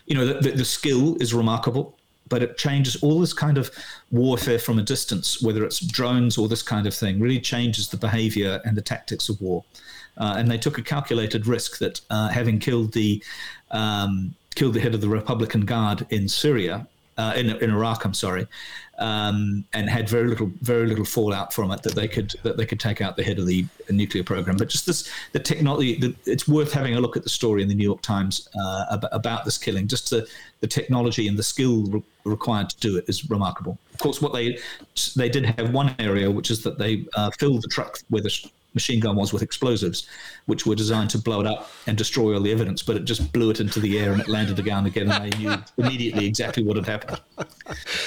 you 0.07 0.15
know, 0.15 0.41
the, 0.41 0.53
the, 0.53 0.65
skill 0.65 1.15
is 1.21 1.35
remarkable 1.35 1.95
but 2.29 2.43
it 2.43 2.57
changes 2.57 2.97
all 3.03 3.21
this 3.21 3.33
kind 3.33 3.59
of 3.59 3.71
warfare 4.11 4.59
from 4.59 4.79
a 4.79 4.83
distance, 4.83 5.43
whether 5.43 5.65
it's 5.65 5.81
drones 5.81 6.39
or 6.39 6.49
this 6.49 6.63
kind 6.63 6.87
of 6.87 6.95
thing, 6.95 7.21
really 7.21 7.41
changes 7.41 7.89
the 7.89 7.97
behavior 7.97 8.61
and 8.65 8.77
the 8.77 8.83
tactics 8.83 9.29
of 9.29 9.41
war. 9.41 9.65
Uh, 10.17 10.35
and 10.39 10.51
they 10.51 10.59
took 10.59 10.79
a 10.79 10.83
calculated 10.83 11.47
risk 11.47 11.79
that 11.79 12.01
uh, 12.11 12.29
having 12.29 12.59
killed 12.59 12.93
the 12.93 13.23
um, 13.71 14.35
killed 14.55 14.75
the 14.75 14.81
head 14.81 14.95
of 14.95 15.01
the 15.01 15.09
Republican 15.09 15.65
Guard 15.65 16.07
in 16.11 16.29
Syria, 16.29 16.87
uh, 17.17 17.33
in, 17.37 17.51
in 17.51 17.71
Iraq, 17.71 18.05
I'm 18.05 18.15
sorry, 18.15 18.47
um, 18.99 19.65
and 19.73 19.89
had 19.89 20.09
very 20.09 20.29
little 20.29 20.51
very 20.63 20.87
little 20.87 21.05
fallout 21.05 21.53
from 21.53 21.71
it 21.71 21.83
that 21.83 21.95
they 21.95 22.09
could 22.09 22.35
that 22.43 22.57
they 22.57 22.67
could 22.67 22.81
take 22.81 23.01
out 23.01 23.17
the 23.17 23.23
head 23.23 23.39
of 23.39 23.47
the 23.47 23.67
nuclear 23.91 24.25
program. 24.25 24.57
But 24.57 24.69
just 24.69 24.87
this 24.87 25.11
the 25.33 25.39
technology, 25.39 25.97
the, 25.99 26.15
it's 26.27 26.49
worth 26.49 26.73
having 26.73 26.97
a 26.97 27.01
look 27.01 27.17
at 27.17 27.23
the 27.23 27.29
story 27.29 27.63
in 27.63 27.69
the 27.69 27.75
New 27.75 27.85
York 27.85 28.03
Times 28.03 28.49
uh, 28.61 28.85
about, 28.91 29.11
about, 29.13 29.45
this 29.45 29.59
killing. 29.59 29.87
Just 29.87 30.11
the 30.11 30.27
the 30.61 30.67
technology 30.67 31.29
and 31.29 31.39
the 31.39 31.43
skill 31.43 31.85
re- 31.87 32.03
required 32.25 32.71
to 32.71 32.77
do 32.79 32.97
it 32.97 33.05
is 33.09 33.31
remarkable. 33.31 33.79
Of 33.93 34.01
course, 34.01 34.21
what 34.21 34.33
they 34.33 34.59
they 35.17 35.29
did 35.29 35.45
have 35.45 35.73
one 35.73 35.95
area, 35.99 36.31
which 36.31 36.51
is 36.51 36.63
that 36.63 36.79
they 36.79 37.05
uh, 37.15 37.31
filled 37.39 37.63
the 37.63 37.69
truck 37.69 38.01
where 38.09 38.23
the 38.23 38.51
machine 38.75 39.01
gun 39.01 39.17
was 39.17 39.33
with 39.33 39.43
explosives, 39.43 40.09
which 40.47 40.67
were 40.67 40.75
designed 40.75 41.11
to 41.11 41.19
blow 41.19 41.41
it 41.41 41.47
up 41.47 41.71
and 41.87 41.97
destroy 41.97 42.35
all 42.35 42.41
the 42.41 42.53
evidence. 42.53 42.83
But 42.83 42.97
it 42.97 43.05
just 43.05 43.33
blew 43.33 43.51
it 43.51 43.61
into 43.61 43.81
the 43.81 43.99
air 43.99 44.13
and 44.13 44.21
it 44.21 44.29
landed 44.29 44.59
again 44.59 44.87
again, 44.87 45.11
and 45.11 45.33
they 45.33 45.39
knew 45.39 45.55
immediately 45.79 46.27
exactly 46.27 46.63
what 46.63 46.77
had 46.77 46.87
happened. 46.87 47.21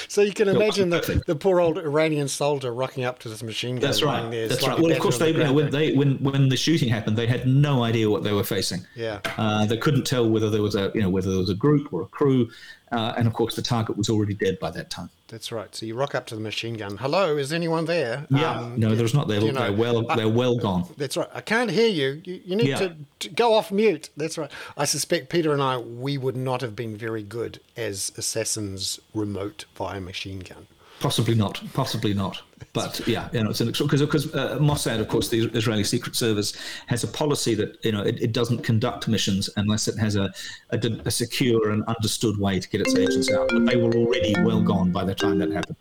So 0.08 0.22
you 0.22 0.32
can 0.32 0.48
imagine 0.48 0.90
the, 0.90 1.22
the 1.26 1.34
poor 1.34 1.60
old 1.60 1.78
Iranian 1.78 2.28
soldier 2.28 2.72
rocking 2.72 3.04
up 3.04 3.18
to 3.20 3.28
this 3.28 3.42
machine 3.42 3.76
gun. 3.76 3.82
That's 3.82 4.02
right. 4.02 4.30
That's 4.30 4.66
right. 4.66 4.78
Well, 4.78 4.92
of 4.92 4.98
course, 4.98 5.18
they, 5.18 5.32
the 5.32 5.38
you 5.38 5.44
know, 5.44 5.52
when 5.52 5.70
they 5.70 5.92
when 5.92 6.16
when 6.22 6.48
the 6.48 6.56
shooting 6.56 6.88
happened, 6.88 7.16
they 7.16 7.26
had 7.26 7.46
no 7.46 7.82
idea 7.82 8.10
what 8.10 8.22
they 8.22 8.32
were 8.32 8.44
facing. 8.44 8.86
Yeah. 8.94 9.20
Uh, 9.36 9.66
they 9.66 9.76
couldn't 9.76 10.04
tell 10.04 10.28
whether 10.28 10.50
there 10.50 10.62
was 10.62 10.74
a 10.74 10.90
you 10.94 11.02
know 11.02 11.10
whether 11.10 11.30
there 11.30 11.38
was 11.38 11.50
a 11.50 11.54
group 11.54 11.92
or 11.92 12.02
a 12.02 12.06
crew. 12.06 12.50
Uh, 12.90 13.12
and 13.18 13.26
of 13.26 13.34
course, 13.34 13.54
the 13.54 13.60
target 13.60 13.98
was 13.98 14.08
already 14.08 14.32
dead 14.32 14.58
by 14.58 14.70
that 14.70 14.88
time. 14.88 15.10
That's 15.26 15.52
right. 15.52 15.74
So 15.74 15.84
you 15.84 15.94
rock 15.94 16.14
up 16.14 16.24
to 16.28 16.34
the 16.34 16.40
machine 16.40 16.72
gun. 16.74 16.96
Hello, 16.96 17.36
is 17.36 17.52
anyone 17.52 17.84
there? 17.84 18.26
Yeah. 18.30 18.60
Um, 18.60 18.80
no, 18.80 18.94
there's 18.94 19.12
not. 19.12 19.28
They're, 19.28 19.42
you 19.42 19.52
know, 19.52 19.60
they're 19.60 19.72
well. 19.74 20.02
They're 20.16 20.26
well 20.26 20.56
gone. 20.56 20.86
That's 20.96 21.14
right. 21.14 21.28
I 21.34 21.42
can't 21.42 21.70
hear 21.70 21.88
you. 21.88 22.22
You, 22.28 22.40
you 22.44 22.56
need 22.56 22.66
yeah. 22.66 22.76
to, 22.76 22.96
to, 23.20 23.28
go 23.30 23.54
off 23.54 23.72
mute. 23.72 24.10
That's 24.14 24.36
right. 24.36 24.50
I 24.76 24.84
suspect 24.84 25.30
Peter 25.30 25.50
and 25.54 25.62
I 25.62 25.78
we 25.78 26.18
would 26.18 26.36
not 26.36 26.60
have 26.60 26.76
been 26.76 26.94
very 26.94 27.22
good 27.22 27.58
as 27.74 28.12
assassins 28.18 29.00
remote 29.14 29.64
via 29.74 29.98
machine 29.98 30.40
gun. 30.40 30.66
Possibly 31.00 31.34
not. 31.34 31.62
Possibly 31.72 32.12
not. 32.12 32.42
But 32.74 33.00
yeah, 33.06 33.30
you 33.32 33.42
know, 33.42 33.50
it's 33.50 33.62
an 33.62 33.68
because 33.68 34.02
because 34.02 34.34
uh, 34.34 34.58
Mossad, 34.58 35.00
of 35.00 35.08
course, 35.08 35.30
the 35.30 35.48
Israeli 35.54 35.84
Secret 35.84 36.16
Service 36.16 36.54
has 36.86 37.02
a 37.02 37.08
policy 37.08 37.54
that 37.54 37.82
you 37.82 37.92
know 37.92 38.02
it, 38.02 38.20
it 38.20 38.32
doesn't 38.32 38.62
conduct 38.62 39.08
missions 39.08 39.48
unless 39.56 39.88
it 39.88 39.96
has 39.96 40.16
a, 40.16 40.30
a, 40.70 40.78
a 41.06 41.10
secure 41.10 41.70
and 41.70 41.82
understood 41.84 42.38
way 42.38 42.60
to 42.60 42.68
get 42.68 42.82
its 42.82 42.94
agents 42.94 43.32
out. 43.32 43.48
But 43.48 43.64
they 43.64 43.76
were 43.76 43.94
already 43.94 44.34
well 44.42 44.60
gone 44.60 44.92
by 44.92 45.04
the 45.04 45.14
time 45.14 45.38
that 45.38 45.50
happened. 45.50 45.76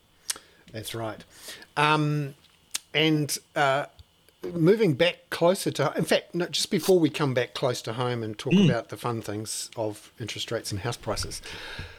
That's 0.71 0.95
right. 0.95 1.21
Um, 1.75 2.35
and 2.93 3.37
uh, 3.55 3.87
moving 4.43 4.93
back 4.93 5.29
closer 5.29 5.71
to, 5.71 5.93
in 5.97 6.05
fact, 6.05 6.33
no, 6.35 6.45
just 6.47 6.69
before 6.71 6.99
we 6.99 7.09
come 7.09 7.33
back 7.33 7.53
close 7.53 7.81
to 7.83 7.93
home 7.93 8.23
and 8.23 8.37
talk 8.37 8.53
mm. 8.53 8.69
about 8.69 8.89
the 8.89 8.97
fun 8.97 9.21
things 9.21 9.69
of 9.75 10.11
interest 10.19 10.51
rates 10.51 10.71
and 10.71 10.81
house 10.81 10.97
prices, 10.97 11.41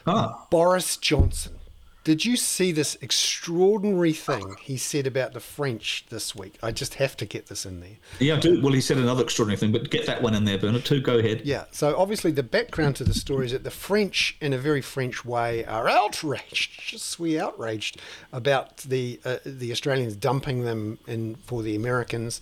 ah. 0.07 0.47
Boris 0.49 0.97
Johnson 0.97 1.58
Did 2.03 2.23
you 2.23 2.37
see 2.37 2.71
this 2.71 2.97
extraordinary 3.01 4.13
thing 4.13 4.55
he 4.61 4.77
said 4.77 5.05
about 5.05 5.33
the 5.33 5.41
French 5.41 6.05
this 6.09 6.33
week? 6.33 6.57
I 6.63 6.71
just 6.71 6.95
have 6.95 7.17
to 7.17 7.25
get 7.25 7.47
this 7.47 7.65
in 7.65 7.81
there. 7.81 7.97
Yeah, 8.19 8.35
I 8.35 8.39
do. 8.39 8.61
Well, 8.61 8.71
he 8.71 8.79
said 8.79 8.97
another 8.97 9.23
extraordinary 9.23 9.59
thing, 9.59 9.73
but 9.73 9.89
get 9.89 10.05
that 10.05 10.21
one 10.21 10.33
in 10.33 10.45
there, 10.45 10.57
Bernard, 10.57 10.85
too. 10.85 11.01
Go 11.01 11.17
ahead. 11.17 11.41
Yeah, 11.43 11.65
so 11.71 11.97
obviously 11.97 12.31
the 12.31 12.43
background 12.43 12.95
to 12.97 13.03
the 13.03 13.13
story 13.13 13.47
is 13.47 13.51
that 13.51 13.65
the 13.65 13.71
French, 13.71 14.37
in 14.39 14.53
a 14.53 14.57
very 14.57 14.81
French 14.81 15.25
way, 15.25 15.65
are 15.65 15.89
outraged, 15.89 16.79
just 16.79 17.19
we 17.19 17.37
outraged 17.37 17.99
about 18.31 18.77
the 18.77 19.19
uh, 19.25 19.37
the 19.45 19.71
Australians 19.71 20.15
dumping 20.15 20.63
them 20.63 20.99
in 21.05 21.35
for 21.35 21.63
the 21.63 21.75
Americans 21.75 22.39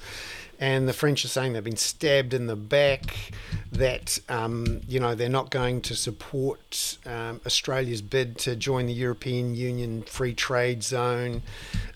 and 0.59 0.87
the 0.87 0.93
French 0.93 1.23
are 1.23 1.27
saying 1.27 1.53
they've 1.53 1.63
been 1.63 1.75
stabbed 1.75 2.33
in 2.33 2.47
the 2.47 2.55
back, 2.55 3.31
that 3.71 4.19
um, 4.29 4.81
you 4.87 4.99
know 4.99 5.15
they're 5.15 5.29
not 5.29 5.49
going 5.49 5.81
to 5.81 5.95
support 5.95 6.97
um, 7.05 7.41
Australia's 7.45 8.01
bid 8.01 8.37
to 8.39 8.55
join 8.55 8.87
the 8.87 8.93
European 8.93 9.55
Union 9.55 10.03
Free 10.03 10.33
Trade 10.33 10.83
Zone. 10.83 11.43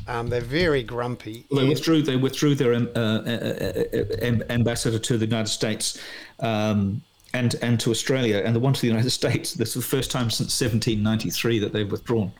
Um, 0.07 0.28
they're 0.28 0.41
very 0.41 0.84
grumpy. 0.84 1.45
Well, 1.49 1.62
they 1.62 1.70
withdrew. 1.70 2.01
They 2.01 2.18
withdrew 2.18 2.55
their 2.55 2.74
uh, 2.74 2.80
uh, 2.95 3.84
uh, 3.93 4.43
ambassador 4.49 4.99
to 4.99 5.18
the 5.18 5.26
United 5.26 5.49
States. 5.49 5.99
Um, 6.39 7.01
and, 7.34 7.55
and 7.62 7.80
to 7.80 7.91
Australia 7.91 8.41
and 8.43 8.53
the 8.53 8.59
one 8.59 8.74
to 8.74 8.82
the 8.82 8.88
United 8.88 9.09
States. 9.22 9.53
This 9.53 9.70
is 9.70 9.76
the 9.76 9.89
first 9.89 10.12
time 10.12 10.30
since 10.30 10.59
1793 10.62 11.59
that 11.59 11.72
they've 11.72 11.89
withdrawn. 11.89 12.32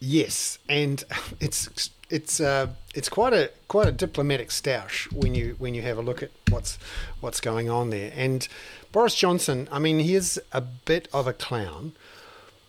Yes, 0.00 0.58
and 0.68 1.04
it's 1.40 1.90
it's 2.10 2.40
uh, 2.40 2.68
it's 2.94 3.08
quite 3.08 3.32
a 3.32 3.50
quite 3.68 3.86
a 3.88 3.92
diplomatic 3.92 4.48
stoush 4.48 5.12
when 5.12 5.34
you 5.34 5.56
when 5.58 5.74
you 5.74 5.82
have 5.82 5.98
a 5.98 6.02
look 6.02 6.22
at 6.22 6.30
what's 6.50 6.78
what's 7.20 7.40
going 7.40 7.68
on 7.68 7.90
there. 7.90 8.12
And 8.14 8.46
Boris 8.92 9.14
Johnson, 9.14 9.68
I 9.70 9.78
mean, 9.78 9.98
he 9.98 10.14
is 10.14 10.40
a 10.52 10.60
bit 10.60 11.08
of 11.12 11.26
a 11.26 11.32
clown, 11.32 11.92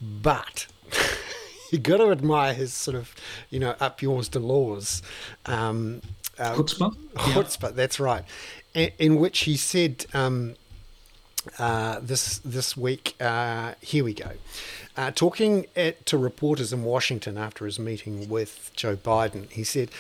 but 0.02 0.68
you 1.72 1.78
got 1.78 1.98
to 1.98 2.12
admire 2.12 2.54
his 2.54 2.74
sort 2.74 2.96
of 2.96 3.16
you 3.50 3.60
know 3.60 3.76
up 3.80 4.02
yours 4.02 4.30
to 4.30 4.40
laws. 4.40 5.02
Um, 5.46 6.02
uh, 6.38 6.56
chutzpah, 6.56 6.96
chutzpah, 7.16 7.76
that's 7.76 8.00
right. 8.00 8.24
In, 8.74 8.92
in, 8.98 9.16
which 9.18 9.40
he 9.40 9.58
said 9.58 10.06
um, 10.14 10.56
uh, 11.58 12.00
this 12.02 12.40
this 12.40 12.76
week, 12.76 13.16
uh, 13.20 13.74
here 13.82 14.04
we 14.04 14.14
go. 14.14 14.32
Uh, 14.98 15.12
talking 15.12 15.66
at, 15.76 16.06
to 16.06 16.18
reporters 16.18 16.74
in 16.74 16.84
Washington 16.84 17.38
after 17.38 17.66
his 17.66 17.80
meeting 17.80 18.28
with 18.28 18.72
Joe 18.76 18.96
Biden, 18.96 19.50
he 19.52 19.64
said 19.64 19.92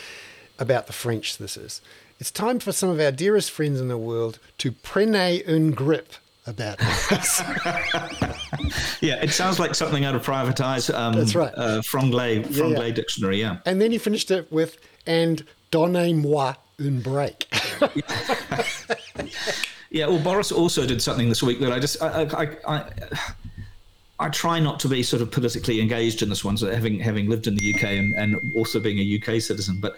about 0.57 0.87
the 0.87 0.93
French, 0.93 1.37
this 1.37 1.55
is, 1.55 1.81
it's 2.19 2.31
time 2.31 2.59
for 2.59 2.73
some 2.73 2.89
of 2.89 2.99
our 2.99 3.11
dearest 3.11 3.49
friends 3.49 3.79
in 3.79 3.87
the 3.87 3.97
world 3.97 4.39
to 4.57 4.73
prenez 4.73 5.47
un 5.47 5.71
grip 5.71 6.13
about 6.45 6.77
this. 6.79 7.39
yeah, 9.01 9.23
it 9.23 9.31
sounds 9.31 9.59
like 9.59 9.73
something 9.73 10.03
out 10.03 10.15
of 10.15 10.23
Private 10.23 10.59
Eyes. 10.59 10.89
Um, 10.89 11.13
That's 11.13 11.35
right. 11.35 11.53
Uh, 11.55 11.81
Franglais, 11.81 12.45
Franglais 12.45 12.89
yeah. 12.89 12.93
dictionary, 12.93 13.39
yeah. 13.39 13.59
And 13.65 13.79
then 13.79 13.91
he 13.91 13.97
finished 13.97 14.31
it 14.31 14.51
with, 14.51 14.77
and 15.05 15.45
donnez-moi 15.71 16.55
un 16.79 17.01
break. 17.01 17.47
yeah, 19.89 20.07
well, 20.07 20.19
Boris 20.19 20.51
also 20.51 20.85
did 20.85 21.01
something 21.01 21.29
this 21.29 21.41
week 21.41 21.59
that 21.59 21.71
I 21.71 21.79
just, 21.79 22.01
I, 22.01 22.23
I, 22.23 22.75
I 22.75 22.91
I 24.21 24.27
try 24.27 24.59
not 24.59 24.81
to 24.81 24.89
be 24.89 25.01
sort 25.01 25.21
of 25.21 25.31
politically 25.31 25.79
engaged 25.79 26.21
in 26.21 26.27
this 26.27 26.43
one, 26.43 26.57
so 26.57 26.69
having 26.69 26.99
having 26.99 27.29
lived 27.29 27.47
in 27.47 27.55
the 27.55 27.73
UK 27.73 27.83
and, 27.83 28.13
and 28.15 28.53
also 28.55 28.79
being 28.79 28.99
a 28.99 29.17
UK 29.17 29.41
citizen. 29.41 29.79
But 29.79 29.95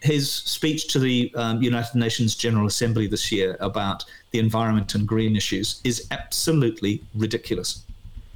his 0.00 0.30
speech 0.30 0.92
to 0.92 1.00
the 1.00 1.32
um, 1.34 1.60
United 1.60 1.96
Nations 1.96 2.36
General 2.36 2.66
Assembly 2.66 3.08
this 3.08 3.32
year 3.32 3.56
about 3.58 4.04
the 4.30 4.38
environment 4.38 4.94
and 4.94 5.08
green 5.08 5.34
issues 5.34 5.80
is 5.82 6.06
absolutely 6.12 7.02
ridiculous. 7.16 7.82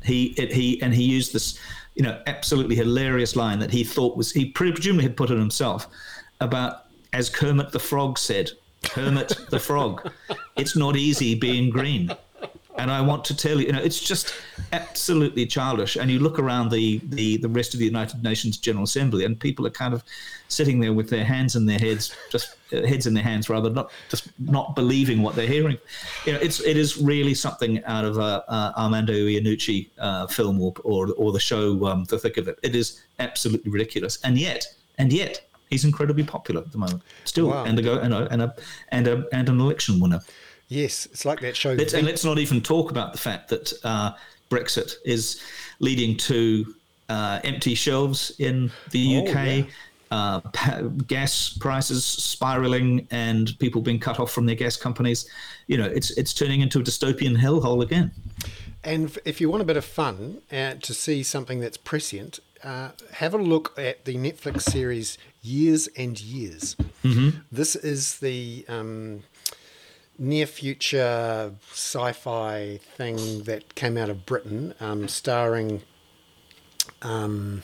He 0.02 0.34
it, 0.36 0.52
he 0.52 0.82
and 0.82 0.92
he 0.92 1.04
used 1.04 1.32
this, 1.32 1.56
you 1.94 2.02
know, 2.02 2.20
absolutely 2.26 2.74
hilarious 2.74 3.36
line 3.36 3.60
that 3.60 3.70
he 3.70 3.84
thought 3.84 4.16
was 4.16 4.32
he 4.32 4.46
presumably 4.46 5.04
had 5.04 5.16
put 5.16 5.30
it 5.30 5.38
himself 5.38 5.86
about 6.40 6.86
as 7.12 7.30
Kermit 7.30 7.70
the 7.70 7.78
Frog 7.78 8.18
said, 8.18 8.50
Kermit 8.84 9.36
the 9.50 9.58
Frog, 9.58 10.10
it's 10.56 10.76
not 10.76 10.96
easy 10.96 11.34
being 11.34 11.70
green. 11.70 12.10
And 12.76 12.92
I 12.92 13.00
want 13.00 13.24
to 13.24 13.36
tell 13.36 13.60
you, 13.60 13.66
you 13.66 13.72
know, 13.72 13.82
it's 13.82 13.98
just 13.98 14.32
absolutely 14.72 15.46
childish. 15.46 15.96
And 15.96 16.08
you 16.12 16.20
look 16.20 16.38
around 16.38 16.70
the, 16.70 17.00
the, 17.02 17.36
the 17.38 17.48
rest 17.48 17.74
of 17.74 17.80
the 17.80 17.86
United 17.86 18.22
Nations 18.22 18.56
General 18.56 18.84
Assembly, 18.84 19.24
and 19.24 19.38
people 19.38 19.66
are 19.66 19.70
kind 19.70 19.92
of 19.92 20.04
sitting 20.46 20.78
there 20.78 20.92
with 20.92 21.10
their 21.10 21.24
hands 21.24 21.56
in 21.56 21.66
their 21.66 21.80
heads, 21.80 22.14
just 22.30 22.54
uh, 22.72 22.86
heads 22.86 23.08
in 23.08 23.14
their 23.14 23.24
hands, 23.24 23.50
rather, 23.50 23.68
not 23.68 23.90
just 24.08 24.28
not 24.38 24.76
believing 24.76 25.22
what 25.22 25.34
they're 25.34 25.48
hearing. 25.48 25.76
You 26.24 26.34
know, 26.34 26.38
it's 26.38 26.60
it 26.60 26.76
is 26.76 26.96
really 26.96 27.34
something 27.34 27.82
out 27.84 28.04
of 28.04 28.16
a, 28.16 28.44
a 28.46 28.74
Armando 28.76 29.12
Iannucci 29.12 29.88
uh, 29.98 30.28
film 30.28 30.60
or, 30.60 30.72
or, 30.84 31.12
or 31.14 31.32
the 31.32 31.40
show 31.40 31.84
um, 31.86 32.04
The 32.04 32.16
Thick 32.16 32.36
of 32.36 32.46
It. 32.46 32.60
It 32.62 32.76
is 32.76 33.02
absolutely 33.18 33.72
ridiculous, 33.72 34.20
and 34.22 34.38
yet, 34.38 34.64
and 34.98 35.12
yet, 35.12 35.47
he's 35.70 35.84
incredibly 35.84 36.24
popular 36.24 36.60
at 36.62 36.72
the 36.72 36.78
moment, 36.78 37.02
still, 37.24 37.48
wow. 37.48 37.64
and 37.64 37.78
a 37.78 37.82
go 37.82 37.98
and 37.98 38.14
a 38.14 38.28
and 38.30 38.42
a 38.42 38.54
and 38.88 39.06
a 39.06 39.26
and 39.32 39.48
an 39.48 39.60
election 39.60 40.00
winner. 40.00 40.20
Yes, 40.68 41.06
it's 41.06 41.24
like 41.24 41.40
that 41.40 41.56
show. 41.56 41.72
Let's, 41.72 41.94
and 41.94 42.06
let's 42.06 42.24
not 42.24 42.38
even 42.38 42.60
talk 42.60 42.90
about 42.90 43.12
the 43.12 43.18
fact 43.18 43.48
that 43.48 43.72
uh, 43.84 44.12
Brexit 44.50 44.94
is 45.04 45.42
leading 45.80 46.16
to 46.18 46.74
uh, 47.08 47.40
empty 47.42 47.74
shelves 47.74 48.32
in 48.38 48.70
the 48.90 49.18
UK, 49.18 49.36
oh, 49.36 49.44
yeah. 49.46 49.64
uh, 50.10 50.40
gas 51.06 51.56
prices 51.58 52.04
spiraling, 52.04 53.06
and 53.10 53.58
people 53.58 53.80
being 53.80 53.98
cut 53.98 54.20
off 54.20 54.30
from 54.30 54.44
their 54.44 54.56
gas 54.56 54.76
companies. 54.76 55.28
You 55.68 55.78
know, 55.78 55.86
it's 55.86 56.10
it's 56.12 56.34
turning 56.34 56.60
into 56.60 56.80
a 56.80 56.82
dystopian 56.82 57.36
hellhole 57.36 57.82
again. 57.82 58.12
And 58.84 59.18
if 59.24 59.40
you 59.40 59.50
want 59.50 59.62
a 59.62 59.66
bit 59.66 59.76
of 59.76 59.84
fun 59.84 60.40
uh, 60.52 60.74
to 60.74 60.94
see 60.94 61.22
something 61.22 61.60
that's 61.60 61.76
prescient, 61.76 62.40
uh, 62.62 62.90
have 63.12 63.34
a 63.34 63.38
look 63.38 63.78
at 63.78 64.04
the 64.04 64.16
Netflix 64.16 64.62
series 64.62 65.18
Years 65.42 65.88
and 65.96 66.20
Years. 66.20 66.76
Mm-hmm. 67.04 67.40
This 67.50 67.76
is 67.76 68.18
the 68.18 68.64
um, 68.68 69.22
near 70.18 70.46
future 70.46 71.52
sci 71.70 72.12
fi 72.12 72.78
thing 72.82 73.44
that 73.44 73.74
came 73.74 73.96
out 73.96 74.10
of 74.10 74.26
Britain, 74.26 74.74
um, 74.80 75.08
starring. 75.08 75.82
Um, 77.02 77.62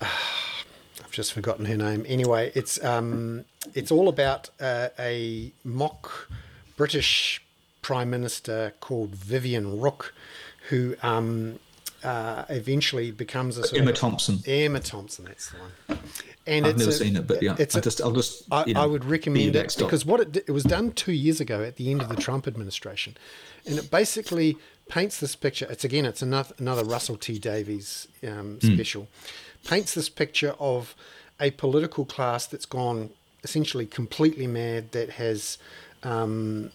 I've 0.00 1.10
just 1.10 1.32
forgotten 1.32 1.64
her 1.66 1.76
name. 1.76 2.04
Anyway, 2.08 2.52
it's 2.54 2.82
um, 2.84 3.44
it's 3.74 3.90
all 3.90 4.08
about 4.08 4.50
uh, 4.60 4.88
a 4.98 5.52
mock 5.64 6.28
British 6.76 7.42
prime 7.82 8.10
minister 8.10 8.74
called 8.80 9.10
Vivienne 9.10 9.80
Rook, 9.80 10.14
who 10.68 10.96
um, 11.02 11.58
uh, 12.04 12.44
eventually 12.48 13.10
becomes 13.10 13.58
a 13.58 13.76
Emma 13.76 13.92
Thompson. 13.92 14.38
Emma 14.46 14.80
Thompson, 14.80 15.24
that's 15.26 15.50
the 15.50 15.58
one. 15.58 15.98
And 16.46 16.66
I've 16.66 16.78
never 16.78 16.90
a, 16.90 16.92
seen 16.92 17.16
it, 17.16 17.26
but 17.26 17.42
yeah, 17.42 17.56
it's 17.58 17.74
I 17.74 17.80
just, 17.80 18.00
I'll 18.00 18.12
just. 18.12 18.44
I, 18.52 18.64
know, 18.64 18.80
I 18.80 18.86
would 18.86 19.04
recommend 19.04 19.56
it 19.56 19.74
because 19.78 20.06
what 20.06 20.20
it, 20.20 20.36
it 20.36 20.52
was 20.52 20.62
done 20.64 20.92
two 20.92 21.12
years 21.12 21.40
ago 21.40 21.62
at 21.62 21.76
the 21.76 21.90
end 21.90 22.02
of 22.02 22.08
the 22.08 22.16
Trump 22.16 22.46
administration, 22.46 23.16
and 23.66 23.78
it 23.78 23.90
basically 23.90 24.56
paints 24.88 25.18
this 25.18 25.34
picture. 25.34 25.66
It's 25.68 25.84
again, 25.84 26.04
it's 26.04 26.22
another 26.22 26.54
another 26.58 26.84
Russell 26.84 27.16
T 27.16 27.38
Davies 27.38 28.06
um, 28.26 28.58
hmm. 28.60 28.74
special. 28.74 29.02
Mm. 29.02 29.68
Paints 29.68 29.94
this 29.94 30.08
picture 30.08 30.54
of 30.60 30.94
a 31.40 31.50
political 31.50 32.04
class 32.04 32.46
that's 32.46 32.66
gone 32.66 33.10
essentially 33.42 33.86
completely 33.86 34.46
mad, 34.46 34.92
that 34.92 35.10
has 35.10 35.58
um, 36.02 36.70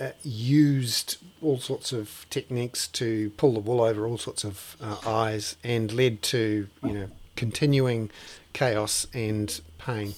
uh, 0.00 0.10
used 0.22 1.18
all 1.42 1.58
sorts 1.58 1.92
of 1.92 2.26
techniques 2.30 2.86
to 2.88 3.30
pull 3.36 3.54
the 3.54 3.60
wool 3.60 3.82
over 3.82 4.06
all 4.06 4.18
sorts 4.18 4.44
of 4.44 4.76
uh, 4.80 4.96
eyes, 5.06 5.56
and 5.62 5.92
led 5.92 6.22
to 6.22 6.68
you 6.82 6.92
know 6.92 7.08
continuing 7.36 8.10
chaos 8.52 9.06
and 9.12 9.60
pain. 9.78 10.14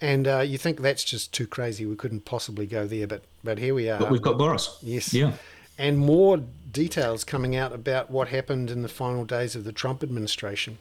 And 0.00 0.28
uh, 0.28 0.40
you 0.40 0.58
think 0.58 0.80
that's 0.80 1.02
just 1.02 1.32
too 1.32 1.46
crazy. 1.46 1.84
We 1.84 1.96
couldn't 1.96 2.24
possibly 2.24 2.66
go 2.66 2.86
there, 2.86 3.06
but 3.06 3.22
but 3.42 3.58
here 3.58 3.74
we 3.74 3.88
are. 3.88 3.98
But 3.98 4.10
we've 4.10 4.22
got 4.22 4.38
Boris. 4.38 4.78
Yes. 4.82 5.12
Yeah. 5.12 5.32
And 5.76 5.98
more 5.98 6.38
details 6.72 7.24
coming 7.24 7.54
out 7.54 7.72
about 7.72 8.10
what 8.10 8.28
happened 8.28 8.70
in 8.70 8.82
the 8.82 8.88
final 8.88 9.24
days 9.24 9.54
of 9.54 9.64
the 9.64 9.72
Trump 9.72 10.02
administration. 10.02 10.78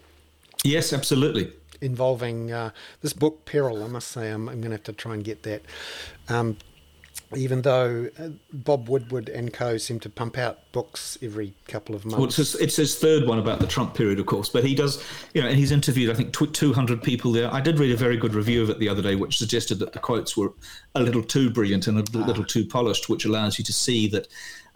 Yes, 0.64 0.92
absolutely. 0.92 1.52
Involving 1.82 2.52
uh, 2.52 2.72
this 3.02 3.14
book, 3.14 3.46
Peril. 3.46 3.84
I 3.84 3.88
must 3.88 4.08
say, 4.08 4.30
I'm, 4.32 4.50
I'm 4.50 4.60
going 4.60 4.72
to 4.72 4.78
have 4.78 4.84
to 4.86 4.94
try 4.94 5.14
and 5.14 5.24
get 5.24 5.44
that. 5.44 5.62
Um, 6.30 6.58
even 7.36 7.62
though 7.62 8.10
uh, 8.18 8.30
Bob 8.54 8.88
Woodward 8.88 9.28
and 9.28 9.54
co 9.54 9.78
seem 9.78 10.00
to 10.00 10.10
pump 10.10 10.38
out 10.38 10.72
books 10.72 11.18
every 11.22 11.54
couple 11.68 11.94
of 11.94 12.06
months. 12.06 12.18
Well, 12.18 12.28
it's 12.28 12.38
his, 12.38 12.56
it's 12.56 12.76
his, 12.78 12.98
third 12.98 13.28
one 13.28 13.38
about 13.40 13.60
the 13.60 13.68
Trump 13.68 13.96
period, 13.96 14.20
of 14.20 14.26
course, 14.26 14.50
but 14.50 14.64
he 14.64 14.74
does, 14.74 15.04
you 15.34 15.42
know, 15.42 15.48
and 15.48 15.58
he's 15.58 15.72
interviewed, 15.72 16.10
I 16.10 16.14
think, 16.14 16.34
200 16.34 17.04
people 17.04 17.32
there. 17.32 17.54
I 17.54 17.60
did 17.60 17.80
read 17.80 17.92
a 17.92 17.98
very 17.98 18.18
good 18.18 18.34
review 18.34 18.64
of 18.64 18.70
it 18.70 18.80
the 18.80 18.88
other 18.88 19.02
day, 19.02 19.16
which 19.16 19.38
suggested 19.38 19.80
that 19.80 19.94
the 19.94 20.00
quotes 20.00 20.38
were 20.38 20.54
a 20.96 21.02
little 21.02 21.24
too 21.24 21.50
brilliant 21.50 21.88
and 21.88 21.98
a 21.98 22.18
little, 22.18 22.44
ah. 22.44 22.48
too 22.48 22.66
polished, 22.66 23.10
which 23.10 23.26
allows 23.26 23.58
you 23.60 23.66
to 23.66 23.74
see 23.74 24.08
that. 24.08 24.28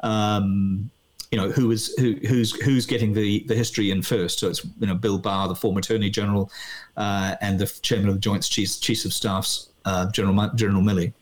Um, 0.02 0.92
you 1.32 1.38
know 1.38 1.50
who 1.50 1.72
is 1.72 1.96
who 1.98 2.16
who's 2.28 2.52
who's 2.62 2.86
getting 2.86 3.14
the 3.14 3.46
the 3.48 3.56
history 3.56 3.90
in 3.90 4.02
first. 4.02 4.40
So 4.40 4.50
it's 4.50 4.66
you 4.66 4.86
know 4.86 4.96
Bill 4.96 5.18
Barr, 5.18 5.48
the 5.48 5.56
former 5.56 5.80
Attorney 5.80 6.10
General, 6.10 6.52
uh, 6.98 7.36
and 7.40 7.58
the 7.58 7.68
chairman 7.82 8.10
of 8.10 8.16
the 8.16 8.20
Joint 8.20 8.44
Chiefs 8.44 8.78
Chiefs 8.80 9.06
of 9.06 9.14
Staffs, 9.14 9.70
uh, 9.86 10.12
General 10.12 10.50
General 10.56 10.82
Milley. 10.82 11.14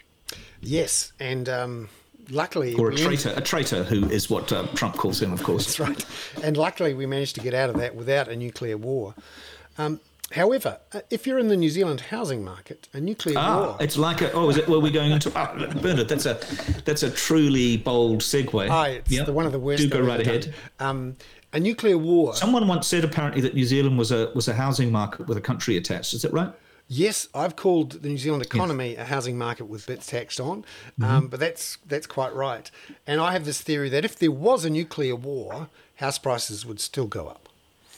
Yes, 0.62 1.14
and 1.20 1.48
um, 1.50 1.90
luckily, 2.30 2.74
or 2.76 2.90
a 2.90 2.96
traitor, 2.96 3.34
a 3.36 3.42
traitor 3.42 3.84
who 3.84 4.10
is 4.10 4.30
what 4.30 4.52
uh, 4.52 4.68
Trump 4.76 4.96
calls 4.96 5.22
him, 5.22 5.32
of 5.34 5.42
course. 5.44 5.66
That's 5.66 5.80
right. 5.80 6.06
And 6.44 6.58
luckily, 6.58 6.94
we 6.94 7.06
managed 7.06 7.36
to 7.36 7.42
get 7.42 7.54
out 7.54 7.70
of 7.70 7.78
that 7.78 7.96
without 7.96 8.28
a 8.28 8.36
nuclear 8.36 8.78
war. 8.78 9.16
Um, 9.78 10.00
however, 10.32 10.80
uh, 10.94 11.02
if 11.10 11.26
you're 11.26 11.40
in 11.40 11.48
the 11.48 11.56
New 11.58 11.70
Zealand 11.70 12.02
housing 12.02 12.44
market, 12.44 12.88
a 12.94 13.00
nuclear 13.00 13.36
Ah, 13.38 13.60
war. 13.68 13.78
it's 13.80 13.98
like 13.98 14.22
a. 14.22 14.32
Oh, 14.34 14.50
is 14.50 14.58
it? 14.58 14.68
We're 14.68 14.90
going 14.92 15.12
into. 15.12 15.32
Ah, 15.36 15.54
Bernard, 15.82 16.10
that's 16.10 16.26
a 16.26 16.40
that's 16.86 17.04
a 17.04 17.10
truly 17.12 17.78
bold 17.78 18.20
segue. 18.22 18.70
Ah, 18.70 18.86
it's 18.86 19.10
Yep. 19.12 19.26
the, 19.28 19.34
one 19.34 19.46
of 19.46 19.52
the 19.54 19.60
worst. 19.60 19.82
Do 19.84 19.90
go 19.90 20.02
right 20.02 20.20
ahead. 20.20 20.54
Um, 20.80 21.16
a 21.54 21.60
nuclear 21.60 21.98
war. 21.98 22.36
Someone 22.36 22.68
once 22.68 22.86
said 22.86 23.04
apparently 23.04 23.42
that 23.42 23.56
New 23.56 23.66
Zealand 23.66 23.98
was 23.98 24.12
a 24.12 24.30
was 24.36 24.48
a 24.48 24.54
housing 24.54 24.92
market 24.92 25.28
with 25.28 25.38
a 25.38 25.42
country 25.42 25.78
attached. 25.78 26.14
Is 26.14 26.22
that 26.24 26.32
right? 26.34 26.52
Yes, 26.92 27.28
I've 27.36 27.56
called 27.56 28.02
the 28.02 28.10
New 28.10 28.18
Zealand 28.18 28.44
economy 28.44 28.96
a 28.96 29.06
housing 29.06 29.38
market 29.38 29.66
with 29.66 29.86
bits 29.86 30.08
taxed 30.08 30.40
on, 30.40 30.66
um, 31.00 31.28
but 31.28 31.40
that's 31.40 31.78
that's 31.86 32.08
quite 32.08 32.34
right. 32.34 32.70
And 33.06 33.22
I 33.22 33.32
have 33.34 33.46
this 33.46 33.62
theory 33.62 33.90
that 33.90 34.04
if 34.04 34.18
there 34.18 34.32
was 34.32 34.66
a 34.66 34.72
nuclear 34.72 35.16
war, 35.16 35.70
house 35.98 36.18
prices 36.18 36.66
would 36.66 36.80
still 36.80 37.06
go 37.06 37.28
up. 37.28 37.48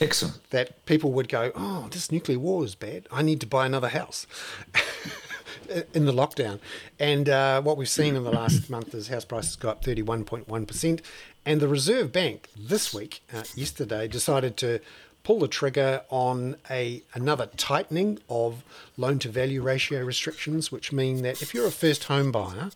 Excellent. 0.01 0.49
That 0.49 0.85
people 0.85 1.13
would 1.13 1.29
go, 1.29 1.53
oh, 1.55 1.87
this 1.89 2.11
nuclear 2.11 2.37
war 2.37 2.65
is 2.65 2.75
bad. 2.75 3.07
I 3.09 3.21
need 3.21 3.39
to 3.39 3.47
buy 3.47 3.65
another 3.65 3.89
house. 3.89 4.27
in 5.93 6.05
the 6.05 6.11
lockdown. 6.11 6.59
And 6.99 7.29
uh, 7.29 7.61
what 7.61 7.77
we've 7.77 7.87
seen 7.87 8.17
in 8.17 8.23
the 8.25 8.31
last 8.31 8.69
month 8.69 8.93
is 8.93 9.07
house 9.07 9.23
prices 9.23 9.55
go 9.55 9.69
up 9.69 9.83
31.1%. 9.83 10.99
And 11.45 11.61
the 11.61 11.67
Reserve 11.67 12.11
Bank 12.11 12.49
this 12.57 12.93
week, 12.93 13.23
uh, 13.33 13.43
yesterday, 13.55 14.07
decided 14.07 14.57
to 14.57 14.79
pull 15.23 15.39
the 15.39 15.47
trigger 15.47 16.01
on 16.09 16.55
a 16.69 17.01
another 17.13 17.47
tightening 17.57 18.19
of 18.29 18.63
loan 18.97 19.19
to 19.19 19.29
value 19.29 19.61
ratio 19.61 20.03
restrictions, 20.03 20.71
which 20.71 20.91
mean 20.91 21.21
that 21.21 21.41
if 21.41 21.53
you're 21.53 21.67
a 21.67 21.71
first 21.71 22.05
home 22.05 22.31
buyer, 22.31 22.71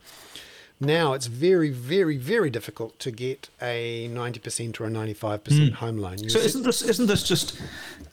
now 0.80 1.14
it's 1.14 1.28
very, 1.28 1.70
very, 1.70 2.18
very 2.18 2.50
difficult 2.50 3.00
to 3.00 3.12
get 3.12 3.50
a 3.62 4.10
90% 4.10 4.80
or 4.82 4.86
a 4.86 4.90
95% 4.90 5.70
hmm. 5.70 5.74
home 5.76 5.98
loan. 5.98 6.20
You 6.20 6.30
So 6.30 6.40
isn't 6.40 6.64
this 6.64 6.82
isn't 6.82 7.08
this 7.08 7.24
just 7.24 7.60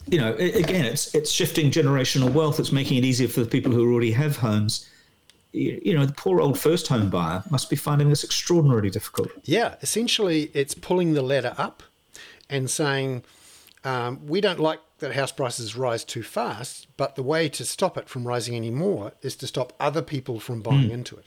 you 0.08 0.18
know 0.18 0.34
again 0.34 0.84
it's 0.84 1.14
it's 1.14 1.30
shifting 1.30 1.70
generational 1.70 2.32
wealth. 2.32 2.60
It's 2.60 2.72
making 2.72 2.98
it 2.98 3.04
easier 3.04 3.28
for 3.28 3.40
the 3.40 3.46
people 3.46 3.72
who 3.72 3.92
already 3.92 4.12
have 4.12 4.36
homes. 4.38 4.88
You 5.52 5.94
know 5.94 6.06
the 6.06 6.14
poor 6.14 6.40
old 6.40 6.58
first 6.58 6.88
home 6.88 7.10
buyer 7.10 7.42
must 7.50 7.68
be 7.68 7.76
finding 7.76 8.08
this 8.08 8.24
extraordinarily 8.24 8.88
difficult. 8.88 9.28
Yeah, 9.44 9.74
essentially, 9.82 10.50
it's 10.54 10.74
pulling 10.74 11.12
the 11.12 11.22
ladder 11.22 11.54
up 11.58 11.82
and 12.48 12.70
saying, 12.70 13.22
um, 13.84 14.26
we 14.26 14.40
don't 14.40 14.60
like 14.60 14.80
that 14.98 15.14
house 15.14 15.32
prices 15.32 15.76
rise 15.76 16.04
too 16.04 16.22
fast, 16.22 16.86
but 16.96 17.16
the 17.16 17.22
way 17.22 17.48
to 17.48 17.64
stop 17.64 17.98
it 17.98 18.08
from 18.08 18.26
rising 18.26 18.54
any 18.54 18.70
more 18.70 19.12
is 19.22 19.34
to 19.36 19.46
stop 19.46 19.72
other 19.80 20.02
people 20.02 20.38
from 20.38 20.62
buying 20.62 20.90
into 20.90 21.16
it. 21.16 21.26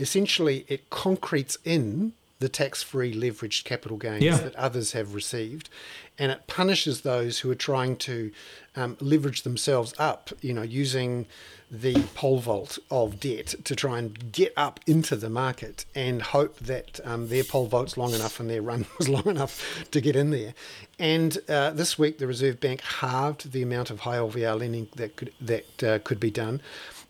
Essentially, 0.00 0.64
it 0.68 0.90
concretes 0.90 1.58
in 1.64 2.12
the 2.42 2.48
tax 2.48 2.82
free 2.82 3.14
leveraged 3.14 3.64
capital 3.64 3.96
gains 3.96 4.22
Yeah. 4.22 4.36
that 4.36 4.54
others 4.56 4.92
have 4.92 5.14
received, 5.14 5.70
and 6.18 6.30
it 6.32 6.46
punishes 6.46 7.00
those 7.02 7.38
who 7.40 7.50
are 7.50 7.54
trying 7.70 7.96
to 8.08 8.30
um, 8.76 8.96
leverage 9.00 9.42
themselves 9.42 9.94
up, 9.98 10.30
you 10.40 10.52
know, 10.52 10.62
using 10.62 11.26
the 11.70 11.94
pole 12.14 12.38
vault 12.38 12.78
of 12.90 13.18
debt 13.18 13.54
to 13.64 13.74
try 13.74 13.98
and 13.98 14.30
get 14.32 14.52
up 14.58 14.78
into 14.86 15.16
the 15.16 15.30
market 15.30 15.86
and 15.94 16.20
hope 16.20 16.58
that 16.58 17.00
um, 17.04 17.28
their 17.28 17.44
pole 17.44 17.66
vault's 17.66 17.96
long 17.96 18.12
enough 18.12 18.38
and 18.40 18.50
their 18.50 18.60
run 18.60 18.84
was 18.98 19.08
long 19.08 19.26
enough 19.26 19.84
to 19.90 20.00
get 20.00 20.14
in 20.16 20.30
there. 20.30 20.52
And 20.98 21.38
uh, 21.48 21.70
this 21.70 21.98
week, 21.98 22.18
the 22.18 22.26
Reserve 22.26 22.60
Bank 22.60 22.80
halved 22.82 23.52
the 23.52 23.62
amount 23.62 23.88
of 23.90 24.00
high 24.00 24.16
LVR 24.18 24.58
lending 24.58 24.88
that 24.96 25.16
could 25.16 25.32
that 25.40 25.82
uh, 25.82 25.98
could 26.00 26.20
be 26.20 26.30
done. 26.30 26.60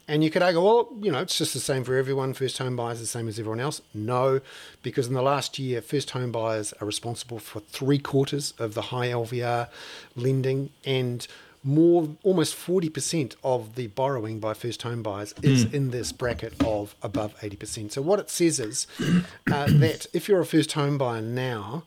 And 0.09 0.25
you 0.25 0.31
could 0.31 0.43
argue, 0.43 0.61
well, 0.61 0.89
you 1.01 1.13
know, 1.13 1.21
it's 1.21 1.39
just 1.39 1.55
the 1.55 1.61
same 1.61 1.85
for 1.85 1.97
everyone. 1.97 2.35
First 2.35 2.59
home 2.59 2.77
buyers 2.77 3.01
the 3.01 3.07
same 3.07 3.29
as 3.29 3.39
everyone 3.39 3.61
else. 3.61 3.81
No, 3.95 4.41
because 4.83 5.07
in 5.07 5.15
the 5.15 5.23
last 5.23 5.59
year, 5.59 5.81
first 5.81 6.11
home 6.11 6.33
buyers 6.33 6.75
are 6.81 6.87
responsible 6.87 7.39
for 7.39 7.61
three 7.61 7.99
quarters 7.99 8.53
of 8.59 8.75
the 8.75 8.83
high 8.83 9.09
LVR 9.09 9.69
lending 10.17 10.71
and 10.85 11.27
more 11.65 12.09
almost 12.25 12.57
40% 12.57 13.37
of 13.45 13.77
the 13.77 13.87
borrowing 13.89 14.41
by 14.41 14.53
first 14.53 14.83
home 14.83 15.03
buyers 15.03 15.33
is 15.43 15.73
in 15.73 15.91
this 15.91 16.11
bracket 16.11 16.61
of 16.65 16.97
above 17.03 17.39
80%. 17.39 17.93
So 17.93 18.03
what 18.03 18.19
it 18.19 18.31
says 18.31 18.59
is 18.59 18.87
uh, 19.01 19.23
that 19.47 20.07
if 20.13 20.29
you're 20.29 20.41
a 20.41 20.47
first 20.47 20.73
home 20.73 20.99
buyer 20.99 21.23
now, 21.23 21.85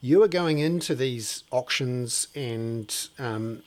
you 0.00 0.22
are 0.22 0.28
going 0.28 0.60
into 0.60 0.94
these 0.94 1.42
auctions 1.50 2.28
and 2.36 3.08
um, 3.18 3.62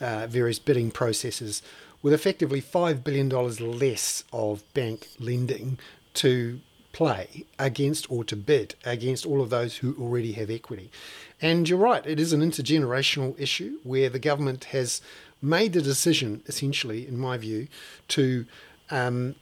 uh, 0.00 0.26
various 0.26 0.58
bidding 0.58 0.90
processes 0.90 1.62
with 2.02 2.12
effectively 2.12 2.62
$5 2.62 3.04
billion 3.04 3.28
less 3.28 4.24
of 4.32 4.62
bank 4.74 5.08
lending 5.18 5.78
to 6.14 6.60
play 6.92 7.44
against 7.58 8.10
or 8.10 8.24
to 8.24 8.36
bid 8.36 8.74
against 8.84 9.24
all 9.24 9.40
of 9.40 9.50
those 9.50 9.76
who 9.78 9.94
already 10.00 10.32
have 10.32 10.50
equity. 10.50 10.90
And 11.40 11.68
you're 11.68 11.78
right, 11.78 12.04
it 12.04 12.18
is 12.18 12.32
an 12.32 12.40
intergenerational 12.40 13.38
issue 13.38 13.78
where 13.82 14.10
the 14.10 14.18
government 14.18 14.64
has 14.64 15.00
made 15.40 15.72
the 15.72 15.82
decision, 15.82 16.42
essentially, 16.46 17.06
in 17.06 17.18
my 17.18 17.38
view, 17.38 17.68
to 18.08 18.44
um, 18.90 19.36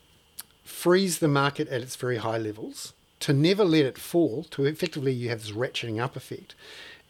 freeze 0.63 1.19
the 1.19 1.27
market 1.27 1.67
at 1.69 1.81
its 1.81 1.95
very 1.95 2.17
high 2.17 2.37
levels, 2.37 2.93
to 3.19 3.33
never 3.33 3.65
let 3.65 3.85
it 3.85 3.97
fall, 3.97 4.45
to 4.51 4.65
effectively 4.65 5.11
you 5.11 5.29
have 5.29 5.41
this 5.41 5.51
ratcheting 5.51 6.01
up 6.01 6.15
effect. 6.15 6.55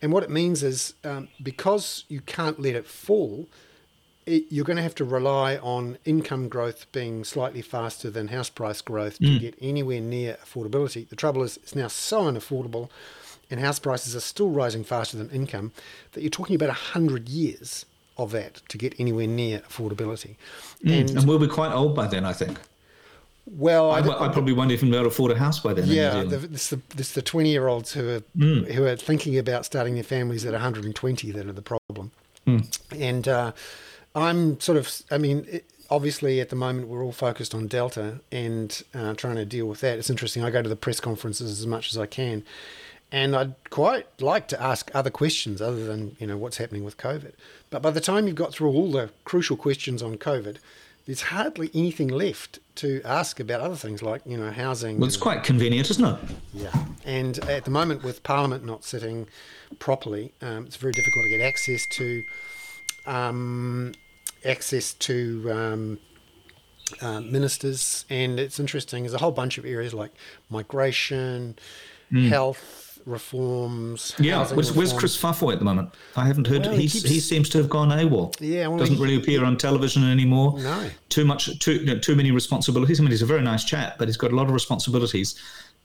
And 0.02 0.12
what 0.12 0.24
it 0.24 0.30
means 0.30 0.64
is 0.64 0.94
um, 1.04 1.28
because 1.44 2.06
you 2.08 2.22
can't 2.22 2.60
let 2.60 2.76
it 2.76 2.88
fall, 2.88 3.48
it, 4.36 4.46
you're 4.50 4.66
going 4.66 4.78
to 4.78 4.84
have 4.84 4.96
to 4.96 5.06
rely 5.06 5.58
on 5.58 5.98
income 6.06 6.48
growth 6.50 6.86
being 6.92 7.24
slightly 7.24 7.62
faster 7.62 8.10
than 8.10 8.28
house 8.30 8.50
price 8.50 8.82
growth 8.82 9.18
to 9.20 9.40
get 9.40 9.56
anywhere 9.62 10.00
near 10.02 10.38
affordability. 10.46 11.08
The 11.10 11.16
trouble 11.16 11.44
is, 11.44 11.58
it's 11.58 11.76
now 11.76 11.88
so 11.88 12.22
unaffordable, 12.24 12.90
and 13.50 13.60
house 13.60 13.80
prices 13.80 14.16
are 14.16 14.20
still 14.20 14.50
rising 14.50 14.84
faster 14.84 15.18
than 15.18 15.30
income 15.32 15.72
that 16.12 16.22
you're 16.22 16.30
talking 16.30 16.56
about 16.56 16.70
100 16.70 17.28
years 17.30 17.86
of 18.18 18.32
that 18.32 18.62
to 18.70 18.78
get 18.78 18.94
anywhere 19.00 19.28
near 19.28 19.60
affordability. 19.60 20.36
And, 20.86 21.10
And 21.10 21.28
we'll 21.28 21.40
be 21.40 21.48
quite 21.48 21.72
old 21.74 21.96
by 21.96 22.08
then, 22.08 22.26
I 22.26 22.34
think. 22.34 22.60
well, 23.58 23.92
I, 23.92 24.00
I, 24.02 24.26
I 24.28 24.30
probably 24.32 24.54
won't 24.54 24.72
even 24.72 24.90
be 24.92 24.96
able 24.96 25.06
to 25.06 25.10
afford 25.10 25.32
a 25.32 25.38
house 25.40 25.60
by 25.60 25.74
then. 25.74 25.88
yeah, 25.88 26.24
the, 26.24 26.38
this 26.38 26.70
the 26.70 26.80
this 26.96 27.14
the 27.14 27.22
twenty 27.22 27.50
year 27.50 27.68
olds 27.68 27.94
who 27.94 28.08
are 28.10 28.20
Hmm. 28.38 28.64
who 28.66 28.86
are 28.86 28.96
thinking 28.96 29.38
about 29.40 29.66
starting 29.66 29.96
their 29.96 30.04
families 30.04 30.46
at 30.46 30.52
one 30.52 30.62
hundred 30.62 30.86
and 30.86 30.94
twenty 30.96 31.32
that 31.32 31.48
are 31.48 31.54
the 31.54 31.64
problem. 31.64 32.12
Hmm. 32.46 32.60
And 32.92 33.28
uh, 33.28 33.52
I'm 34.16 34.60
sort 34.60 34.78
of, 34.78 34.92
I 35.12 35.18
mean, 35.18 35.46
it, 35.50 35.66
obviously 35.90 36.40
at 36.40 36.50
the 36.50 36.56
moment 36.56 36.88
we're 36.88 37.04
all 37.04 37.12
focused 37.12 37.54
on 37.56 37.68
Delta 37.68 38.20
and 38.32 38.84
uh, 38.94 39.14
trying 39.16 39.36
to 39.36 39.46
deal 39.46 39.66
with 39.66 39.82
that. 39.82 39.98
It's 39.98 40.10
interesting. 40.10 40.44
I 40.44 40.52
go 40.52 40.62
to 40.62 40.70
the 40.70 40.76
press 40.76 41.00
conferences 41.00 41.60
as 41.60 41.66
much 41.68 41.92
as 41.92 41.98
I 41.98 42.06
can, 42.06 42.44
and 43.12 43.36
I'd 43.36 43.56
quite 43.70 44.06
like 44.22 44.48
to 44.50 44.62
ask 44.62 44.92
other 44.94 45.10
questions 45.10 45.62
other 45.62 45.86
than 45.86 46.16
you 46.20 46.28
know 46.28 46.38
what's 46.38 46.58
happening 46.58 46.84
with 46.84 46.98
COVID. 46.98 47.34
But 47.70 47.82
by 47.82 47.92
the 47.92 48.02
time 48.02 48.28
you've 48.28 48.36
got 48.36 48.54
through 48.54 48.70
all 48.72 48.92
the 48.92 49.10
crucial 49.26 49.58
questions 49.58 50.02
on 50.04 50.18
COVID. 50.18 50.58
There's 51.06 51.22
hardly 51.22 51.72
anything 51.74 52.08
left 52.10 52.60
to 52.76 53.02
ask 53.04 53.40
about 53.40 53.62
other 53.62 53.76
things 53.76 54.04
like, 54.04 54.22
you 54.28 54.38
know, 54.38 54.52
housing. 54.52 55.00
well, 55.00 55.08
it's 55.08 55.16
and- 55.16 55.24
quite 55.24 55.44
convenient, 55.44 55.90
isn't 55.90 56.06
it? 56.06 56.20
yeah, 56.54 56.86
and 57.04 57.40
at 57.50 57.66
the 57.66 57.72
moment, 57.72 58.04
with 58.04 58.22
Parliament 58.22 58.64
not 58.64 58.84
sitting 58.84 59.28
properly, 59.80 60.34
um, 60.44 60.68
it's 60.68 60.76
very 60.76 60.94
difficult 60.94 61.26
to 61.26 61.30
get 61.36 61.42
access 61.42 61.88
to 61.94 62.22
um, 63.06 63.94
access 64.46 64.94
to 64.94 65.52
um, 65.52 66.00
uh, 67.02 67.22
ministers. 67.22 68.06
And 68.10 68.40
it's 68.40 68.60
interesting. 68.60 69.04
There's 69.04 69.14
a 69.14 69.20
whole 69.20 69.32
bunch 69.32 69.58
of 69.58 69.66
areas 69.66 69.94
like 69.94 70.12
migration, 70.50 71.58
health 72.12 73.00
reforms. 73.06 74.14
Yeah, 74.20 74.48
where's, 74.54 74.72
where's. 74.74 74.94
Kris 74.94 75.16
Faafoi 75.20 75.54
at 75.54 75.60
the 75.60 75.66
moment? 75.66 75.94
I 76.16 76.26
haven't 76.26 76.48
heard. 76.48 76.62
Well, 76.66 76.74
he 76.74 76.84
he's, 76.84 76.94
keeps- 76.94 77.10
he 77.10 77.20
seems 77.20 77.50
to 77.50 77.58
have 77.60 77.70
gone 77.70 77.90
AWOL. 77.90 78.36
Yeah, 78.40 78.68
well, 78.68 78.78
doesn't 78.80 78.96
he- 78.96 79.02
really 79.02 79.16
appear 79.16 79.44
on 79.44 79.58
television 79.58 80.04
anymore. 80.10 80.60
No. 80.60 80.90
too 81.10 81.26
much, 81.26 81.60
too 81.60 81.74
you 81.76 81.86
know, 81.86 82.00
too 82.00 82.16
many 82.16 82.32
responsibilities. 82.32 83.00
I 83.00 83.04
mean, 83.04 83.12
he's 83.12 83.22
a 83.22 83.26
very 83.28 83.42
nice 83.42 83.64
chap, 83.64 83.98
but 83.98 84.08
he's 84.08 84.18
got 84.18 84.32
a 84.32 84.36
lot 84.36 84.48
of 84.48 84.54
responsibilities, 84.54 85.36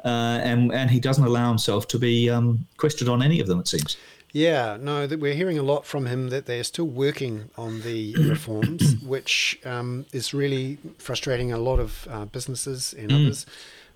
uh, 0.04 0.40
and 0.42 0.72
and 0.72 0.90
he 0.90 1.00
doesn't 1.00 1.24
allow 1.24 1.48
himself 1.48 1.86
to 1.88 1.98
be 1.98 2.30
um, 2.30 2.66
questioned 2.78 3.08
on 3.10 3.22
any 3.22 3.40
of 3.40 3.46
them. 3.46 3.60
It 3.60 3.68
seems. 3.68 3.96
Yeah, 4.34 4.76
no, 4.80 5.06
that 5.06 5.20
we're 5.20 5.34
hearing 5.34 5.58
a 5.58 5.62
lot 5.62 5.86
from 5.86 6.06
him 6.06 6.30
that 6.30 6.46
they're 6.46 6.64
still 6.64 6.88
working 6.88 7.50
on 7.56 7.82
the 7.82 8.16
reforms, 8.28 8.96
which 9.00 9.60
um, 9.64 10.06
is 10.12 10.34
really 10.34 10.78
frustrating 10.98 11.52
a 11.52 11.58
lot 11.58 11.78
of 11.78 12.08
uh, 12.10 12.24
businesses 12.24 12.92
and 12.92 13.12
others. 13.12 13.46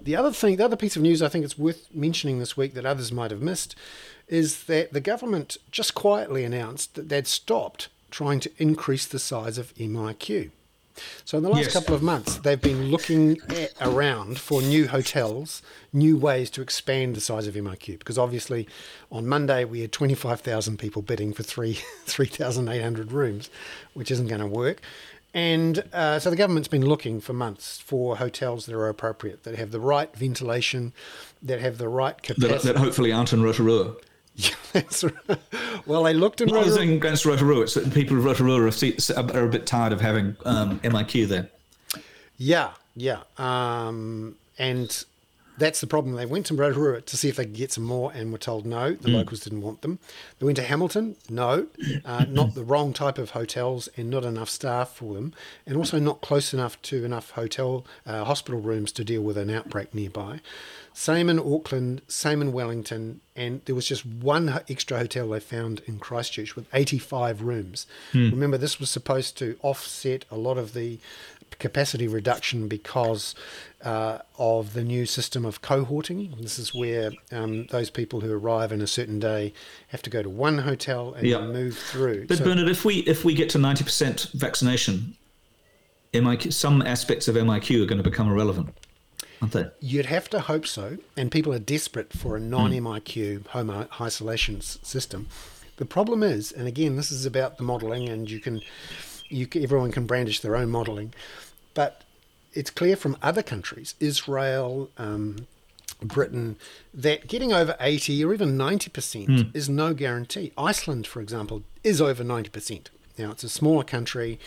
The 0.00 0.14
other 0.14 0.30
thing, 0.30 0.54
the 0.54 0.64
other 0.64 0.76
piece 0.76 0.94
of 0.94 1.02
news 1.02 1.22
I 1.22 1.28
think 1.28 1.44
it's 1.44 1.58
worth 1.58 1.92
mentioning 1.92 2.38
this 2.38 2.56
week 2.56 2.74
that 2.74 2.86
others 2.86 3.10
might 3.10 3.32
have 3.32 3.42
missed 3.42 3.74
is 4.28 4.64
that 4.64 4.92
the 4.92 5.00
government 5.00 5.56
just 5.72 5.96
quietly 5.96 6.44
announced 6.44 6.94
that 6.94 7.08
they'd 7.08 7.26
stopped 7.26 7.88
trying 8.12 8.38
to 8.38 8.50
increase 8.58 9.06
the 9.06 9.18
size 9.18 9.58
of 9.58 9.74
MIQ. 9.74 10.52
So 11.24 11.36
in 11.38 11.44
the 11.44 11.50
last 11.50 11.64
Yes. 11.64 11.72
couple 11.72 11.94
of 11.94 12.02
months, 12.02 12.36
they've 12.38 12.60
been 12.60 12.90
looking 12.90 13.38
around 13.80 14.38
for 14.38 14.62
new 14.62 14.88
hotels, 14.88 15.62
new 15.92 16.16
ways 16.16 16.50
to 16.50 16.62
expand 16.62 17.14
the 17.14 17.20
size 17.20 17.46
of 17.46 17.54
MIQ. 17.54 17.98
Because 17.98 18.18
obviously, 18.18 18.66
on 19.10 19.26
Monday 19.26 19.64
we 19.64 19.80
had 19.80 19.92
25,000 19.92 20.78
people 20.78 21.02
bidding 21.02 21.32
for 21.32 21.42
three 21.42 21.74
3,800 22.06 23.12
rooms, 23.12 23.50
which 23.94 24.10
isn't 24.10 24.28
going 24.28 24.40
to 24.40 24.46
work. 24.46 24.80
And 25.34 25.84
uh, 25.92 26.18
so 26.18 26.30
the 26.30 26.36
government's 26.36 26.68
been 26.68 26.86
looking 26.86 27.20
for 27.20 27.34
months 27.34 27.78
for 27.80 28.16
hotels 28.16 28.64
that 28.66 28.74
are 28.74 28.88
appropriate, 28.88 29.42
that 29.44 29.56
have 29.56 29.70
the 29.72 29.80
right 29.80 30.14
ventilation, 30.16 30.94
that 31.42 31.60
have 31.60 31.76
the 31.76 31.88
right 31.88 32.20
capacity. 32.22 32.48
That, 32.48 32.62
that 32.62 32.76
hopefully 32.76 33.12
aren't 33.12 33.32
in 33.34 33.42
Rotorua. 33.42 33.94
Yeah, 34.40 34.54
that's 34.72 35.02
right. 35.02 35.38
Well, 35.84 36.04
they 36.04 36.14
looked 36.14 36.40
in 36.40 36.48
Well, 36.48 36.60
I 36.60 36.64
was 36.64 36.68
Rotorua. 36.68 36.86
saying 36.86 36.96
against 36.98 37.24
Rotorua, 37.24 37.62
it's 37.62 37.74
that 37.74 37.92
people 37.92 38.16
of 38.16 38.24
Rotorua 38.24 38.60
are, 38.62 39.44
a 39.44 39.48
bit 39.48 39.66
tired 39.66 39.92
of 39.92 40.00
having 40.00 40.36
um, 40.44 40.78
MIQ 40.80 41.26
there. 41.26 41.48
Yeah, 42.36 42.70
yeah. 42.94 43.22
Um, 43.36 44.36
and 44.56 45.04
that's 45.58 45.80
the 45.80 45.88
problem. 45.88 46.14
They 46.14 46.24
went 46.24 46.46
to 46.46 46.54
Rotorua 46.54 47.00
to 47.00 47.16
see 47.16 47.28
if 47.28 47.34
they 47.36 47.44
could 47.46 47.54
get 47.54 47.72
some 47.72 47.82
more 47.82 48.12
and 48.12 48.30
were 48.30 48.38
told 48.38 48.64
no, 48.64 48.92
the 48.92 49.10
locals 49.10 49.40
didn't 49.40 49.62
want 49.62 49.82
them. 49.82 49.98
They 50.38 50.46
went 50.46 50.56
to 50.58 50.62
Hamilton, 50.62 51.16
no, 51.28 51.66
uh, 52.04 52.26
not 52.28 52.54
the 52.54 52.62
wrong 52.62 52.92
type 52.92 53.18
of 53.18 53.30
hotels 53.30 53.88
and 53.96 54.08
not 54.08 54.24
enough 54.24 54.48
staff 54.50 54.90
for 54.90 55.14
them, 55.14 55.34
and 55.66 55.76
also 55.76 55.98
not 55.98 56.20
close 56.20 56.54
enough 56.54 56.80
to 56.82 57.04
enough 57.04 57.30
hotel, 57.30 57.84
uh, 58.06 58.22
hospital 58.24 58.60
rooms 58.60 58.92
to 58.92 59.02
deal 59.04 59.22
with 59.22 59.36
an 59.36 59.50
outbreak 59.50 59.92
nearby. 59.92 60.40
Same 60.98 61.28
in 61.30 61.38
Auckland, 61.38 62.02
same 62.08 62.42
in 62.42 62.50
Wellington, 62.52 63.20
and 63.36 63.60
there 63.66 63.74
was 63.76 63.86
just 63.86 64.04
one 64.04 64.48
extra 64.68 64.98
hotel 64.98 65.28
they 65.28 65.38
found 65.38 65.80
in 65.86 66.00
Christchurch 66.00 66.56
with 66.56 66.66
85 66.74 67.40
rooms. 67.40 67.86
Remember, 68.12 68.58
this 68.58 68.80
was 68.80 68.90
supposed 68.90 69.38
to 69.38 69.56
offset 69.62 70.24
a 70.28 70.36
lot 70.36 70.58
of 70.58 70.74
the 70.74 70.98
capacity 71.60 72.08
reduction 72.08 72.66
because 72.66 73.36
uh, 73.84 74.18
of 74.40 74.72
the 74.72 74.82
new 74.82 75.06
system 75.06 75.44
of 75.44 75.62
cohorting. 75.62 76.36
This 76.42 76.58
is 76.58 76.74
where 76.74 77.12
um, 77.30 77.66
those 77.66 77.90
people 77.90 78.22
who 78.22 78.32
arrive 78.32 78.72
in 78.72 78.80
a 78.80 78.88
certain 78.88 79.20
day 79.20 79.52
have 79.88 80.02
to 80.02 80.10
go 80.10 80.24
to 80.24 80.28
one 80.28 80.58
hotel 80.58 81.14
and 81.14 81.30
then 81.30 81.52
move 81.52 81.78
through. 81.78 82.26
But 82.26 82.38
So- 82.38 82.44
Bernard, 82.44 82.68
if 82.68 82.84
we 82.84 82.96
if 83.06 83.24
we 83.24 83.34
get 83.34 83.48
to 83.50 83.58
ninety 83.58 83.84
percent 83.84 84.30
vaccination, 84.34 85.14
MIQ, 86.12 86.52
some 86.52 86.82
aspects 86.82 87.28
of 87.28 87.36
MIQ 87.36 87.84
are 87.84 87.86
going 87.86 88.02
to 88.02 88.10
become 88.10 88.28
irrelevant, 88.28 88.74
aren't 89.40 89.52
they? 89.52 89.66
You'd 89.80 90.06
have 90.06 90.28
to 90.30 90.40
hope 90.40 90.66
so, 90.66 90.98
and 91.16 91.30
people 91.30 91.52
are 91.52 91.58
desperate 91.58 92.12
for 92.12 92.36
a 92.36 92.40
non-MIQ 92.40 93.46
home 93.48 93.86
isolation 94.00 94.56
s- 94.58 94.78
system. 94.82 95.28
The 95.76 95.84
problem 95.84 96.22
is, 96.22 96.50
and 96.52 96.66
again, 96.66 96.96
this 96.96 97.10
is 97.12 97.24
about 97.24 97.56
the 97.56 97.62
modelling, 97.62 98.08
and 98.08 98.28
you 98.30 98.40
can, 98.40 98.60
you 99.28 99.46
everyone 99.54 99.92
can 99.92 100.06
brandish 100.06 100.40
their 100.40 100.56
own 100.56 100.70
modelling, 100.70 101.14
but 101.74 102.02
it's 102.52 102.70
clear 102.70 102.96
from 102.96 103.16
other 103.22 103.42
countries, 103.42 103.94
Israel, 104.00 104.90
um, 104.98 105.46
Britain, 106.02 106.56
that 106.94 107.28
getting 107.28 107.52
over 107.52 107.76
80 107.80 108.24
or 108.24 108.32
even 108.34 108.56
90% 108.56 109.50
is 109.54 109.68
no 109.68 109.94
guarantee. 109.94 110.52
Iceland, 110.56 111.06
for 111.06 111.20
example, 111.20 111.62
is 111.84 112.00
over 112.00 112.24
90%. 112.24 112.86
Now, 113.18 113.30
it's 113.32 113.44
a 113.44 113.48
smaller 113.48 113.84
country, 113.84 114.38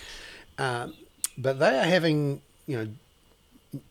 um, 0.58 0.94
but 1.38 1.60
they 1.60 1.78
are 1.80 1.84
having, 1.86 2.42
you 2.68 2.78
know, 2.78 2.88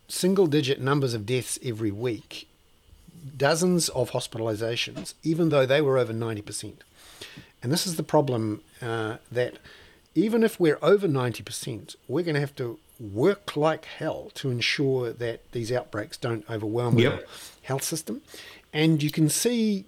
single 0.08 0.46
digit 0.46 0.80
numbers 0.80 1.14
of 1.14 1.24
deaths 1.26 1.58
every 1.64 1.90
week, 1.90 2.48
dozens 3.36 3.88
of 3.90 4.10
hospitalizations, 4.10 5.14
even 5.22 5.48
though 5.48 5.66
they 5.66 5.80
were 5.80 5.98
over 5.98 6.12
90%. 6.12 6.74
And 7.62 7.70
this 7.72 7.86
is 7.86 7.96
the 7.96 8.02
problem 8.02 8.62
uh, 8.82 9.16
that 9.30 9.54
even 10.14 10.42
if 10.42 10.58
we're 10.58 10.78
over 10.82 11.06
90%, 11.06 11.94
we're 12.08 12.24
going 12.24 12.34
to 12.34 12.40
have 12.40 12.56
to 12.56 12.78
work 12.98 13.56
like 13.56 13.84
hell 13.86 14.30
to 14.34 14.50
ensure 14.50 15.12
that 15.12 15.50
these 15.52 15.70
outbreaks 15.72 16.16
don't 16.16 16.44
overwhelm 16.50 16.98
Yep. 16.98 17.12
our 17.12 17.20
health 17.62 17.82
system. 17.82 18.20
And 18.72 19.02
you 19.02 19.10
can 19.10 19.28
see 19.28 19.84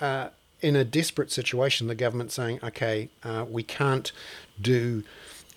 uh, 0.00 0.28
in 0.60 0.76
a 0.76 0.84
desperate 0.84 1.30
situation 1.30 1.86
the 1.86 1.94
government 1.94 2.32
saying, 2.32 2.60
okay, 2.62 3.08
uh, 3.24 3.44
we 3.48 3.62
can't 3.62 4.10
do 4.60 5.04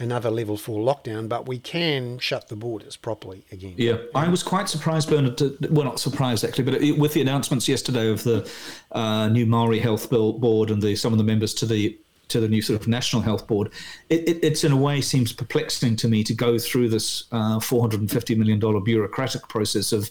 another 0.02 0.30
level 0.30 0.58
four 0.58 0.80
lockdown, 0.82 1.30
but 1.30 1.47
we 1.47 1.60
can 1.60 2.20
shut 2.20 2.49
the 2.49 2.56
borders 2.56 2.97
properly 2.97 3.45
again. 3.52 3.76
Yeah, 3.78 3.97
I 4.16 4.28
was 4.28 4.43
quite 4.43 4.68
surprised, 4.68 5.10
Bernard. 5.10 5.38
To, 5.38 5.58
well, 5.70 5.86
not 5.86 5.99
surprised 5.99 6.43
actually, 6.43 6.66
but 6.66 6.76
it, 6.76 6.97
with 6.97 7.14
the 7.14 7.22
announcements 7.22 7.68
yesterday 7.68 8.10
of 8.10 8.24
the 8.24 8.49
uh, 8.91 9.28
new 9.30 9.45
Maori 9.45 9.80
Health 9.80 10.10
Board 10.10 10.72
and 10.72 10.82
the 10.82 10.95
some 10.95 11.14
of 11.14 11.18
the 11.18 11.24
members 11.24 11.54
to 11.56 11.66
the 11.66 11.97
to 12.30 12.39
the 12.39 12.47
new 12.47 12.62
sort 12.62 12.80
of 12.80 12.88
national 12.88 13.22
health 13.22 13.45
board, 13.45 13.72
it, 14.10 14.28
it, 14.28 14.39
it's 14.41 14.64
in 14.64 14.72
a 14.72 14.78
way 14.78 15.02
seems 15.02 15.34
perplexing 15.34 15.97
to 15.97 16.08
me 16.08 16.24
to 16.24 16.34
go 16.34 16.58
through 16.58 16.88
this 16.88 17.26
uh, 17.34 17.60
450 17.60 18.36
million 18.36 18.58
dollar 18.58 18.80
bureaucratic 18.80 19.47
process 19.49 19.91
of 19.91 20.10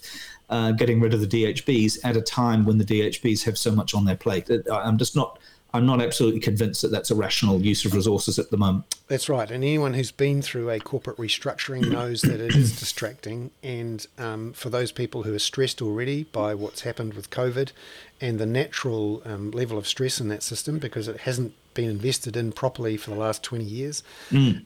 uh, 0.49 0.71
getting 0.71 0.99
rid 0.99 1.13
of 1.13 1.21
the 1.21 1.27
DHBs 1.27 1.97
at 2.03 2.15
a 2.15 2.21
time 2.21 2.65
when 2.65 2.77
the 2.77 2.85
DHBs 2.85 3.43
have 3.43 3.57
so 3.57 3.71
much 3.71 3.93
on 3.93 4.05
their 4.05 4.15
plate. 4.15 4.49
I'm 4.71 4.97
just 4.97 5.15
not. 5.15 5.39
I'm 5.73 5.85
not 5.85 6.01
absolutely 6.01 6.41
convinced 6.41 6.81
that 6.81 6.91
that's 6.91 7.11
a 7.11 7.15
rational 7.15 7.61
use 7.61 7.85
of 7.85 7.93
resources 7.93 8.37
at 8.37 8.51
the 8.51 8.57
moment. 8.57 8.85
That's 9.07 9.29
right. 9.29 9.49
And 9.49 9.63
anyone 9.63 9.93
who's 9.93 10.11
been 10.11 10.41
through 10.41 10.69
a 10.69 10.79
corporate 10.79 11.17
restructuring 11.17 11.89
knows 11.89 12.21
that 12.23 12.39
it 12.41 12.55
is 12.55 12.77
distracting. 12.79 13.51
And 13.63 14.05
um, 14.17 14.53
for 14.53 14.69
those 14.69 14.91
people 14.91 15.23
who 15.23 15.33
are 15.33 15.39
stressed 15.39 15.81
already 15.81 16.23
by 16.23 16.55
what's 16.55 16.81
happened 16.81 17.13
with 17.13 17.29
COVID 17.29 17.71
and 18.19 18.39
the 18.39 18.45
natural 18.45 19.21
um, 19.25 19.51
level 19.51 19.77
of 19.77 19.87
stress 19.87 20.19
in 20.19 20.27
that 20.27 20.43
system 20.43 20.77
because 20.77 21.07
it 21.07 21.21
hasn't 21.21 21.53
been 21.73 21.89
invested 21.89 22.35
in 22.35 22.51
properly 22.51 22.97
for 22.97 23.11
the 23.11 23.15
last 23.15 23.43
20 23.43 23.63
years, 23.63 24.03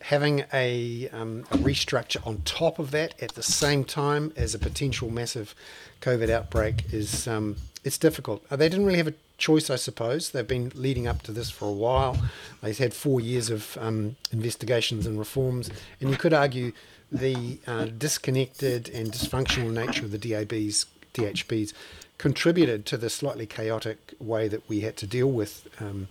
having 0.01 0.43
a, 0.51 1.07
um, 1.09 1.45
a 1.51 1.57
restructure 1.57 2.25
on 2.25 2.41
top 2.45 2.79
of 2.79 2.91
that 2.91 3.13
at 3.21 3.33
the 3.35 3.43
same 3.43 3.83
time 3.83 4.33
as 4.35 4.55
a 4.55 4.59
potential 4.59 5.09
massive 5.09 5.53
COVID 6.01 6.29
outbreak 6.29 6.91
is 6.91 7.27
um, 7.27 7.55
it's 7.85 7.97
difficult. 7.99 8.43
Uh, 8.51 8.57
They 8.57 8.67
didn't 8.67 8.85
really 8.85 8.97
have 8.97 9.07
a 9.07 9.13
choice, 9.37 9.69
I 9.69 9.77
suppose. 9.77 10.31
They've 10.31 10.47
been 10.47 10.71
leading 10.75 11.07
up 11.07 11.21
to 11.23 11.31
this 11.31 11.49
for 11.51 11.67
a 11.69 11.71
while. 11.71 12.17
They've 12.61 12.77
had 12.77 12.93
four 12.93 13.21
years 13.21 13.49
of 13.49 13.77
um, 13.79 14.17
investigations 14.31 15.05
and 15.05 15.17
reforms, 15.19 15.69
and 16.01 16.09
you 16.09 16.17
could 16.17 16.33
argue 16.33 16.73
the 17.11 17.59
uh, 17.67 17.85
disconnected 17.85 18.89
and 18.89 19.11
dysfunctional 19.11 19.71
nature 19.71 20.03
of 20.03 20.11
the 20.11 20.17
DABs, 20.17 20.85
DHBs, 21.13 21.73
contributed 22.17 22.85
to 22.87 22.97
the 22.97 23.09
slightly 23.09 23.45
chaotic 23.45 24.13
way 24.19 24.47
that 24.47 24.67
we 24.67 24.81
had 24.81 24.97
to 24.97 25.07
deal 25.07 25.31
with 25.31 25.67
um, 25.79 26.07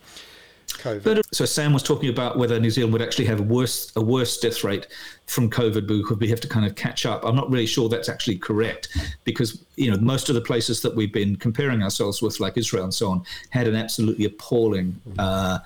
COVID. 0.78 1.02
But 1.02 1.34
so 1.34 1.44
Sam 1.44 1.72
was 1.72 1.82
talking 1.82 2.08
about 2.08 2.38
whether 2.38 2.58
New 2.58 2.70
Zealand 2.70 2.92
would 2.92 3.02
actually 3.02 3.26
have 3.26 3.40
a 3.40 3.42
worse 3.42 3.92
a 3.96 4.00
worse 4.00 4.38
death 4.38 4.64
rate 4.64 4.86
from 5.26 5.50
COVID 5.50 5.86
because 5.86 6.18
we 6.18 6.28
have 6.28 6.40
to 6.40 6.48
kind 6.48 6.66
of 6.66 6.74
catch 6.74 7.06
up. 7.06 7.24
I'm 7.24 7.36
not 7.36 7.50
really 7.50 7.66
sure 7.66 7.88
that's 7.88 8.08
actually 8.08 8.38
correct 8.38 8.88
because 9.24 9.62
you 9.76 9.90
know 9.90 9.96
most 9.98 10.28
of 10.28 10.34
the 10.34 10.40
places 10.40 10.82
that 10.82 10.94
we've 10.94 11.12
been 11.12 11.36
comparing 11.36 11.82
ourselves 11.82 12.22
with, 12.22 12.40
like 12.40 12.56
Israel 12.56 12.84
and 12.84 12.94
so 12.94 13.10
on, 13.10 13.24
had 13.50 13.66
an 13.66 13.76
absolutely 13.76 14.24
appalling. 14.26 15.00
Uh, 15.18 15.58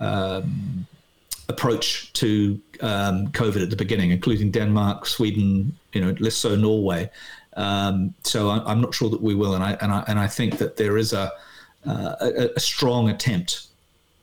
um, 0.00 0.86
approach 1.48 2.12
to 2.12 2.60
um, 2.80 3.28
COVID 3.28 3.62
at 3.62 3.70
the 3.70 3.76
beginning, 3.76 4.10
including 4.10 4.50
Denmark, 4.50 5.06
Sweden, 5.06 5.76
you 5.92 6.00
know, 6.00 6.14
less 6.18 6.34
so 6.34 6.56
Norway. 6.56 7.08
Um, 7.56 8.14
so 8.24 8.50
I, 8.50 8.62
I'm 8.70 8.80
not 8.80 8.94
sure 8.94 9.08
that 9.10 9.22
we 9.22 9.34
will, 9.34 9.54
and 9.54 9.64
I 9.64 9.72
and 9.80 9.92
I 9.92 10.04
and 10.08 10.18
I 10.18 10.26
think 10.26 10.58
that 10.58 10.76
there 10.76 10.96
is 10.96 11.12
a 11.12 11.32
uh, 11.86 12.16
a, 12.20 12.50
a 12.56 12.60
strong 12.60 13.10
attempt 13.10 13.68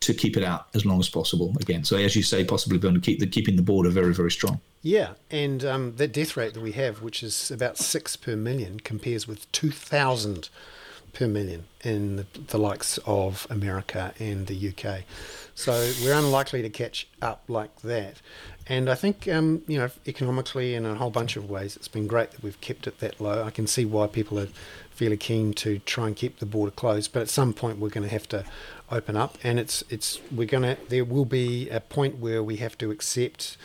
to 0.04 0.14
keep 0.14 0.36
it 0.36 0.44
out 0.44 0.68
as 0.74 0.84
long 0.84 1.00
as 1.00 1.08
possible 1.08 1.54
again. 1.60 1.84
So 1.84 1.96
as 1.96 2.16
you 2.16 2.22
say, 2.22 2.44
possibly 2.44 2.78
going 2.78 2.94
to 2.94 3.00
keep 3.00 3.20
the 3.20 3.26
keeping 3.26 3.56
the 3.56 3.62
border 3.62 3.90
very 3.90 4.14
very 4.14 4.30
strong. 4.30 4.60
Yeah, 4.82 5.14
and 5.30 5.64
um, 5.64 5.96
the 5.96 6.06
death 6.06 6.36
rate 6.36 6.52
that 6.52 6.62
we 6.62 6.72
have, 6.72 7.00
which 7.00 7.22
is 7.22 7.50
about 7.50 7.78
six 7.78 8.16
per 8.16 8.36
million, 8.36 8.80
compares 8.80 9.26
with 9.26 9.50
2,000 9.52 10.50
per 11.14 11.26
million 11.26 11.64
in 11.82 12.26
the, 12.48 12.58
likes 12.58 12.98
of 13.06 13.46
America 13.48 14.12
and 14.18 14.46
the 14.46 14.68
UK. 14.68 15.04
So 15.54 15.72
we're 16.02 16.18
unlikely 16.18 16.60
to 16.62 16.68
catch 16.68 17.08
up 17.22 17.44
like 17.48 17.80
that. 17.82 18.16
And 18.66 18.90
I 18.90 18.94
think, 18.94 19.28
um, 19.28 19.62
you 19.66 19.78
know, 19.78 19.90
economically 20.06 20.74
in 20.74 20.84
a 20.84 20.94
whole 20.96 21.10
bunch 21.10 21.36
of 21.36 21.48
ways, 21.48 21.76
it's 21.76 21.88
been 21.88 22.06
great 22.06 22.32
that 22.32 22.42
we've 22.42 22.60
kept 22.60 22.86
it 22.86 22.98
that 22.98 23.20
low. 23.20 23.44
I 23.44 23.50
can 23.50 23.66
see 23.66 23.84
why 23.84 24.06
people 24.06 24.38
are 24.38 24.48
fairly 24.90 25.16
keen 25.16 25.52
to 25.54 25.78
try 25.80 26.06
and 26.06 26.16
keep 26.16 26.38
the 26.38 26.46
border 26.46 26.70
closed, 26.70 27.12
but 27.12 27.22
at 27.22 27.28
some 27.28 27.52
point 27.52 27.78
we're 27.78 27.88
going 27.88 28.06
to 28.06 28.12
have 28.12 28.28
to 28.28 28.44
open 28.94 29.16
up, 29.16 29.36
and 29.42 29.58
it's 29.58 29.82
it's 29.90 30.20
we're 30.30 30.46
to 30.46 30.76
there 30.88 31.04
will 31.04 31.24
be 31.24 31.68
a 31.68 31.80
point 31.80 32.18
where 32.18 32.42
we 32.42 32.56
have 32.56 32.78
to 32.78 32.90
accept 32.90 33.56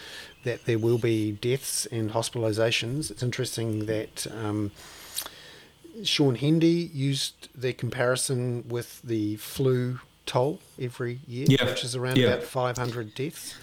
that 0.43 0.65
there 0.65 0.79
will 0.79 0.97
be 0.97 1.33
deaths 1.33 1.85
and 1.87 2.11
hospitalizations. 2.11 3.11
It's 3.11 3.23
interesting 3.23 3.85
that. 3.85 4.27
Um, 4.43 4.71
Shaun 6.03 6.35
Hendy 6.35 6.89
used 6.93 7.49
the 7.53 7.73
comparison 7.73 8.63
with 8.69 9.01
the 9.01 9.35
flu 9.35 9.99
toll 10.25 10.59
every 10.79 11.19
year, 11.27 11.47
which 11.65 11.83
is 11.83 11.93
around 11.93 12.17
about 12.29 12.43
500 12.43 13.13
deaths. 13.15 13.55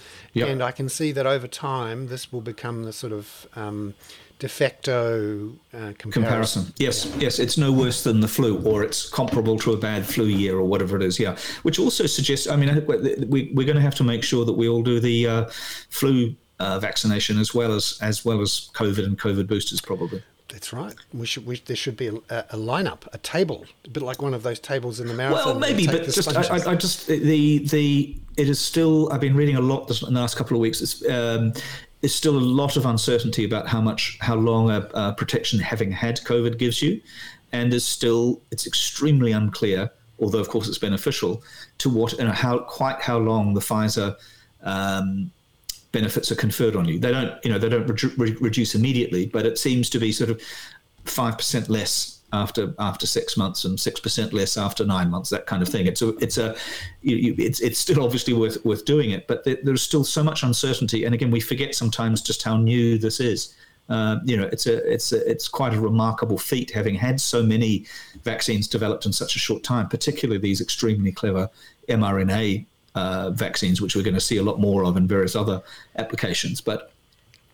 And 0.48 0.62
I 0.62 0.70
can 0.70 0.90
see 0.90 1.12
that 1.12 1.24
over 1.26 1.48
time, 1.48 2.08
this 2.08 2.30
will 2.30 2.42
become 2.42 2.84
the 2.84 2.92
sort 2.92 3.12
of 3.14 3.46
um, 3.56 3.94
de 4.38 4.48
facto 4.48 5.52
uh, 5.72 5.92
comparison. 5.98 6.12
Comparison. 6.12 6.74
Yes, 6.78 7.06
yes, 7.18 7.38
it's 7.38 7.56
no 7.56 7.72
worse 7.72 8.02
than 8.02 8.20
the 8.20 8.28
flu, 8.28 8.62
or 8.62 8.82
it's 8.82 9.08
comparable 9.08 9.58
to 9.60 9.72
a 9.72 9.76
bad 9.76 10.06
flu 10.06 10.26
year, 10.26 10.56
or 10.56 10.64
whatever 10.64 10.96
it 10.96 11.02
is. 11.02 11.18
Yeah, 11.18 11.36
which 11.62 11.78
also 11.78 12.06
suggests. 12.06 12.46
I 12.46 12.56
mean, 12.56 12.68
I 12.68 12.74
think 12.74 12.88
we, 13.30 13.50
we're 13.54 13.66
going 13.66 13.76
to 13.76 13.82
have 13.82 13.94
to 13.96 14.04
make 14.04 14.22
sure 14.22 14.44
that 14.44 14.52
we 14.52 14.68
all 14.68 14.82
do 14.82 15.00
the 15.00 15.26
uh, 15.26 15.44
flu 15.88 16.34
uh, 16.58 16.78
vaccination 16.78 17.38
as 17.38 17.54
well 17.54 17.72
as 17.72 17.98
as 18.02 18.24
well 18.24 18.40
as 18.40 18.70
COVID 18.74 19.04
and 19.04 19.18
COVID 19.18 19.46
boosters, 19.46 19.80
probably. 19.80 20.22
That's 20.48 20.72
right. 20.72 20.94
We 21.12 21.26
should. 21.26 21.44
We, 21.44 21.56
there 21.56 21.76
should 21.76 21.96
be 21.96 22.06
a, 22.06 22.14
a 22.50 22.56
lineup, 22.56 23.00
a 23.12 23.18
table, 23.18 23.66
a 23.84 23.90
bit 23.90 24.02
like 24.02 24.22
one 24.22 24.32
of 24.32 24.42
those 24.44 24.60
tables 24.60 25.00
in 25.00 25.08
the 25.08 25.14
marathon. 25.14 25.44
Well, 25.44 25.58
maybe, 25.58 25.86
but 25.86 26.04
just. 26.04 26.36
I, 26.36 26.42
I, 26.56 26.70
I 26.70 26.74
just 26.76 27.08
the 27.08 27.66
the 27.66 28.16
it 28.36 28.48
is 28.48 28.60
still. 28.60 29.12
I've 29.12 29.20
been 29.20 29.34
reading 29.34 29.56
a 29.56 29.60
lot 29.60 29.88
this, 29.88 30.02
in 30.02 30.14
the 30.14 30.20
last 30.20 30.36
couple 30.36 30.56
of 30.56 30.60
weeks. 30.60 30.80
It's, 30.80 31.04
um, 31.08 31.52
there's 32.00 32.14
still 32.14 32.36
a 32.36 32.40
lot 32.40 32.76
of 32.76 32.86
uncertainty 32.86 33.44
about 33.44 33.66
how 33.66 33.80
much, 33.80 34.18
how 34.20 34.34
long 34.34 34.70
a, 34.70 34.88
a 34.94 35.12
protection 35.14 35.58
having 35.58 35.90
had 35.90 36.18
COVID 36.18 36.58
gives 36.58 36.82
you, 36.82 37.00
and 37.52 37.72
there's 37.72 37.86
still 37.86 38.40
it's 38.50 38.66
extremely 38.66 39.32
unclear, 39.32 39.90
although 40.20 40.38
of 40.38 40.48
course 40.48 40.68
it's 40.68 40.78
beneficial, 40.78 41.42
to 41.78 41.90
what 41.90 42.12
and 42.14 42.28
how 42.28 42.58
quite 42.58 43.00
how 43.00 43.18
long 43.18 43.54
the 43.54 43.60
Pfizer 43.60 44.16
um, 44.62 45.30
benefits 45.92 46.30
are 46.30 46.36
conferred 46.36 46.76
on 46.76 46.86
you. 46.86 46.98
They 46.98 47.12
don't, 47.12 47.42
you 47.44 47.50
know, 47.50 47.58
they 47.58 47.68
don't 47.68 48.18
re- 48.18 48.36
reduce 48.40 48.74
immediately, 48.74 49.26
but 49.26 49.46
it 49.46 49.58
seems 49.58 49.88
to 49.90 49.98
be 49.98 50.12
sort 50.12 50.30
of 50.30 50.40
five 51.04 51.36
percent 51.36 51.68
less 51.68 52.15
after 52.32 52.74
after 52.78 53.06
six 53.06 53.36
months 53.36 53.64
and 53.64 53.78
six 53.78 54.00
percent 54.00 54.32
less 54.32 54.56
after 54.56 54.84
nine 54.84 55.10
months, 55.10 55.30
that 55.30 55.46
kind 55.46 55.62
of 55.62 55.68
thing. 55.68 55.86
It's 55.86 56.02
a 56.02 56.08
it's 56.18 56.38
a 56.38 56.56
you, 57.02 57.16
you, 57.16 57.34
it's 57.38 57.60
it's 57.60 57.78
still 57.78 58.02
obviously 58.02 58.32
worth 58.32 58.64
worth 58.64 58.84
doing 58.84 59.10
it, 59.10 59.26
but 59.26 59.44
there, 59.44 59.58
there's 59.62 59.82
still 59.82 60.04
so 60.04 60.22
much 60.22 60.42
uncertainty, 60.42 61.04
and 61.04 61.14
again, 61.14 61.30
we 61.30 61.40
forget 61.40 61.74
sometimes 61.74 62.20
just 62.20 62.42
how 62.42 62.56
new 62.56 62.98
this 62.98 63.20
is. 63.20 63.54
Uh, 63.88 64.16
you 64.24 64.36
know, 64.36 64.48
it's 64.50 64.66
a 64.66 64.92
it's 64.92 65.12
a, 65.12 65.30
it's 65.30 65.46
quite 65.46 65.72
a 65.72 65.80
remarkable 65.80 66.38
feat 66.38 66.70
having 66.72 66.94
had 66.94 67.20
so 67.20 67.42
many 67.42 67.86
vaccines 68.24 68.66
developed 68.66 69.06
in 69.06 69.12
such 69.12 69.36
a 69.36 69.38
short 69.38 69.62
time, 69.62 69.88
particularly 69.88 70.40
these 70.40 70.60
extremely 70.60 71.12
clever 71.12 71.48
mRNA 71.88 72.66
uh, 72.96 73.30
vaccines, 73.30 73.80
which 73.80 73.94
we're 73.94 74.02
going 74.02 74.14
to 74.14 74.20
see 74.20 74.38
a 74.38 74.42
lot 74.42 74.58
more 74.58 74.84
of 74.84 74.96
in 74.96 75.06
various 75.06 75.36
other 75.36 75.62
applications. 75.96 76.60
But 76.60 76.90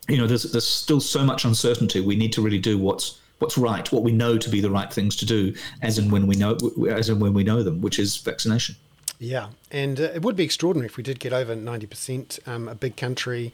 you 0.08 0.16
know, 0.16 0.26
there's 0.26 0.44
there's 0.44 0.66
still 0.66 1.00
so 1.00 1.22
much 1.24 1.44
uncertainty. 1.44 2.00
We 2.00 2.16
need 2.16 2.32
to 2.32 2.40
really 2.40 2.58
do 2.58 2.78
what's 2.78 3.20
what's 3.42 3.58
right, 3.58 3.90
what 3.92 4.02
we 4.04 4.12
know 4.12 4.38
to 4.38 4.48
be 4.48 4.60
the 4.60 4.70
right 4.70 4.90
things 4.90 5.16
to 5.16 5.26
do, 5.26 5.52
as 5.82 5.98
and 5.98 6.10
when 6.10 6.26
we 6.26 6.36
know, 6.36 6.56
as 6.88 7.08
and 7.08 7.20
when 7.20 7.34
we 7.34 7.42
know 7.42 7.62
them, 7.62 7.82
which 7.82 7.98
is 7.98 8.16
vaccination. 8.16 8.76
Yeah, 9.18 9.48
and 9.70 10.00
uh, 10.00 10.04
it 10.14 10.22
would 10.22 10.36
be 10.36 10.44
extraordinary 10.44 10.86
if 10.86 10.96
we 10.96 11.02
did 11.02 11.20
get 11.20 11.32
over 11.32 11.54
ninety 11.54 11.86
percent. 11.86 12.38
Um, 12.46 12.68
a 12.68 12.74
big 12.74 12.96
country, 12.96 13.52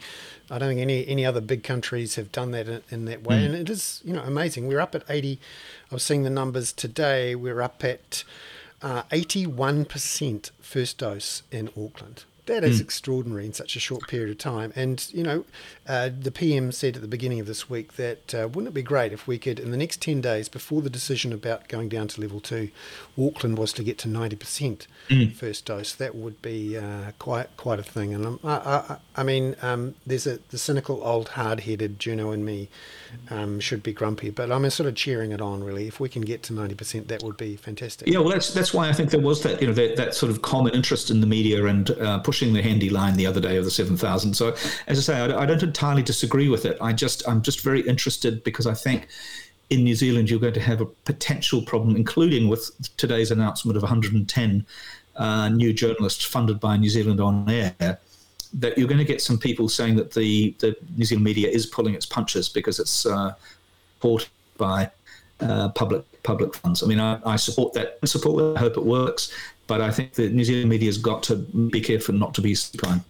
I 0.50 0.58
don't 0.58 0.68
think 0.68 0.80
any 0.80 1.06
any 1.08 1.26
other 1.26 1.40
big 1.40 1.62
countries 1.62 2.14
have 2.14 2.30
done 2.30 2.52
that 2.52 2.68
in, 2.68 2.82
in 2.90 3.04
that 3.06 3.22
way, 3.22 3.36
mm. 3.36 3.46
and 3.46 3.54
it 3.54 3.68
is 3.68 4.00
you 4.04 4.12
know 4.12 4.22
amazing. 4.22 4.68
We're 4.68 4.80
up 4.80 4.94
at 4.94 5.04
eighty. 5.08 5.40
I 5.90 5.94
was 5.94 6.02
seeing 6.02 6.22
the 6.22 6.30
numbers 6.30 6.72
today. 6.72 7.34
We're 7.34 7.60
up 7.60 7.82
at 7.84 8.24
uh, 8.80 9.02
eighty-one 9.10 9.84
percent 9.84 10.52
first 10.60 10.98
dose 10.98 11.42
in 11.50 11.68
Auckland. 11.68 12.24
That 12.48 12.64
is 12.64 12.78
mm. 12.78 12.84
extraordinary 12.84 13.44
in 13.44 13.52
such 13.52 13.76
a 13.76 13.80
short 13.80 14.08
period 14.08 14.30
of 14.30 14.38
time. 14.38 14.72
And, 14.74 15.06
you 15.12 15.22
know, 15.22 15.44
uh, 15.86 16.08
the 16.18 16.30
PM 16.30 16.72
said 16.72 16.96
at 16.96 17.02
the 17.02 17.08
beginning 17.08 17.40
of 17.40 17.46
this 17.46 17.68
week 17.68 17.96
that 17.96 18.34
uh, 18.34 18.48
wouldn't 18.48 18.68
it 18.68 18.74
be 18.74 18.82
great 18.82 19.12
if 19.12 19.26
we 19.26 19.38
could, 19.38 19.60
in 19.60 19.70
the 19.70 19.76
next 19.76 20.00
10 20.00 20.22
days 20.22 20.48
before 20.48 20.80
the 20.80 20.88
decision 20.88 21.32
about 21.32 21.68
going 21.68 21.90
down 21.90 22.08
to 22.08 22.20
level 22.22 22.40
two, 22.40 22.70
Auckland 23.18 23.58
was 23.58 23.72
to 23.74 23.84
get 23.84 23.98
to 23.98 24.08
90% 24.08 24.86
mm. 25.10 25.32
first 25.34 25.66
dose? 25.66 25.94
That 25.94 26.14
would 26.14 26.40
be 26.40 26.76
uh, 26.76 27.12
quite 27.18 27.54
quite 27.58 27.78
a 27.78 27.82
thing. 27.82 28.14
And 28.14 28.24
um, 28.24 28.40
I, 28.42 28.54
I, 28.54 28.96
I 29.16 29.22
mean, 29.22 29.54
um, 29.60 29.94
there's 30.06 30.26
a 30.26 30.38
the 30.48 30.58
cynical 30.58 31.04
old 31.04 31.30
hard 31.30 31.60
headed 31.60 31.98
Juno 31.98 32.30
and 32.30 32.46
me 32.46 32.70
um, 33.30 33.60
should 33.60 33.82
be 33.82 33.92
grumpy. 33.92 34.30
But 34.30 34.50
I'm 34.50 34.68
sort 34.70 34.88
of 34.88 34.94
cheering 34.94 35.32
it 35.32 35.40
on, 35.40 35.62
really. 35.62 35.86
If 35.86 36.00
we 36.00 36.08
can 36.08 36.22
get 36.22 36.42
to 36.44 36.52
90%, 36.52 37.08
that 37.08 37.22
would 37.22 37.36
be 37.36 37.56
fantastic. 37.56 38.08
Yeah, 38.08 38.20
well, 38.20 38.30
that's 38.30 38.54
that's 38.54 38.72
why 38.72 38.88
I 38.88 38.92
think 38.92 39.10
there 39.10 39.20
was 39.20 39.42
that, 39.42 39.60
you 39.60 39.66
know, 39.66 39.74
that, 39.74 39.96
that 39.96 40.14
sort 40.14 40.30
of 40.30 40.42
common 40.42 40.74
interest 40.74 41.10
in 41.10 41.20
the 41.20 41.26
media 41.26 41.64
and 41.66 41.90
uh, 41.90 42.20
pushing 42.38 42.54
the 42.54 42.62
Hendy 42.62 42.88
line 42.88 43.16
the 43.16 43.26
other 43.26 43.40
day 43.40 43.56
of 43.56 43.64
the 43.64 43.70
7,000. 43.70 44.32
So, 44.32 44.54
as 44.86 44.96
I 44.98 45.00
say, 45.00 45.18
I, 45.18 45.42
I 45.42 45.46
don't 45.46 45.62
entirely 45.62 46.04
disagree 46.04 46.48
with 46.48 46.64
it. 46.64 46.78
I 46.80 46.92
just, 46.92 47.28
I'm 47.28 47.42
just 47.42 47.62
very 47.62 47.80
interested 47.80 48.44
because 48.44 48.64
I 48.64 48.74
think 48.74 49.08
in 49.70 49.82
New 49.82 49.96
Zealand, 49.96 50.30
you're 50.30 50.38
going 50.38 50.54
to 50.54 50.60
have 50.60 50.80
a 50.80 50.86
potential 50.86 51.62
problem, 51.62 51.96
including 51.96 52.48
with 52.48 52.70
today's 52.96 53.32
announcement 53.32 53.76
of 53.76 53.82
110 53.82 54.66
uh, 55.16 55.48
new 55.48 55.72
journalists 55.72 56.24
funded 56.24 56.60
by 56.60 56.76
New 56.76 56.88
Zealand 56.88 57.20
on 57.20 57.50
air 57.50 57.98
that 58.54 58.78
you're 58.78 58.88
going 58.88 58.98
to 58.98 59.04
get 59.04 59.20
some 59.20 59.36
people 59.36 59.68
saying 59.68 59.96
that 59.96 60.12
the, 60.12 60.54
the 60.60 60.76
New 60.96 61.04
Zealand 61.04 61.24
media 61.24 61.48
is 61.48 61.66
pulling 61.66 61.94
its 61.94 62.06
punches 62.06 62.48
because 62.48 62.78
it's 62.78 63.04
uh, 63.04 63.32
supported 63.96 64.28
by 64.56 64.88
uh, 65.40 65.70
public 65.70 66.04
public 66.22 66.54
funds. 66.54 66.82
I 66.82 66.86
mean, 66.86 67.00
I, 67.00 67.20
I 67.26 67.36
support 67.36 67.74
that. 67.74 68.00
That. 68.00 68.54
I 68.56 68.60
hope 68.60 68.76
it 68.76 68.84
works, 68.84 69.32
but 69.68 69.80
I 69.80 69.92
think 69.92 70.14
the 70.14 70.28
New 70.28 70.42
Zealand 70.42 70.68
media 70.68 70.88
has 70.88 70.98
got 70.98 71.22
to 71.24 71.36
be 71.36 71.80
careful 71.80 72.16
not 72.16 72.34
to 72.34 72.40
be 72.40 72.56
supine. 72.56 73.04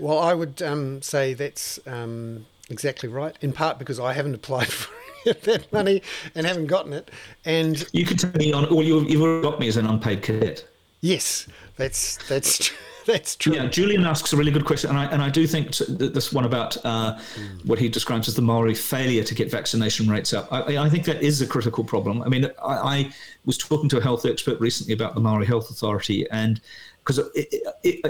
Well, 0.00 0.18
I 0.18 0.32
would 0.32 0.62
um, 0.62 1.02
say 1.02 1.34
that's 1.34 1.78
um, 1.86 2.46
exactly 2.70 3.10
right. 3.10 3.36
In 3.42 3.52
part 3.52 3.78
because 3.78 4.00
I 4.00 4.14
haven't 4.14 4.34
applied 4.34 4.68
for 4.72 4.90
that 5.24 5.70
money 5.72 6.02
and 6.34 6.46
haven't 6.46 6.68
gotten 6.68 6.94
it. 6.94 7.10
And 7.44 7.86
you 7.92 8.06
could 8.06 8.18
take 8.18 8.34
me 8.36 8.52
on. 8.54 8.74
Well, 8.74 8.82
you, 8.82 9.00
you've 9.00 9.42
got 9.42 9.60
me 9.60 9.68
as 9.68 9.76
an 9.76 9.86
unpaid 9.86 10.22
cadet. 10.22 10.66
Yes, 11.02 11.46
that's 11.76 12.16
that's 12.28 12.66
true. 12.66 12.76
That's 13.06 13.36
true. 13.36 13.54
Yeah, 13.54 13.66
Julian 13.66 14.04
asks 14.04 14.32
a 14.32 14.36
really 14.36 14.50
good 14.50 14.64
question, 14.64 14.90
and 14.90 14.98
I 14.98 15.06
and 15.06 15.22
I 15.22 15.28
do 15.28 15.46
think 15.46 15.76
this 15.76 16.32
one 16.32 16.44
about 16.44 16.76
uh, 16.84 17.14
mm. 17.14 17.64
what 17.64 17.78
he 17.78 17.88
describes 17.88 18.28
as 18.28 18.34
the 18.34 18.42
Maori 18.42 18.74
failure 18.74 19.24
to 19.24 19.34
get 19.34 19.50
vaccination 19.50 20.08
rates 20.08 20.32
up. 20.32 20.52
I, 20.52 20.78
I 20.78 20.88
think 20.88 21.04
that 21.06 21.22
is 21.22 21.40
a 21.40 21.46
critical 21.46 21.84
problem. 21.84 22.22
I 22.22 22.28
mean, 22.28 22.46
I, 22.62 22.74
I, 22.74 23.12
was 23.44 23.58
talking 23.58 23.88
to 23.88 23.98
a 23.98 24.00
health 24.00 24.24
expert 24.24 24.60
recently 24.60 24.94
about 24.94 25.14
the 25.14 25.20
Maori 25.20 25.46
Health 25.46 25.68
Authority, 25.70 26.28
and 26.30 26.60
because 27.04 27.18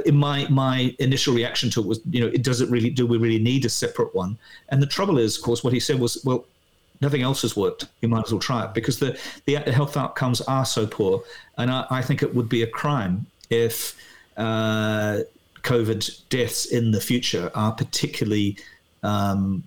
in 0.05 0.17
my 0.17 0.47
my 0.49 0.95
initial 0.99 1.35
reaction 1.35 1.71
to 1.71 1.81
it 1.81 1.87
was, 1.87 2.01
you 2.11 2.21
know, 2.21 2.27
it 2.27 2.43
does 2.43 2.61
it 2.61 2.69
really 2.69 2.91
do 2.91 3.07
we 3.07 3.17
really 3.17 3.39
need 3.39 3.65
a 3.65 3.71
separate 3.71 4.15
one? 4.15 4.37
And 4.69 4.83
the 4.83 4.87
trouble 4.87 5.19
is, 5.19 5.39
of 5.39 5.43
course, 5.43 5.65
what 5.65 5.73
he 5.73 5.81
said 5.81 5.99
was, 5.99 6.23
well, 6.25 6.45
nothing 7.01 7.23
else 7.23 7.43
has 7.43 7.57
worked. 7.57 7.87
You 8.03 8.09
might 8.09 8.27
as 8.27 8.33
well 8.33 8.41
try 8.41 8.65
it 8.65 8.75
because 8.75 8.99
the 8.99 9.19
the 9.47 9.55
health 9.55 9.97
outcomes 9.97 10.43
are 10.43 10.67
so 10.67 10.87
poor, 10.87 11.25
and 11.57 11.71
I, 11.71 11.87
I 11.91 12.03
think 12.03 12.23
it 12.23 12.35
would 12.35 12.51
be 12.51 12.63
a 12.63 12.67
crime 12.67 13.27
if 13.49 13.97
uh, 14.37 15.21
COVID 15.63 16.29
deaths 16.29 16.67
in 16.67 16.91
the 16.91 17.01
future 17.01 17.51
are 17.55 17.73
particularly 17.73 18.57
um, 19.03 19.63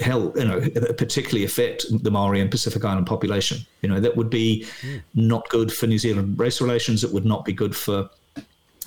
hell, 0.00 0.32
you 0.36 0.44
know, 0.44 0.60
particularly 0.98 1.44
affect 1.44 1.86
the 2.02 2.10
Maori 2.10 2.40
and 2.40 2.50
Pacific 2.50 2.84
Island 2.84 3.06
population. 3.06 3.58
You 3.82 3.88
know, 3.88 4.00
that 4.00 4.16
would 4.16 4.30
be 4.30 4.66
mm. 4.82 5.00
not 5.14 5.48
good 5.48 5.72
for 5.72 5.86
New 5.86 5.98
Zealand 5.98 6.38
race 6.38 6.60
relations. 6.60 7.04
It 7.04 7.12
would 7.12 7.24
not 7.24 7.44
be 7.44 7.52
good 7.52 7.74
for 7.74 8.08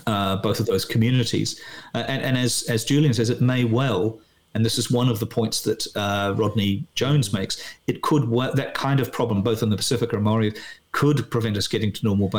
uh, 0.08 0.38
both 0.38 0.60
of 0.60 0.66
those 0.66 0.86
communities. 0.86 1.62
Uh, 1.94 2.06
and, 2.08 2.22
and 2.22 2.38
as 2.38 2.64
as 2.70 2.86
Julian 2.86 3.14
says, 3.14 3.30
it 3.30 3.42
may 3.42 3.64
well. 3.64 4.20
And 4.56 4.66
this 4.66 4.80
is 4.80 4.90
one 4.90 5.10
of 5.10 5.20
the 5.20 5.28
points 5.28 5.62
that 5.62 5.86
uh, 5.96 6.34
Rodney 6.36 6.84
Jones 6.96 7.32
makes. 7.32 7.64
It 7.86 8.02
could 8.02 8.28
work 8.28 8.56
that 8.56 8.74
kind 8.74 9.00
of 9.00 9.12
problem, 9.12 9.44
both 9.44 9.62
in 9.62 9.70
the 9.70 9.78
Pacific 9.78 10.12
and 10.12 10.24
Maori, 10.24 10.54
could 10.92 11.30
prevent 11.30 11.56
us 11.58 11.68
getting 11.68 11.92
to 11.92 12.04
normal 12.04 12.32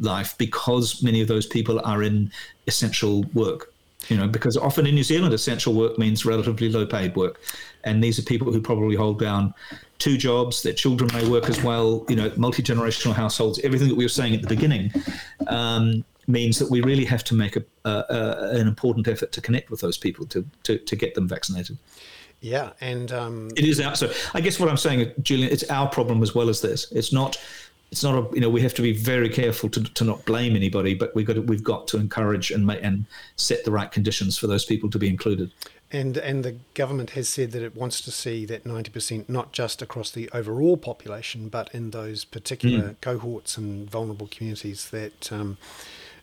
life 0.00 0.36
because 0.38 1.02
many 1.02 1.20
of 1.20 1.28
those 1.28 1.46
people 1.46 1.80
are 1.84 2.02
in 2.02 2.30
essential 2.66 3.24
work. 3.34 3.72
You 4.08 4.16
know, 4.16 4.26
because 4.26 4.56
often 4.56 4.86
in 4.86 4.94
New 4.94 5.02
Zealand, 5.02 5.34
essential 5.34 5.74
work 5.74 5.98
means 5.98 6.24
relatively 6.24 6.70
low 6.70 6.86
paid 6.86 7.14
work. 7.16 7.38
And 7.84 8.02
these 8.02 8.18
are 8.18 8.22
people 8.22 8.50
who 8.50 8.60
probably 8.60 8.96
hold 8.96 9.20
down 9.20 9.52
two 9.98 10.16
jobs, 10.16 10.62
their 10.62 10.72
children 10.72 11.10
may 11.12 11.28
work 11.28 11.50
as 11.50 11.62
well, 11.62 12.06
you 12.08 12.16
know, 12.16 12.32
multi 12.36 12.62
generational 12.62 13.12
households, 13.12 13.58
everything 13.60 13.88
that 13.88 13.94
we 13.94 14.04
were 14.04 14.08
saying 14.08 14.34
at 14.34 14.40
the 14.40 14.48
beginning. 14.48 14.90
Um, 15.46 16.04
means 16.26 16.58
that 16.58 16.70
we 16.70 16.80
really 16.80 17.04
have 17.04 17.24
to 17.24 17.34
make 17.34 17.56
a, 17.56 17.64
an 17.84 18.66
important 18.66 19.08
effort 19.08 19.32
to 19.32 19.40
connect 19.40 19.70
with 19.70 19.80
those 19.80 19.98
people 19.98 20.24
to, 20.26 20.46
to, 20.62 20.78
to 20.78 20.96
get 20.96 21.14
them 21.14 21.28
vaccinated. 21.28 21.76
Yeah, 22.40 22.70
and 22.80 23.12
um... 23.12 23.50
it 23.56 23.64
is 23.64 23.80
our. 23.80 23.94
So 23.94 24.10
I 24.32 24.40
guess 24.40 24.58
what 24.58 24.70
I'm 24.70 24.78
saying, 24.78 25.12
Julian, 25.22 25.52
it's 25.52 25.68
our 25.70 25.88
problem 25.88 26.22
as 26.22 26.34
well 26.34 26.48
as 26.48 26.62
this. 26.62 26.90
It's 26.90 27.12
not 27.12 27.36
it's 27.90 28.04
not 28.04 28.14
a 28.14 28.34
you 28.34 28.40
know 28.40 28.48
we 28.48 28.60
have 28.60 28.74
to 28.74 28.82
be 28.82 28.92
very 28.92 29.28
careful 29.28 29.68
to, 29.70 29.82
to 29.82 30.04
not 30.04 30.24
blame 30.24 30.54
anybody, 30.54 30.94
but 30.94 31.14
we've 31.14 31.26
got 31.26 31.34
to, 31.34 31.42
we've 31.42 31.64
got 31.64 31.88
to 31.88 31.96
encourage 31.96 32.50
and 32.50 32.66
make, 32.66 32.82
and 32.82 33.04
set 33.36 33.64
the 33.64 33.70
right 33.70 33.90
conditions 33.90 34.38
for 34.38 34.46
those 34.46 34.64
people 34.64 34.88
to 34.90 34.98
be 34.98 35.08
included. 35.08 35.50
And 35.92 36.16
and 36.16 36.44
the 36.44 36.56
government 36.74 37.10
has 37.10 37.28
said 37.28 37.50
that 37.50 37.62
it 37.62 37.74
wants 37.74 38.00
to 38.02 38.12
see 38.12 38.46
that 38.46 38.64
ninety 38.64 38.90
percent, 38.90 39.28
not 39.28 39.52
just 39.52 39.82
across 39.82 40.10
the 40.10 40.30
overall 40.32 40.76
population, 40.76 41.48
but 41.48 41.68
in 41.74 41.90
those 41.90 42.24
particular 42.24 42.90
mm. 42.90 43.00
cohorts 43.00 43.56
and 43.56 43.90
vulnerable 43.90 44.28
communities 44.30 44.90
that. 44.90 45.32
Um, 45.32 45.58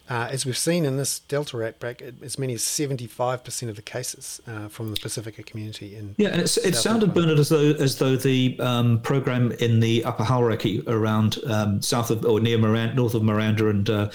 uh, 0.10 0.30
as 0.32 0.45
we've 0.45 0.58
seen 0.58 0.86
in 0.86 0.97
this 0.97 1.20
Delta 1.20 1.62
outbreak, 1.66 2.01
as 2.22 2.39
many 2.39 2.53
as 2.53 2.62
75% 2.62 3.70
of 3.70 3.76
the 3.76 3.82
cases 3.82 4.41
uh, 4.47 4.68
from 4.70 4.93
the 4.93 4.97
Pasifika 4.97 5.45
community. 5.45 5.95
In 5.95 6.16
yeah, 6.18 6.30
and 6.30 6.41
it 6.41 6.76
sounded, 6.76 7.14
Bernard, 7.14 7.39
as 7.39 7.49
though 7.49 7.72
as 7.72 7.97
though 7.97 8.16
the 8.16 8.58
um, 8.60 9.01
program 9.01 9.51
in 9.53 9.80
the 9.80 10.05
Upper 10.05 10.24
Hauraki 10.24 10.84
around 10.88 11.38
um, 11.47 11.82
south 11.82 12.10
of 12.10 12.26
or 12.26 12.39
near 12.39 12.58
Miranda, 12.58 12.95
north 12.95 13.16
of 13.16 13.24
Miranda 13.24 13.70
and 13.70 13.89
uh, 13.89 14.10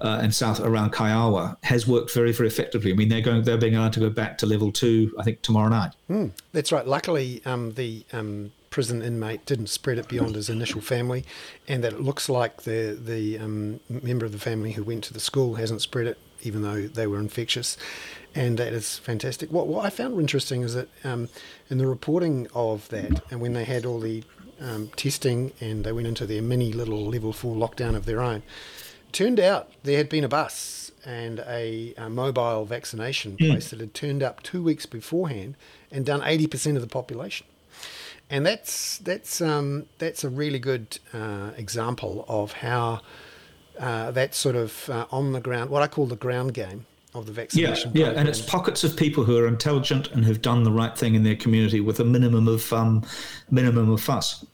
uh, 0.00 0.20
and 0.22 0.34
south 0.34 0.60
around 0.60 0.92
Kaiaua 0.92 1.56
has 1.64 1.86
worked 1.86 2.12
very 2.12 2.32
very 2.32 2.48
effectively. 2.48 2.92
I 2.92 2.94
mean, 2.94 3.08
they're 3.08 3.20
going 3.20 3.42
they're 3.42 3.58
being 3.58 3.76
allowed 3.76 3.94
to 3.94 4.00
go 4.00 4.10
back 4.10 4.38
to 4.38 4.46
level 4.46 4.70
two, 4.70 5.14
I 5.18 5.24
think, 5.24 5.42
tomorrow 5.42 5.68
night. 5.68 5.92
Mm, 6.08 6.32
that's 6.52 6.70
right. 6.70 6.86
Luckily, 6.86 7.42
um, 7.44 7.72
the 7.72 8.04
um, 8.12 8.52
prison 8.72 9.02
inmate 9.02 9.46
didn't 9.46 9.68
spread 9.68 9.98
it 9.98 10.08
beyond 10.08 10.34
his 10.34 10.48
initial 10.48 10.80
family, 10.80 11.24
and 11.68 11.84
that 11.84 11.92
it 11.92 12.00
looks 12.00 12.28
like 12.28 12.62
the 12.62 12.98
the 13.00 13.38
um, 13.38 13.78
member 13.88 14.26
of 14.26 14.32
the 14.32 14.38
family 14.38 14.72
who 14.72 14.82
went 14.82 15.04
to 15.04 15.14
the 15.14 15.20
school 15.20 15.54
hasn't 15.54 15.80
spread 15.80 16.08
it, 16.08 16.18
even 16.42 16.62
though 16.62 16.88
they 16.88 17.06
were 17.06 17.20
infectious, 17.20 17.76
and 18.34 18.58
that 18.58 18.72
is 18.72 18.98
fantastic. 18.98 19.52
What 19.52 19.68
what 19.68 19.84
I 19.84 19.90
found 19.90 20.18
interesting 20.18 20.62
is 20.62 20.74
that 20.74 20.88
um, 21.04 21.28
in 21.70 21.78
the 21.78 21.86
reporting 21.86 22.48
of 22.54 22.88
that, 22.88 23.22
and 23.30 23.40
when 23.40 23.52
they 23.52 23.64
had 23.64 23.86
all 23.86 24.00
the 24.00 24.24
um, 24.60 24.90
testing 24.96 25.52
and 25.60 25.84
they 25.84 25.92
went 25.92 26.06
into 26.06 26.26
their 26.26 26.42
mini 26.42 26.72
little 26.72 27.06
level 27.06 27.32
four 27.32 27.54
lockdown 27.54 27.94
of 27.94 28.06
their 28.06 28.20
own, 28.20 28.42
turned 29.12 29.38
out 29.38 29.70
there 29.82 29.98
had 29.98 30.08
been 30.08 30.24
a 30.24 30.28
bus 30.28 30.92
and 31.04 31.40
a, 31.40 31.92
a 31.96 32.08
mobile 32.08 32.64
vaccination 32.64 33.36
place 33.36 33.70
that 33.70 33.80
had 33.80 33.92
turned 33.92 34.22
up 34.22 34.42
two 34.42 34.62
weeks 34.62 34.86
beforehand 34.86 35.56
and 35.90 36.06
done 36.06 36.20
80% 36.20 36.76
of 36.76 36.80
the 36.80 36.86
population. 36.86 37.46
And 38.32 38.46
that's 38.46 38.96
that's 38.96 39.42
um, 39.42 39.84
that's 39.98 40.24
a 40.24 40.30
really 40.30 40.58
good 40.58 40.98
uh, 41.12 41.50
example 41.58 42.24
of 42.28 42.52
how 42.52 43.02
uh, 43.78 44.10
that 44.12 44.34
sort 44.34 44.56
of 44.56 44.88
uh, 44.88 45.04
on 45.10 45.32
the 45.32 45.40
ground, 45.40 45.68
what 45.68 45.82
I 45.82 45.86
call 45.86 46.06
the 46.06 46.16
ground 46.16 46.54
game 46.54 46.86
of 47.14 47.26
the 47.26 47.32
vaccination. 47.32 47.92
yeah, 47.92 48.06
program. 48.06 48.20
and 48.20 48.28
it's 48.30 48.40
pockets 48.40 48.84
of 48.84 48.96
people 48.96 49.24
who 49.24 49.36
are 49.36 49.46
intelligent 49.46 50.10
and 50.12 50.24
have 50.24 50.40
done 50.40 50.64
the 50.64 50.72
right 50.72 50.96
thing 50.96 51.14
in 51.14 51.24
their 51.24 51.36
community 51.36 51.78
with 51.78 52.00
a 52.00 52.04
minimum 52.04 52.48
of 52.48 52.72
um, 52.72 53.04
minimum 53.50 53.90
of 53.90 54.00
fuss. 54.00 54.46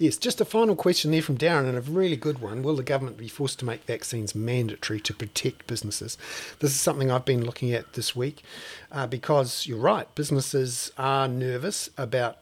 Yes, 0.00 0.16
just 0.16 0.40
a 0.40 0.46
final 0.46 0.76
question 0.76 1.10
there 1.10 1.20
from 1.20 1.36
Darren, 1.36 1.68
and 1.68 1.76
a 1.76 1.82
really 1.82 2.16
good 2.16 2.38
one. 2.38 2.62
Will 2.62 2.74
the 2.74 2.82
government 2.82 3.18
be 3.18 3.28
forced 3.28 3.58
to 3.58 3.66
make 3.66 3.84
vaccines 3.84 4.34
mandatory 4.34 4.98
to 4.98 5.12
protect 5.12 5.66
businesses? 5.66 6.16
This 6.60 6.70
is 6.70 6.80
something 6.80 7.10
I've 7.10 7.26
been 7.26 7.44
looking 7.44 7.74
at 7.74 7.92
this 7.92 8.16
week 8.16 8.42
uh, 8.90 9.06
because 9.06 9.66
you're 9.66 9.76
right, 9.76 10.12
businesses 10.14 10.90
are 10.96 11.28
nervous 11.28 11.90
about 11.98 12.38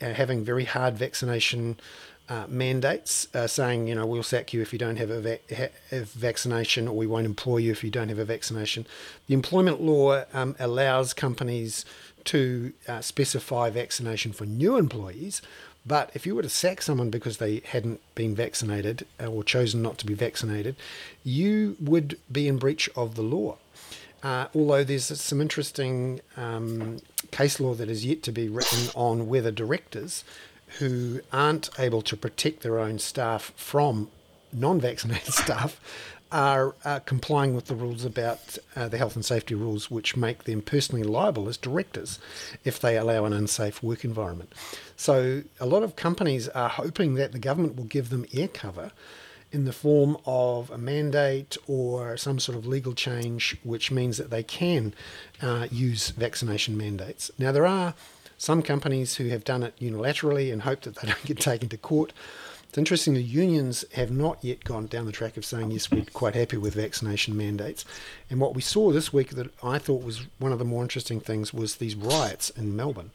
having 0.00 0.44
very 0.44 0.64
hard 0.64 0.96
vaccination. 0.96 1.78
Uh, 2.28 2.44
mandates 2.48 3.28
uh, 3.36 3.46
saying, 3.46 3.86
you 3.86 3.94
know, 3.94 4.04
we'll 4.04 4.20
sack 4.20 4.52
you 4.52 4.60
if 4.60 4.72
you 4.72 4.78
don't 4.80 4.96
have 4.96 5.12
a, 5.12 5.38
ha- 5.56 5.68
a 5.92 6.00
vaccination, 6.00 6.88
or 6.88 6.96
we 6.96 7.06
won't 7.06 7.24
employ 7.24 7.58
you 7.58 7.70
if 7.70 7.84
you 7.84 7.90
don't 7.90 8.08
have 8.08 8.18
a 8.18 8.24
vaccination. 8.24 8.84
The 9.28 9.34
employment 9.34 9.80
law 9.80 10.24
um, 10.32 10.56
allows 10.58 11.14
companies 11.14 11.84
to 12.24 12.72
uh, 12.88 13.00
specify 13.00 13.70
vaccination 13.70 14.32
for 14.32 14.44
new 14.44 14.76
employees, 14.76 15.40
but 15.86 16.10
if 16.14 16.26
you 16.26 16.34
were 16.34 16.42
to 16.42 16.48
sack 16.48 16.82
someone 16.82 17.10
because 17.10 17.36
they 17.36 17.62
hadn't 17.64 18.00
been 18.16 18.34
vaccinated 18.34 19.06
uh, 19.20 19.26
or 19.26 19.44
chosen 19.44 19.82
not 19.82 19.98
to 19.98 20.06
be 20.06 20.14
vaccinated, 20.14 20.74
you 21.22 21.76
would 21.78 22.18
be 22.30 22.48
in 22.48 22.58
breach 22.58 22.90
of 22.96 23.14
the 23.14 23.22
law. 23.22 23.56
Uh, 24.22 24.46
although 24.54 24.82
there's 24.82 25.06
some 25.20 25.40
interesting 25.40 26.20
um, 26.36 26.98
case 27.30 27.60
law 27.60 27.74
that 27.74 27.88
is 27.88 28.04
yet 28.04 28.22
to 28.22 28.32
be 28.32 28.48
written 28.48 28.88
on 28.94 29.28
whether 29.28 29.50
directors 29.50 30.24
who 30.78 31.20
aren't 31.32 31.68
able 31.78 32.02
to 32.02 32.16
protect 32.16 32.62
their 32.62 32.78
own 32.78 32.98
staff 32.98 33.52
from 33.56 34.10
non 34.52 34.80
vaccinated 34.80 35.32
staff 35.34 35.80
are 36.32 36.74
uh, 36.84 36.98
complying 37.00 37.54
with 37.54 37.66
the 37.66 37.74
rules 37.74 38.04
about 38.04 38.58
uh, 38.74 38.88
the 38.88 38.98
health 38.98 39.14
and 39.14 39.24
safety 39.24 39.54
rules, 39.54 39.90
which 39.90 40.16
make 40.16 40.44
them 40.44 40.60
personally 40.60 41.04
liable 41.04 41.48
as 41.48 41.56
directors 41.56 42.18
if 42.64 42.80
they 42.80 42.96
allow 42.96 43.24
an 43.24 43.32
unsafe 43.32 43.80
work 43.80 44.04
environment. 44.04 44.52
So, 44.96 45.44
a 45.60 45.66
lot 45.66 45.84
of 45.84 45.94
companies 45.94 46.48
are 46.48 46.68
hoping 46.68 47.14
that 47.14 47.30
the 47.30 47.38
government 47.38 47.76
will 47.76 47.84
give 47.84 48.10
them 48.10 48.26
air 48.34 48.48
cover 48.48 48.90
in 49.56 49.64
the 49.64 49.72
form 49.72 50.18
of 50.26 50.70
a 50.70 50.76
mandate 50.76 51.56
or 51.66 52.18
some 52.18 52.38
sort 52.38 52.58
of 52.58 52.66
legal 52.66 52.92
change, 52.92 53.56
which 53.64 53.90
means 53.90 54.18
that 54.18 54.28
they 54.28 54.42
can 54.42 54.92
uh, 55.40 55.66
use 55.70 56.10
vaccination 56.10 56.76
mandates. 56.76 57.30
Now, 57.38 57.52
there 57.52 57.66
are 57.66 57.94
some 58.36 58.60
companies 58.62 59.16
who 59.16 59.28
have 59.28 59.44
done 59.44 59.62
it 59.62 59.74
unilaterally 59.80 60.52
and 60.52 60.60
hope 60.62 60.82
that 60.82 60.96
they 60.96 61.08
don't 61.08 61.24
get 61.24 61.40
taken 61.40 61.70
to 61.70 61.78
court. 61.78 62.12
It's 62.76 62.78
interesting 62.78 63.14
the 63.14 63.22
unions 63.22 63.86
have 63.94 64.10
not 64.10 64.36
yet 64.44 64.62
gone 64.62 64.86
down 64.86 65.06
the 65.06 65.10
track 65.12 65.38
of 65.38 65.46
saying, 65.46 65.70
yes, 65.70 65.90
we're 65.90 66.04
quite 66.12 66.34
happy 66.34 66.58
with 66.58 66.74
vaccination 66.74 67.34
mandates. 67.34 67.86
And 68.28 68.38
what 68.38 68.54
we 68.54 68.60
saw 68.60 68.92
this 68.92 69.14
week 69.14 69.30
that 69.30 69.50
I 69.64 69.78
thought 69.78 70.04
was 70.04 70.26
one 70.38 70.52
of 70.52 70.58
the 70.58 70.66
more 70.66 70.82
interesting 70.82 71.18
things 71.18 71.54
was 71.54 71.76
these 71.76 71.94
riots 71.94 72.50
in 72.50 72.76
Melbourne, 72.76 73.12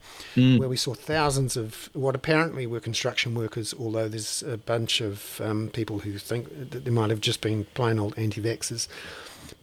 where 0.58 0.68
we 0.68 0.78
saw 0.78 0.96
thousands 0.96 1.56
of 1.56 1.92
what 1.94 2.16
apparently 2.16 2.66
were 2.66 2.80
construction 2.80 3.36
workers, 3.36 3.72
although 3.80 4.08
there's 4.08 4.42
a 4.42 4.58
bunch 4.58 5.00
of 5.00 5.40
um, 5.42 5.70
people 5.70 6.00
who 6.00 6.18
think 6.18 6.72
that 6.72 6.84
they 6.84 6.90
might 6.90 7.12
have 7.12 7.22
just 7.22 7.42
been 7.42 7.66
plain 7.76 8.00
old 8.00 8.18
anti 8.18 8.42
vaxxers, 8.42 8.88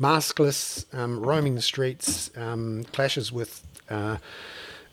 maskless, 0.00 0.84
um, 0.94 1.18
roaming 1.18 1.56
the 1.56 1.60
streets, 1.60 2.30
um, 2.36 2.84
clashes 2.92 3.32
with. 3.32 3.64
Uh, 3.90 4.18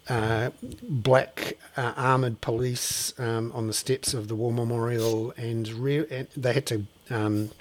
uh, 0.08 0.52
black 0.84 1.58
uh, 1.78 1.94
armored 1.96 2.42
police 2.42 3.18
um, 3.20 3.52
on 3.54 3.68
the 3.68 3.74
steps 3.74 4.14
of 4.14 4.28
the 4.28 4.36
War 4.36 4.54
Memorial, 4.54 5.34
and, 5.38 5.68
re- 5.70 6.06
and 6.10 6.28
they 6.38 6.54
had 6.54 6.66
to 6.68 6.86
um, 7.10 7.52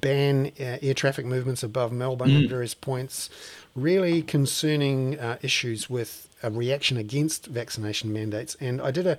ban 0.00 0.52
uh, 0.60 0.78
air 0.80 0.94
traffic 0.94 1.26
movements 1.26 1.62
above 1.62 1.92
Melbourne 1.92 2.44
at 2.44 2.50
various 2.50 2.74
points. 2.74 3.30
Really 3.74 4.22
concerning 4.22 5.18
uh, 5.18 5.38
issues 5.42 5.88
with 5.88 6.28
a 6.42 6.50
reaction 6.50 6.96
against 6.96 7.46
vaccination 7.46 8.12
mandates. 8.12 8.56
And 8.60 8.80
I 8.82 8.90
did 8.90 9.06
a 9.06 9.18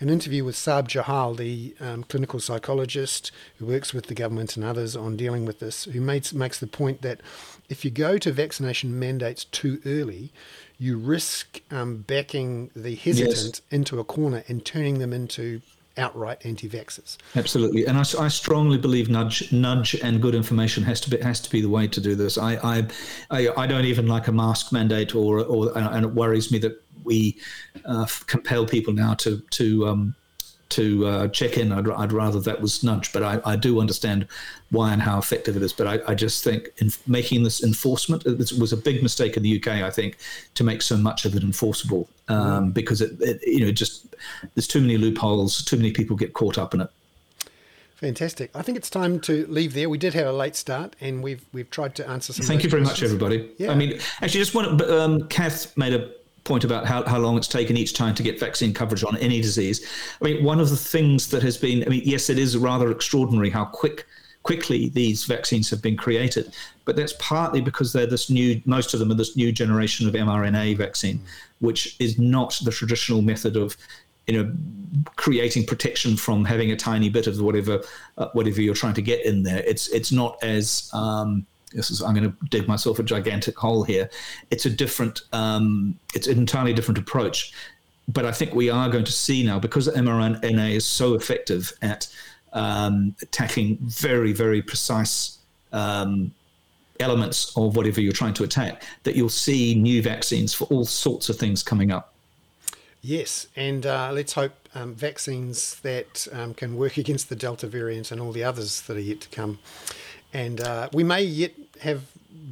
an 0.00 0.10
interview 0.10 0.44
with 0.44 0.56
Sarb 0.56 0.88
Johal, 0.88 1.36
the 1.36 1.76
um, 1.78 2.02
clinical 2.02 2.40
psychologist 2.40 3.30
who 3.58 3.66
works 3.66 3.94
with 3.94 4.06
the 4.06 4.14
government 4.14 4.56
and 4.56 4.64
others 4.64 4.96
on 4.96 5.16
dealing 5.16 5.46
with 5.46 5.60
this, 5.60 5.84
who 5.84 6.00
makes 6.00 6.32
makes 6.32 6.58
the 6.58 6.66
point 6.66 7.02
that 7.02 7.20
if 7.68 7.84
you 7.84 7.90
go 7.92 8.18
to 8.18 8.32
vaccination 8.32 8.98
mandates 8.98 9.44
too 9.44 9.80
early, 9.86 10.32
you 10.82 10.98
risk 10.98 11.60
um, 11.70 11.98
backing 11.98 12.68
the 12.74 12.96
hesitant 12.96 13.60
into 13.70 14.00
a 14.00 14.04
corner 14.04 14.42
and 14.48 14.64
turning 14.64 14.98
them 14.98 15.12
into 15.12 15.62
outright 15.96 16.44
anti-vaxxers. 16.44 17.18
Absolutely, 17.36 17.86
and 17.86 17.96
I, 17.96 18.00
I, 18.18 18.28
strongly 18.28 18.78
believe 18.78 19.08
nudge, 19.08 19.52
nudge, 19.52 19.94
and 19.94 20.20
good 20.20 20.34
information 20.34 20.82
has 20.82 21.00
to 21.02 21.10
be 21.10 21.18
has 21.18 21.40
to 21.42 21.50
be 21.50 21.60
the 21.60 21.68
way 21.68 21.86
to 21.86 22.00
do 22.00 22.16
this. 22.16 22.36
I 22.36 22.54
I, 22.56 22.86
I, 23.30 23.48
I 23.56 23.66
don't 23.68 23.84
even 23.84 24.08
like 24.08 24.26
a 24.26 24.32
mask 24.32 24.72
mandate, 24.72 25.14
or 25.14 25.40
or 25.44 25.76
and 25.78 26.04
it 26.04 26.12
worries 26.12 26.50
me 26.50 26.58
that 26.58 26.82
we 27.04 27.38
uh, 27.84 28.06
compel 28.26 28.66
people 28.66 28.92
now 28.92 29.14
to 29.14 29.40
to 29.50 29.86
um, 29.86 30.14
to 30.72 31.06
uh, 31.06 31.28
check 31.28 31.56
in. 31.56 31.72
I'd, 31.72 31.88
I'd, 31.88 32.12
rather 32.12 32.40
that 32.40 32.60
was 32.60 32.82
nudge, 32.82 33.12
but 33.12 33.22
I, 33.22 33.40
I, 33.44 33.56
do 33.56 33.80
understand 33.80 34.26
why 34.70 34.92
and 34.92 35.00
how 35.00 35.18
effective 35.18 35.56
it 35.56 35.62
is. 35.62 35.72
But 35.72 35.86
I, 35.86 36.00
I 36.08 36.14
just 36.14 36.42
think 36.44 36.70
in 36.78 36.90
making 37.06 37.42
this 37.42 37.62
enforcement 37.62 38.26
it 38.26 38.52
was 38.58 38.72
a 38.72 38.76
big 38.76 39.02
mistake 39.02 39.36
in 39.36 39.42
the 39.42 39.58
UK. 39.58 39.68
I 39.82 39.90
think 39.90 40.18
to 40.54 40.64
make 40.64 40.82
so 40.82 40.96
much 40.96 41.24
of 41.24 41.34
it 41.34 41.42
enforceable 41.42 42.08
um, 42.28 42.70
because 42.70 43.00
it, 43.00 43.12
it, 43.20 43.40
you 43.46 43.64
know 43.64 43.72
just 43.72 44.14
there's 44.54 44.68
too 44.68 44.80
many 44.80 44.96
loopholes. 44.96 45.64
Too 45.64 45.76
many 45.76 45.92
people 45.92 46.16
get 46.16 46.32
caught 46.32 46.58
up 46.58 46.74
in 46.74 46.80
it. 46.82 46.90
Fantastic. 47.96 48.50
I 48.52 48.62
think 48.62 48.76
it's 48.76 48.90
time 48.90 49.20
to 49.20 49.46
leave 49.46 49.74
there. 49.74 49.88
We 49.88 49.96
did 49.96 50.14
have 50.14 50.26
a 50.26 50.32
late 50.32 50.56
start, 50.56 50.96
and 51.00 51.22
we've 51.22 51.44
we've 51.52 51.70
tried 51.70 51.94
to 51.96 52.08
answer 52.08 52.32
some. 52.32 52.44
Thank 52.44 52.64
you 52.64 52.70
very 52.70 52.82
questions. 52.82 53.12
much, 53.12 53.22
everybody. 53.22 53.50
Yeah. 53.58 53.70
I 53.70 53.76
mean, 53.76 54.00
actually, 54.20 54.40
just 54.40 54.54
want 54.54 54.82
um, 54.82 55.28
Kath 55.28 55.76
made 55.76 55.94
a 55.94 56.10
point 56.44 56.64
about 56.64 56.86
how, 56.86 57.04
how 57.04 57.18
long 57.18 57.36
it's 57.36 57.48
taken 57.48 57.76
each 57.76 57.94
time 57.94 58.14
to 58.16 58.22
get 58.22 58.40
vaccine 58.40 58.74
coverage 58.74 59.04
on 59.04 59.16
any 59.18 59.40
disease. 59.40 59.86
I 60.20 60.24
mean, 60.24 60.44
one 60.44 60.60
of 60.60 60.70
the 60.70 60.76
things 60.76 61.28
that 61.28 61.42
has 61.42 61.56
been, 61.56 61.84
I 61.84 61.88
mean, 61.88 62.02
yes, 62.04 62.30
it 62.30 62.38
is 62.38 62.56
rather 62.56 62.90
extraordinary 62.90 63.50
how 63.50 63.64
quick 63.64 64.06
quickly 64.42 64.88
these 64.88 65.24
vaccines 65.24 65.70
have 65.70 65.80
been 65.80 65.96
created, 65.96 66.52
but 66.84 66.96
that's 66.96 67.14
partly 67.20 67.60
because 67.60 67.92
they're 67.92 68.06
this 68.06 68.28
new, 68.28 68.60
most 68.64 68.92
of 68.92 68.98
them 68.98 69.10
are 69.10 69.14
this 69.14 69.36
new 69.36 69.52
generation 69.52 70.08
of 70.08 70.14
mRNA 70.14 70.76
vaccine, 70.76 71.20
which 71.60 71.96
is 72.00 72.18
not 72.18 72.58
the 72.64 72.72
traditional 72.72 73.22
method 73.22 73.56
of, 73.56 73.76
you 74.26 74.34
know, 74.34 74.52
creating 75.16 75.64
protection 75.64 76.16
from 76.16 76.44
having 76.44 76.72
a 76.72 76.76
tiny 76.76 77.08
bit 77.08 77.28
of 77.28 77.40
whatever, 77.40 77.82
uh, 78.18 78.28
whatever 78.32 78.60
you're 78.60 78.74
trying 78.74 78.94
to 78.94 79.02
get 79.02 79.24
in 79.24 79.42
there. 79.42 79.62
It's 79.64 79.88
it's 79.88 80.12
not 80.12 80.42
as 80.42 80.90
um, 80.92 81.46
this 81.72 81.90
is 81.90 82.02
I'm 82.02 82.14
going 82.14 82.30
to 82.30 82.36
dig 82.50 82.68
myself 82.68 82.98
a 82.98 83.02
gigantic 83.02 83.56
hole 83.58 83.82
here. 83.82 84.10
It's 84.50 84.66
a 84.66 84.70
different, 84.70 85.22
um, 85.32 85.98
it's 86.14 86.26
an 86.26 86.38
entirely 86.38 86.72
different 86.72 86.98
approach. 86.98 87.52
But 88.08 88.26
I 88.26 88.32
think 88.32 88.54
we 88.54 88.68
are 88.68 88.88
going 88.88 89.04
to 89.04 89.12
see 89.12 89.44
now 89.44 89.58
because 89.58 89.88
mRNA 89.88 90.72
is 90.72 90.84
so 90.84 91.14
effective 91.14 91.72
at 91.82 92.08
um, 92.52 93.14
attacking 93.22 93.78
very, 93.80 94.32
very 94.32 94.60
precise 94.60 95.38
um, 95.72 96.32
elements 97.00 97.56
of 97.56 97.76
whatever 97.76 98.00
you're 98.00 98.12
trying 98.12 98.34
to 98.34 98.44
attack, 98.44 98.82
that 99.04 99.16
you'll 99.16 99.28
see 99.28 99.74
new 99.74 100.02
vaccines 100.02 100.52
for 100.52 100.64
all 100.64 100.84
sorts 100.84 101.28
of 101.28 101.36
things 101.36 101.62
coming 101.62 101.90
up. 101.90 102.12
Yes, 103.00 103.48
and 103.56 103.84
uh, 103.84 104.10
let's 104.12 104.34
hope 104.34 104.52
um, 104.74 104.94
vaccines 104.94 105.76
that 105.80 106.28
um, 106.32 106.54
can 106.54 106.76
work 106.76 106.96
against 107.04 107.28
the 107.28 107.36
Delta 107.36 107.66
variant 107.66 108.12
and 108.12 108.20
all 108.20 108.32
the 108.32 108.44
others 108.44 108.82
that 108.82 108.96
are 108.96 109.00
yet 109.00 109.20
to 109.22 109.28
come. 109.28 109.58
And 110.32 110.60
uh, 110.60 110.88
we 110.92 111.04
may 111.04 111.22
yet 111.22 111.52
have 111.82 112.02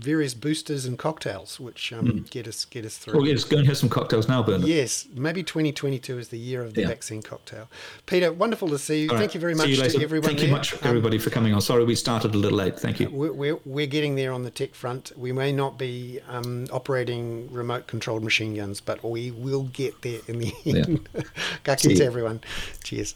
various 0.00 0.32
boosters 0.34 0.86
and 0.86 0.98
cocktails, 0.98 1.60
which 1.60 1.92
um, 1.92 2.06
mm. 2.06 2.30
get 2.30 2.48
us 2.48 2.64
get 2.64 2.84
us 2.84 2.96
through. 2.96 3.14
Well, 3.14 3.26
yes, 3.26 3.44
go 3.44 3.58
and 3.58 3.66
have 3.66 3.76
some 3.76 3.88
cocktails 3.88 4.28
now, 4.28 4.42
Bernard. 4.42 4.66
Yes, 4.66 5.06
maybe 5.14 5.42
2022 5.42 6.18
is 6.18 6.28
the 6.28 6.38
year 6.38 6.62
of 6.62 6.74
the 6.74 6.82
yeah. 6.82 6.88
vaccine 6.88 7.22
cocktail. 7.22 7.68
Peter, 8.06 8.32
wonderful 8.32 8.68
to 8.68 8.78
see 8.78 9.02
you. 9.02 9.10
All 9.10 9.16
Thank 9.16 9.28
right. 9.28 9.34
you 9.34 9.40
very 9.40 9.54
much 9.54 9.68
you 9.68 9.76
to 9.76 10.02
everyone. 10.02 10.26
Thank 10.26 10.42
you 10.42 10.48
much, 10.48 10.74
everybody, 10.82 11.18
um, 11.18 11.22
for 11.22 11.30
coming 11.30 11.52
on. 11.54 11.60
Sorry 11.60 11.84
we 11.84 11.94
started 11.94 12.34
a 12.34 12.38
little 12.38 12.58
late. 12.58 12.78
Thank 12.78 13.00
you. 13.00 13.10
We're, 13.10 13.32
we're, 13.32 13.58
we're 13.64 13.86
getting 13.86 14.16
there 14.16 14.32
on 14.32 14.42
the 14.42 14.50
tech 14.50 14.74
front. 14.74 15.12
We 15.16 15.32
may 15.32 15.52
not 15.52 15.78
be 15.78 16.20
um, 16.28 16.66
operating 16.72 17.52
remote 17.52 17.86
controlled 17.86 18.24
machine 18.24 18.54
guns, 18.54 18.80
but 18.80 19.04
we 19.04 19.30
will 19.30 19.64
get 19.64 20.02
there 20.02 20.20
in 20.26 20.38
the 20.38 20.52
end. 20.66 21.08
Yeah. 21.66 21.74
To 21.76 22.04
everyone. 22.04 22.40
Cheers. 22.82 23.08